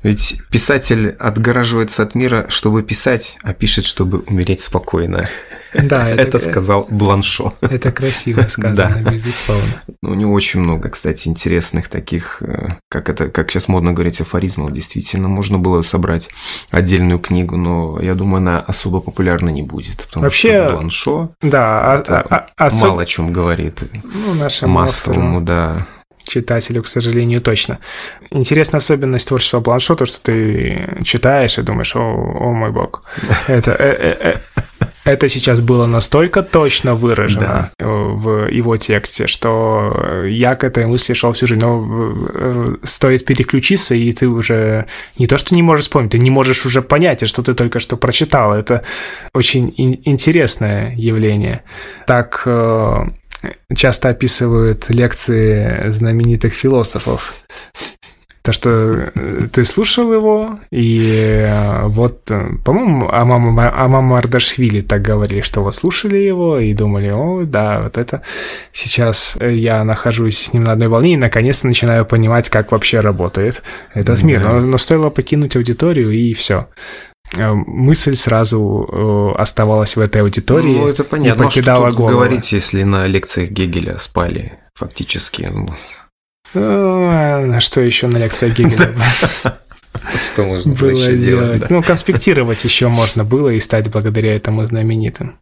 Ведь 0.02 0.40
писатель 0.50 1.10
отгораживается 1.10 2.02
от 2.02 2.14
мира, 2.14 2.46
чтобы 2.48 2.82
писать, 2.82 3.36
а 3.42 3.52
пишет, 3.52 3.84
чтобы 3.84 4.20
умереть 4.20 4.60
спокойно. 4.60 5.28
Да, 5.74 6.08
это, 6.10 6.22
это 6.22 6.38
сказал 6.38 6.86
Бланшо. 6.90 7.54
Это 7.60 7.92
красиво 7.92 8.42
сказано, 8.48 9.02
да. 9.02 9.10
безусловно. 9.10 9.82
Ну, 10.02 10.10
у 10.10 10.14
него 10.14 10.32
очень 10.32 10.60
много, 10.60 10.88
кстати, 10.88 11.28
интересных 11.28 11.88
таких, 11.88 12.42
э, 12.42 12.76
как 12.88 13.08
это, 13.08 13.28
как 13.28 13.50
сейчас 13.50 13.68
модно 13.68 13.92
говорить, 13.92 14.20
афоризмов. 14.20 14.72
Действительно, 14.72 15.28
можно 15.28 15.58
было 15.58 15.82
собрать 15.82 16.30
отдельную 16.70 17.18
книгу, 17.18 17.56
но 17.56 18.00
я 18.00 18.14
думаю, 18.14 18.38
она 18.38 18.60
особо 18.60 19.00
популярна 19.00 19.50
не 19.50 19.62
будет, 19.62 20.06
потому 20.06 20.24
Вообще, 20.24 20.66
что 20.66 20.74
Бланшо 20.74 21.28
да, 21.42 22.02
а, 22.08 22.24
а, 22.30 22.46
а, 22.56 22.68
мало 22.82 23.02
о 23.02 23.06
чем 23.06 23.32
говорит. 23.32 23.82
Ну, 24.04 24.34
нашему 24.34 24.74
массовому, 24.74 25.40
да 25.40 25.86
читателю, 26.28 26.82
к 26.82 26.86
сожалению, 26.86 27.40
точно. 27.40 27.78
Интересная 28.30 28.78
особенность 28.78 29.28
творчества 29.28 29.60
Бланшо, 29.60 29.94
то, 29.94 30.06
что 30.06 30.20
ты 30.20 31.02
читаешь 31.04 31.58
и 31.58 31.62
думаешь, 31.62 31.96
о, 31.96 32.00
о 32.00 32.52
мой 32.52 32.70
бог, 32.70 33.02
это, 33.48 33.72
э, 33.72 33.96
э, 33.98 34.34
э, 34.34 34.86
это 35.04 35.28
сейчас 35.28 35.60
было 35.60 35.86
настолько 35.86 36.42
точно 36.42 36.94
выражено 36.94 37.70
да. 37.78 37.84
в 37.86 38.48
его 38.50 38.76
тексте, 38.76 39.26
что 39.26 40.24
я 40.26 40.54
к 40.54 40.64
этой 40.64 40.86
мысли 40.86 41.14
шел 41.14 41.32
всю 41.32 41.46
жизнь. 41.46 41.62
Но 41.62 42.76
стоит 42.82 43.24
переключиться, 43.24 43.94
и 43.94 44.12
ты 44.12 44.28
уже 44.28 44.84
не 45.18 45.26
то, 45.26 45.38
что 45.38 45.54
не 45.54 45.62
можешь 45.62 45.86
вспомнить, 45.86 46.12
ты 46.12 46.18
не 46.18 46.30
можешь 46.30 46.66
уже 46.66 46.82
понять, 46.82 47.26
что 47.26 47.42
ты 47.42 47.54
только 47.54 47.80
что 47.80 47.96
прочитал. 47.96 48.52
Это 48.52 48.82
очень 49.32 49.72
интересное 49.76 50.94
явление. 50.94 51.62
Так 52.06 52.42
часто 53.74 54.10
описывают 54.10 54.88
лекции 54.88 55.90
знаменитых 55.90 56.52
философов. 56.52 57.34
То, 58.42 58.52
что 58.52 58.70
э, 58.70 59.48
ты 59.52 59.62
слушал 59.62 60.10
его, 60.10 60.58
и 60.70 61.44
э, 61.46 61.86
вот, 61.86 62.30
э, 62.30 62.48
по-моему, 62.64 63.10
Амама, 63.12 63.70
Амама 63.78 64.16
Ардашвили 64.16 64.80
так 64.80 65.02
говорили, 65.02 65.42
что 65.42 65.62
вот 65.62 65.74
слушали 65.74 66.16
его 66.16 66.58
и 66.58 66.72
думали, 66.72 67.10
о, 67.10 67.44
да, 67.44 67.82
вот 67.82 67.98
это 67.98 68.22
сейчас 68.72 69.36
я 69.38 69.84
нахожусь 69.84 70.38
с 70.38 70.52
ним 70.54 70.62
на 70.62 70.72
одной 70.72 70.88
волне 70.88 71.12
и 71.12 71.16
наконец-то 71.16 71.66
начинаю 71.66 72.06
понимать, 72.06 72.48
как 72.48 72.72
вообще 72.72 73.00
работает 73.00 73.62
этот 73.92 74.22
мир. 74.22 74.42
Но, 74.42 74.60
но 74.60 74.78
стоило 74.78 75.10
покинуть 75.10 75.54
аудиторию, 75.54 76.10
и 76.10 76.32
все 76.32 76.68
мысль 77.36 78.16
сразу 78.16 79.34
оставалась 79.36 79.96
в 79.96 80.00
этой 80.00 80.22
аудитории. 80.22 80.78
Ну, 80.78 80.88
это 80.88 81.04
понятно. 81.04 81.42
И 81.42 81.46
покидала 81.46 81.88
а 81.88 81.92
что 81.92 82.00
тут 82.00 82.10
говорить, 82.10 82.52
если 82.52 82.82
на 82.82 83.06
лекциях 83.06 83.50
Гегеля 83.50 83.98
спали 83.98 84.58
фактически? 84.74 85.50
Ну, 85.52 85.74
что 87.60 87.80
еще 87.80 88.06
на 88.06 88.18
лекциях 88.18 88.56
Гегеля? 88.56 88.90
Что 90.26 90.44
можно 90.44 90.74
было 90.74 90.90
еще 90.90 91.16
делать? 91.16 91.70
Ну, 91.70 91.82
конспектировать 91.82 92.62
еще 92.64 92.88
можно 92.88 93.24
было 93.24 93.48
и 93.48 93.60
стать 93.60 93.90
благодаря 93.90 94.34
этому 94.34 94.64
знаменитым. 94.64 95.38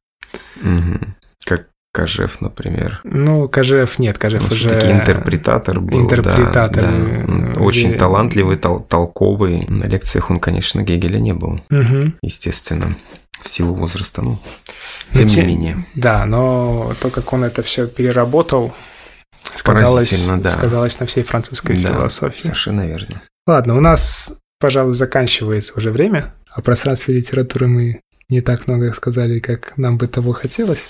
Как 1.45 1.69
Кожев, 1.97 2.43
например. 2.43 3.01
Ну, 3.05 3.49
Кожев 3.49 3.99
нет, 3.99 4.19
Кожев 4.19 4.43
ну, 4.43 4.49
уже... 4.49 4.69
Все-таки 4.69 4.93
интерпретатор 4.93 5.81
был. 5.81 6.03
Интерпретатор. 6.03 6.83
Да, 6.83 7.55
да. 7.55 7.61
Очень 7.63 7.97
талантливый, 7.97 8.59
тол- 8.59 8.87
толковый. 8.87 9.65
На 9.69 9.85
лекциях 9.85 10.31
он, 10.31 10.39
конечно, 10.39 10.83
Гегеля 10.83 11.19
не 11.19 11.33
был, 11.33 11.63
угу. 11.71 12.13
естественно, 12.21 12.95
в 13.43 13.49
силу 13.49 13.75
возраста. 13.75 14.21
Ну, 14.21 14.39
тем 15.11 15.25
но, 15.25 15.33
не 15.33 15.43
менее. 15.43 15.85
Да, 15.95 16.27
но 16.27 16.95
то, 17.01 17.09
как 17.09 17.33
он 17.33 17.45
это 17.45 17.63
все 17.63 17.87
переработал, 17.87 18.75
сказалось, 19.55 20.27
да. 20.27 20.51
сказалось 20.51 21.01
на 21.01 21.07
всей 21.07 21.25
французской 21.25 21.83
да, 21.83 21.95
философии. 21.95 22.43
Совершенно 22.43 22.87
верно. 22.87 23.23
Ладно, 23.47 23.75
у 23.75 23.81
нас, 23.81 24.35
пожалуй, 24.61 24.93
заканчивается 24.93 25.73
уже 25.77 25.91
время. 25.91 26.31
О 26.51 26.61
пространстве 26.61 27.15
литературы 27.15 27.69
мы 27.69 28.01
не 28.29 28.43
так 28.43 28.67
много 28.67 28.93
сказали, 28.93 29.39
как 29.39 29.79
нам 29.79 29.97
бы 29.97 30.09
того 30.09 30.33
хотелось. 30.33 30.89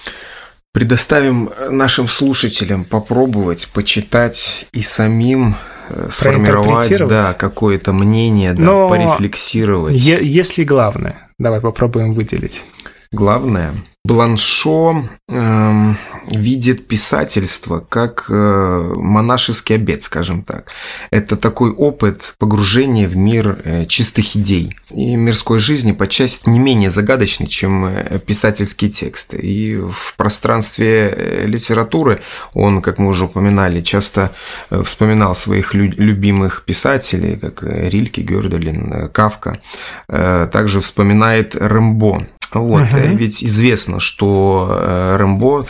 Предоставим 0.76 1.48
нашим 1.70 2.06
слушателям 2.06 2.84
попробовать, 2.84 3.66
почитать 3.72 4.66
и 4.72 4.82
самим 4.82 5.56
э, 5.88 6.08
сформировать 6.10 6.98
да, 7.08 7.32
какое-то 7.32 7.94
мнение, 7.94 8.52
да, 8.52 8.62
Но 8.62 8.88
порефлексировать. 8.90 9.94
Е- 9.94 10.20
если 10.22 10.64
главное, 10.64 11.30
давай 11.38 11.62
попробуем 11.62 12.12
выделить. 12.12 12.62
Главное– 13.10 13.72
Бланшо 14.06 15.08
э, 15.28 15.94
видит 16.30 16.86
писательство 16.86 17.80
как 17.80 18.26
э, 18.28 18.92
монашеский 18.94 19.74
обед, 19.74 20.02
скажем 20.02 20.44
так. 20.44 20.66
Это 21.10 21.36
такой 21.36 21.72
опыт 21.72 22.36
погружения 22.38 23.08
в 23.08 23.16
мир 23.16 23.58
э, 23.64 23.86
чистых 23.86 24.36
идей 24.36 24.76
и 24.90 25.16
мирской 25.16 25.58
жизни 25.58 25.90
по 25.90 26.06
части 26.06 26.48
не 26.48 26.60
менее 26.60 26.88
загадочный, 26.88 27.48
чем 27.48 27.84
э, 27.84 28.20
писательские 28.24 28.90
тексты. 28.90 29.38
И 29.38 29.76
в 29.76 30.14
пространстве 30.16 31.08
э, 31.08 31.46
литературы 31.46 32.20
он, 32.54 32.82
как 32.82 32.98
мы 32.98 33.08
уже 33.08 33.24
упоминали, 33.24 33.80
часто 33.80 34.32
э, 34.70 34.82
вспоминал 34.84 35.34
своих 35.34 35.74
лю- 35.74 35.92
любимых 35.96 36.64
писателей, 36.64 37.36
как 37.36 37.64
Рильке, 37.64 38.22
Гёрделин, 38.22 39.08
Кавка. 39.10 39.60
Также 40.06 40.80
вспоминает 40.80 41.56
Рэмбо 41.56 42.26
вот, 42.52 42.82
угу. 42.82 42.98
ведь 43.16 43.42
известно, 43.42 43.95
что 43.98 44.68
э, 44.70 45.16
Рэмбо, 45.16 45.66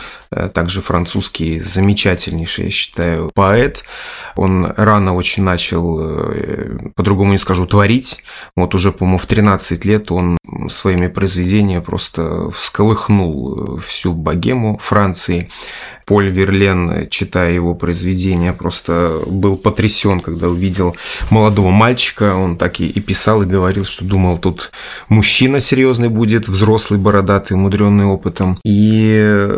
также 0.53 0.81
французский 0.81 1.59
замечательнейший, 1.59 2.65
я 2.65 2.71
считаю, 2.71 3.31
поэт, 3.33 3.83
он 4.35 4.71
рано 4.75 5.15
очень 5.15 5.43
начал, 5.43 5.97
по-другому 6.95 7.31
не 7.31 7.37
скажу, 7.37 7.65
творить. 7.65 8.23
Вот 8.55 8.75
уже, 8.75 8.91
по-моему, 8.91 9.17
в 9.17 9.25
13 9.25 9.85
лет 9.85 10.11
он 10.11 10.37
своими 10.69 11.07
произведениями 11.07 11.81
просто 11.81 12.49
всколыхнул 12.51 13.79
всю 13.79 14.13
богему 14.13 14.79
Франции. 14.81 15.49
Поль 16.05 16.29
Верлен, 16.29 17.09
читая 17.09 17.51
его 17.51 17.75
произведения, 17.75 18.53
просто 18.53 19.19
был 19.27 19.57
потрясен, 19.57 20.21
когда 20.21 20.47
увидел 20.47 20.95
молодого 21.29 21.69
мальчика. 21.69 22.33
Он 22.33 22.55
так 22.55 22.79
и, 22.79 22.87
и 22.87 23.01
писал, 23.01 23.41
и 23.41 23.45
говорил, 23.45 23.83
что 23.83 24.05
думал, 24.05 24.37
тут 24.37 24.71
мужчина 25.09 25.59
серьезный 25.59 26.07
будет, 26.07 26.47
взрослый, 26.47 26.97
бородатый, 26.97 27.53
умудренный 27.53 28.05
опытом. 28.05 28.57
И 28.63 29.49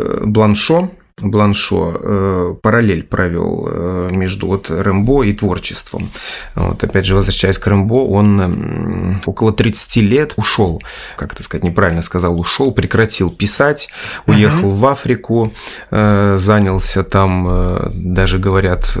Бланшо, 0.60 0.90
Бланшо 1.20 1.96
э, 2.00 2.54
параллель 2.62 3.02
провел 3.04 3.68
э, 3.68 4.08
между 4.12 4.46
вот 4.46 4.70
Рэмбо 4.70 5.24
и 5.24 5.32
творчеством. 5.32 6.10
Вот, 6.54 6.82
опять 6.82 7.06
же, 7.06 7.14
возвращаясь 7.14 7.58
к 7.58 7.66
Рэмбо, 7.66 7.94
он 7.94 9.20
около 9.26 9.52
30 9.52 9.96
лет 9.96 10.34
ушел, 10.36 10.82
как 11.16 11.32
это 11.32 11.42
сказать, 11.42 11.64
неправильно 11.64 12.02
сказал, 12.02 12.38
ушел, 12.38 12.72
прекратил 12.72 13.30
писать, 13.30 13.90
уехал 14.26 14.70
uh-huh. 14.70 14.74
в 14.74 14.86
Африку, 14.86 15.52
э, 15.90 16.36
занялся 16.38 17.04
там, 17.04 17.90
даже 17.94 18.38
говорят, 18.38 18.96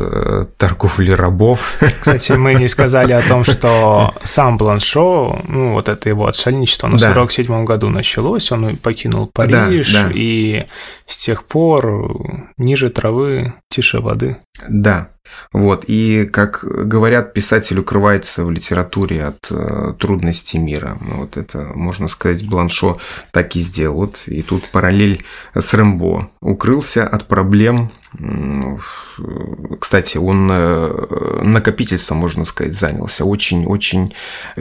торговлей 0.56 1.14
рабов. 1.14 1.74
Кстати, 2.00 2.32
мы 2.32 2.54
не 2.54 2.68
сказали 2.68 3.12
о 3.12 3.22
том, 3.22 3.44
что 3.44 4.12
сам 4.24 4.56
Бланшо, 4.56 5.40
ну, 5.48 5.72
вот 5.72 5.88
это 5.88 6.08
его 6.08 6.26
отшельничество, 6.26 6.88
на 6.88 6.98
да. 6.98 7.14
47 7.14 7.64
году 7.64 7.88
началось, 7.88 8.50
он 8.52 8.76
покинул 8.76 9.26
Париж, 9.26 9.92
да, 9.92 10.04
да. 10.04 10.10
и 10.14 10.66
с 11.06 11.16
тех 11.16 11.44
пор 11.44 12.09
ниже 12.56 12.90
травы, 12.90 13.54
тише 13.68 14.00
воды. 14.00 14.38
Да, 14.68 15.10
вот, 15.52 15.84
и, 15.86 16.24
как 16.26 16.64
говорят, 16.64 17.32
писатель 17.32 17.78
укрывается 17.78 18.44
в 18.44 18.50
литературе 18.50 19.24
от 19.24 19.50
э, 19.50 19.94
трудностей 19.98 20.58
мира. 20.58 20.98
Вот 21.00 21.36
это, 21.36 21.70
можно 21.74 22.08
сказать, 22.08 22.46
Бланшо 22.46 22.98
так 23.32 23.56
и 23.56 23.60
сделал. 23.60 23.96
Вот, 23.96 24.22
и 24.26 24.42
тут 24.42 24.68
параллель 24.68 25.24
с 25.54 25.74
Рэмбо. 25.74 26.30
Укрылся 26.40 27.06
от 27.06 27.26
проблем 27.26 27.90
кстати, 29.78 30.18
он 30.18 30.50
э, 30.50 31.42
накопительством, 31.42 32.18
можно 32.18 32.44
сказать, 32.44 32.72
занялся. 32.72 33.24
Очень-очень 33.24 34.12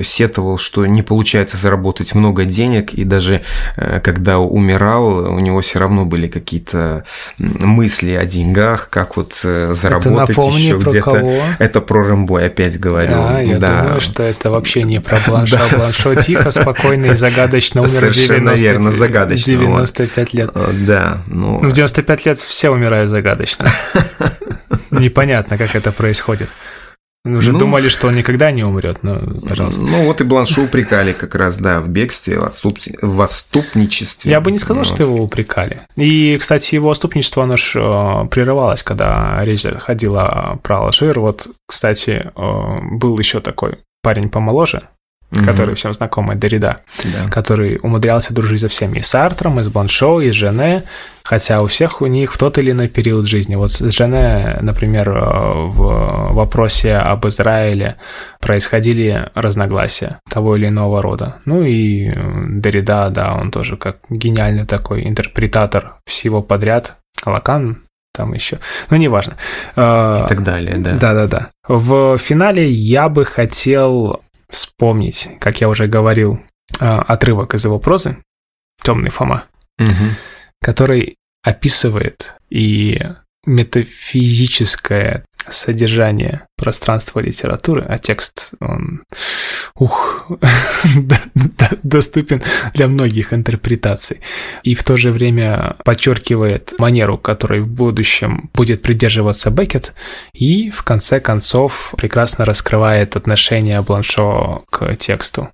сетовал, 0.01 0.59
что 0.59 0.85
не 0.85 1.01
получается 1.01 1.57
заработать 1.57 2.13
много 2.13 2.45
денег. 2.45 2.93
И 2.93 3.03
даже 3.03 3.41
э, 3.75 3.99
когда 4.01 4.37
умирал, 4.37 5.33
у 5.33 5.39
него 5.39 5.61
все 5.61 5.79
равно 5.79 6.05
были 6.05 6.27
какие-то 6.27 7.05
мысли 7.37 8.11
о 8.11 8.25
деньгах, 8.25 8.89
как 8.89 9.17
вот 9.17 9.39
э, 9.43 9.73
заработать 9.73 10.35
еще 10.57 10.77
где-то. 10.77 11.55
Это 11.59 11.81
про 11.81 12.03
Рэмбо 12.03 12.41
опять 12.41 12.79
говорю. 12.79 13.11
Да, 13.11 13.39
я 13.39 13.57
да. 13.57 13.81
думаю, 13.81 14.01
что 14.01 14.23
это 14.23 14.49
вообще 14.49 14.83
не 14.83 14.99
про 14.99 15.19
Бланшо. 15.25 15.57
Да. 15.57 15.77
Бланшо 15.77 16.15
тихо, 16.15 16.51
спокойно 16.51 17.07
и 17.07 17.15
загадочно 17.15 17.81
умер 17.81 17.89
Совершенно 17.91 18.55
90, 18.55 18.63
верно, 18.65 18.91
загадочно. 18.91 19.51
95 19.51 20.33
лет. 20.33 20.51
Да. 20.87 21.19
Ну, 21.27 21.59
ну 21.61 21.69
в 21.69 21.73
95 21.73 22.25
лет 22.25 22.39
все 22.39 22.69
умирают 22.69 23.09
загадочно. 23.09 23.71
Непонятно, 24.91 25.57
как 25.57 25.75
это 25.75 25.91
происходит. 25.91 26.49
Мы 27.25 27.37
уже 27.37 27.51
ну, 27.51 27.59
думали, 27.59 27.89
что 27.89 28.07
он 28.07 28.15
никогда 28.15 28.49
не 28.51 28.63
умрет, 28.63 29.03
но, 29.03 29.19
пожалуйста. 29.45 29.81
Ну, 29.81 30.05
вот 30.05 30.21
и 30.21 30.23
Бланшу 30.23 30.63
упрекали 30.63 31.11
как 31.11 31.35
раз, 31.35 31.57
да, 31.59 31.81
в 31.81 31.89
бегстве, 31.89 32.39
в, 32.39 32.45
отступ... 32.45 32.79
в 33.01 33.21
отступничестве. 33.21 34.31
Я 34.31 34.39
бы 34.39 34.53
не 34.53 34.57
сказал, 34.57 34.83
вот. 34.83 34.87
что 34.87 35.03
его 35.03 35.21
упрекали. 35.21 35.81
И, 35.97 36.37
кстати, 36.39 36.75
его 36.75 36.91
отступничество, 36.91 37.43
оно 37.43 37.57
же 37.57 37.79
э, 37.79 38.27
прерывалось, 38.29 38.83
когда 38.83 39.37
речь 39.43 39.63
заходила 39.63 40.59
про 40.63 40.85
Алжир. 40.85 41.19
Вот, 41.19 41.47
кстати, 41.67 42.31
э, 42.33 42.79
был 42.91 43.19
еще 43.19 43.41
такой 43.41 43.79
парень 44.01 44.29
помоложе, 44.29 44.87
угу. 45.31 45.45
который 45.45 45.75
всем 45.75 45.93
знакомый, 45.93 46.35
Дорида, 46.35 46.77
да. 47.03 47.29
который 47.29 47.79
умудрялся 47.81 48.33
дружить 48.33 48.61
со 48.61 48.67
всеми, 48.67 48.99
и 48.99 49.01
с 49.01 49.13
Артром, 49.15 49.59
и 49.59 49.63
с 49.63 49.69
Бланшо, 49.69 50.21
и 50.21 50.31
с 50.31 50.35
Жене, 50.35 50.83
хотя 51.23 51.61
у 51.61 51.67
всех 51.67 52.01
у 52.01 52.07
них 52.07 52.33
в 52.33 52.37
тот 52.37 52.57
или 52.57 52.71
иной 52.71 52.87
период 52.87 53.27
жизни. 53.27 53.55
Вот 53.55 53.71
с 53.71 53.91
Жене, 53.91 54.57
например, 54.61 55.09
э, 55.09 55.21
в 55.21 56.33
вопросе 56.33 56.95
об 56.95 57.27
Израиле 57.27 57.97
происходили 58.39 59.29
разногласия 59.35 60.19
того 60.29 60.55
или 60.55 60.67
иного 60.67 61.01
рода. 61.01 61.35
Ну 61.45 61.63
и 61.63 62.11
Дорида, 62.49 63.09
да, 63.09 63.35
он 63.35 63.51
тоже 63.51 63.77
как 63.77 63.97
гениальный 64.09 64.65
такой 64.65 65.07
интерпретатор 65.07 65.95
всего 66.05 66.41
подряд. 66.41 66.95
Лакан 67.25 67.79
там 68.13 68.33
еще, 68.33 68.59
ну 68.89 68.97
неважно. 68.97 69.37
Э, 69.75 70.23
и 70.25 70.27
так 70.27 70.43
далее, 70.43 70.77
да. 70.77 70.93
Да-да-да. 70.93 71.49
В 71.67 72.17
финале 72.17 72.69
я 72.69 73.07
бы 73.07 73.23
хотел 73.23 74.21
вспомнить, 74.49 75.29
как 75.39 75.61
я 75.61 75.69
уже 75.69 75.87
говорил, 75.87 76.41
а, 76.79 77.01
отрывок 77.01 77.55
из 77.55 77.65
его 77.65 77.79
прозы 77.79 78.17
«Темный 78.81 79.09
Фома», 79.09 79.45
угу. 79.77 79.89
который 80.61 81.17
описывает 81.43 82.35
и 82.49 82.99
метафизическое 83.45 85.25
содержание 85.47 86.45
пространства 86.57 87.19
литературы, 87.19 87.85
а 87.87 87.97
текст, 87.97 88.53
он 88.59 89.03
ух, 89.75 90.31
доступен 91.83 92.41
для 92.73 92.87
многих 92.87 93.33
интерпретаций. 93.33 94.21
И 94.63 94.75
в 94.75 94.83
то 94.83 94.97
же 94.97 95.11
время 95.11 95.75
подчеркивает 95.83 96.73
манеру, 96.77 97.17
которой 97.17 97.61
в 97.61 97.67
будущем 97.67 98.49
будет 98.53 98.81
придерживаться 98.81 99.49
Беккет, 99.51 99.93
и 100.33 100.69
в 100.69 100.83
конце 100.83 101.19
концов 101.19 101.93
прекрасно 101.97 102.45
раскрывает 102.45 103.15
отношение 103.15 103.81
Бланшо 103.81 104.63
к 104.69 104.95
тексту. 104.95 105.49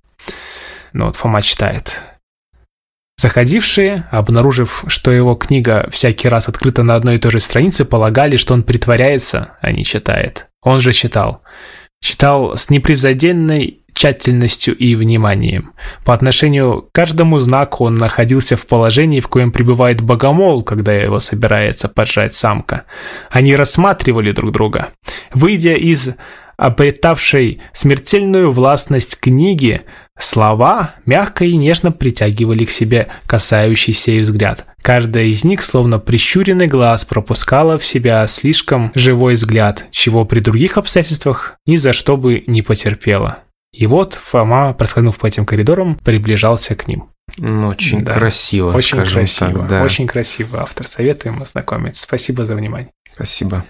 Ну 0.92 1.06
вот 1.06 1.16
Фома 1.16 1.42
читает. 1.42 2.02
Заходившие, 3.18 4.06
обнаружив, 4.10 4.84
что 4.88 5.10
его 5.10 5.34
книга 5.36 5.88
всякий 5.90 6.28
раз 6.28 6.48
открыта 6.48 6.82
на 6.82 6.96
одной 6.96 7.14
и 7.14 7.18
той 7.18 7.32
же 7.32 7.40
странице, 7.40 7.86
полагали, 7.86 8.36
что 8.36 8.52
он 8.52 8.62
притворяется, 8.62 9.52
а 9.62 9.72
не 9.72 9.84
читает. 9.84 10.48
Он 10.60 10.80
же 10.80 10.92
читал. 10.92 11.42
Читал 12.02 12.56
с 12.56 12.68
непревзойденной 12.68 13.80
тщательностью 13.96 14.76
и 14.76 14.94
вниманием. 14.94 15.72
По 16.04 16.12
отношению 16.12 16.82
к 16.82 16.92
каждому 16.92 17.38
знаку 17.38 17.84
он 17.84 17.94
находился 17.94 18.54
в 18.56 18.66
положении, 18.66 19.20
в 19.20 19.28
коем 19.28 19.50
пребывает 19.50 20.02
богомол, 20.02 20.62
когда 20.62 20.92
его 20.92 21.18
собирается 21.18 21.88
поджать 21.88 22.34
самка. 22.34 22.84
Они 23.30 23.56
рассматривали 23.56 24.32
друг 24.32 24.52
друга. 24.52 24.88
Выйдя 25.32 25.74
из 25.74 26.10
обретавшей 26.58 27.60
смертельную 27.72 28.50
властность 28.50 29.18
книги, 29.18 29.82
слова 30.18 30.94
мягко 31.06 31.44
и 31.44 31.56
нежно 31.56 31.90
притягивали 31.90 32.64
к 32.64 32.70
себе 32.70 33.08
касающийся 33.26 34.12
их 34.12 34.22
взгляд. 34.22 34.66
Каждая 34.82 35.24
из 35.24 35.44
них, 35.44 35.62
словно 35.62 35.98
прищуренный 35.98 36.66
глаз, 36.66 37.04
пропускала 37.04 37.78
в 37.78 37.84
себя 37.84 38.26
слишком 38.26 38.92
живой 38.94 39.34
взгляд, 39.34 39.86
чего 39.90 40.24
при 40.24 40.40
других 40.40 40.76
обстоятельствах 40.76 41.56
ни 41.66 41.76
за 41.76 41.92
что 41.92 42.16
бы 42.16 42.44
не 42.46 42.62
потерпела. 42.62 43.45
И 43.76 43.86
вот 43.86 44.14
Фома, 44.14 44.72
проскользнув 44.72 45.18
по 45.18 45.26
этим 45.26 45.44
коридорам, 45.44 45.96
приближался 45.96 46.74
к 46.74 46.88
ним. 46.88 47.10
Ну, 47.36 47.68
очень 47.68 48.00
да. 48.00 48.14
красиво, 48.14 48.72
очень 48.72 48.96
скажем 48.96 49.18
красиво, 49.18 49.52
так. 49.52 49.68
Да. 49.68 49.82
Очень 49.82 50.06
красиво. 50.06 50.62
Автор 50.62 50.86
советуем 50.86 51.42
ознакомиться. 51.42 52.02
Спасибо 52.02 52.46
за 52.46 52.56
внимание. 52.56 52.90
Спасибо. 53.14 53.64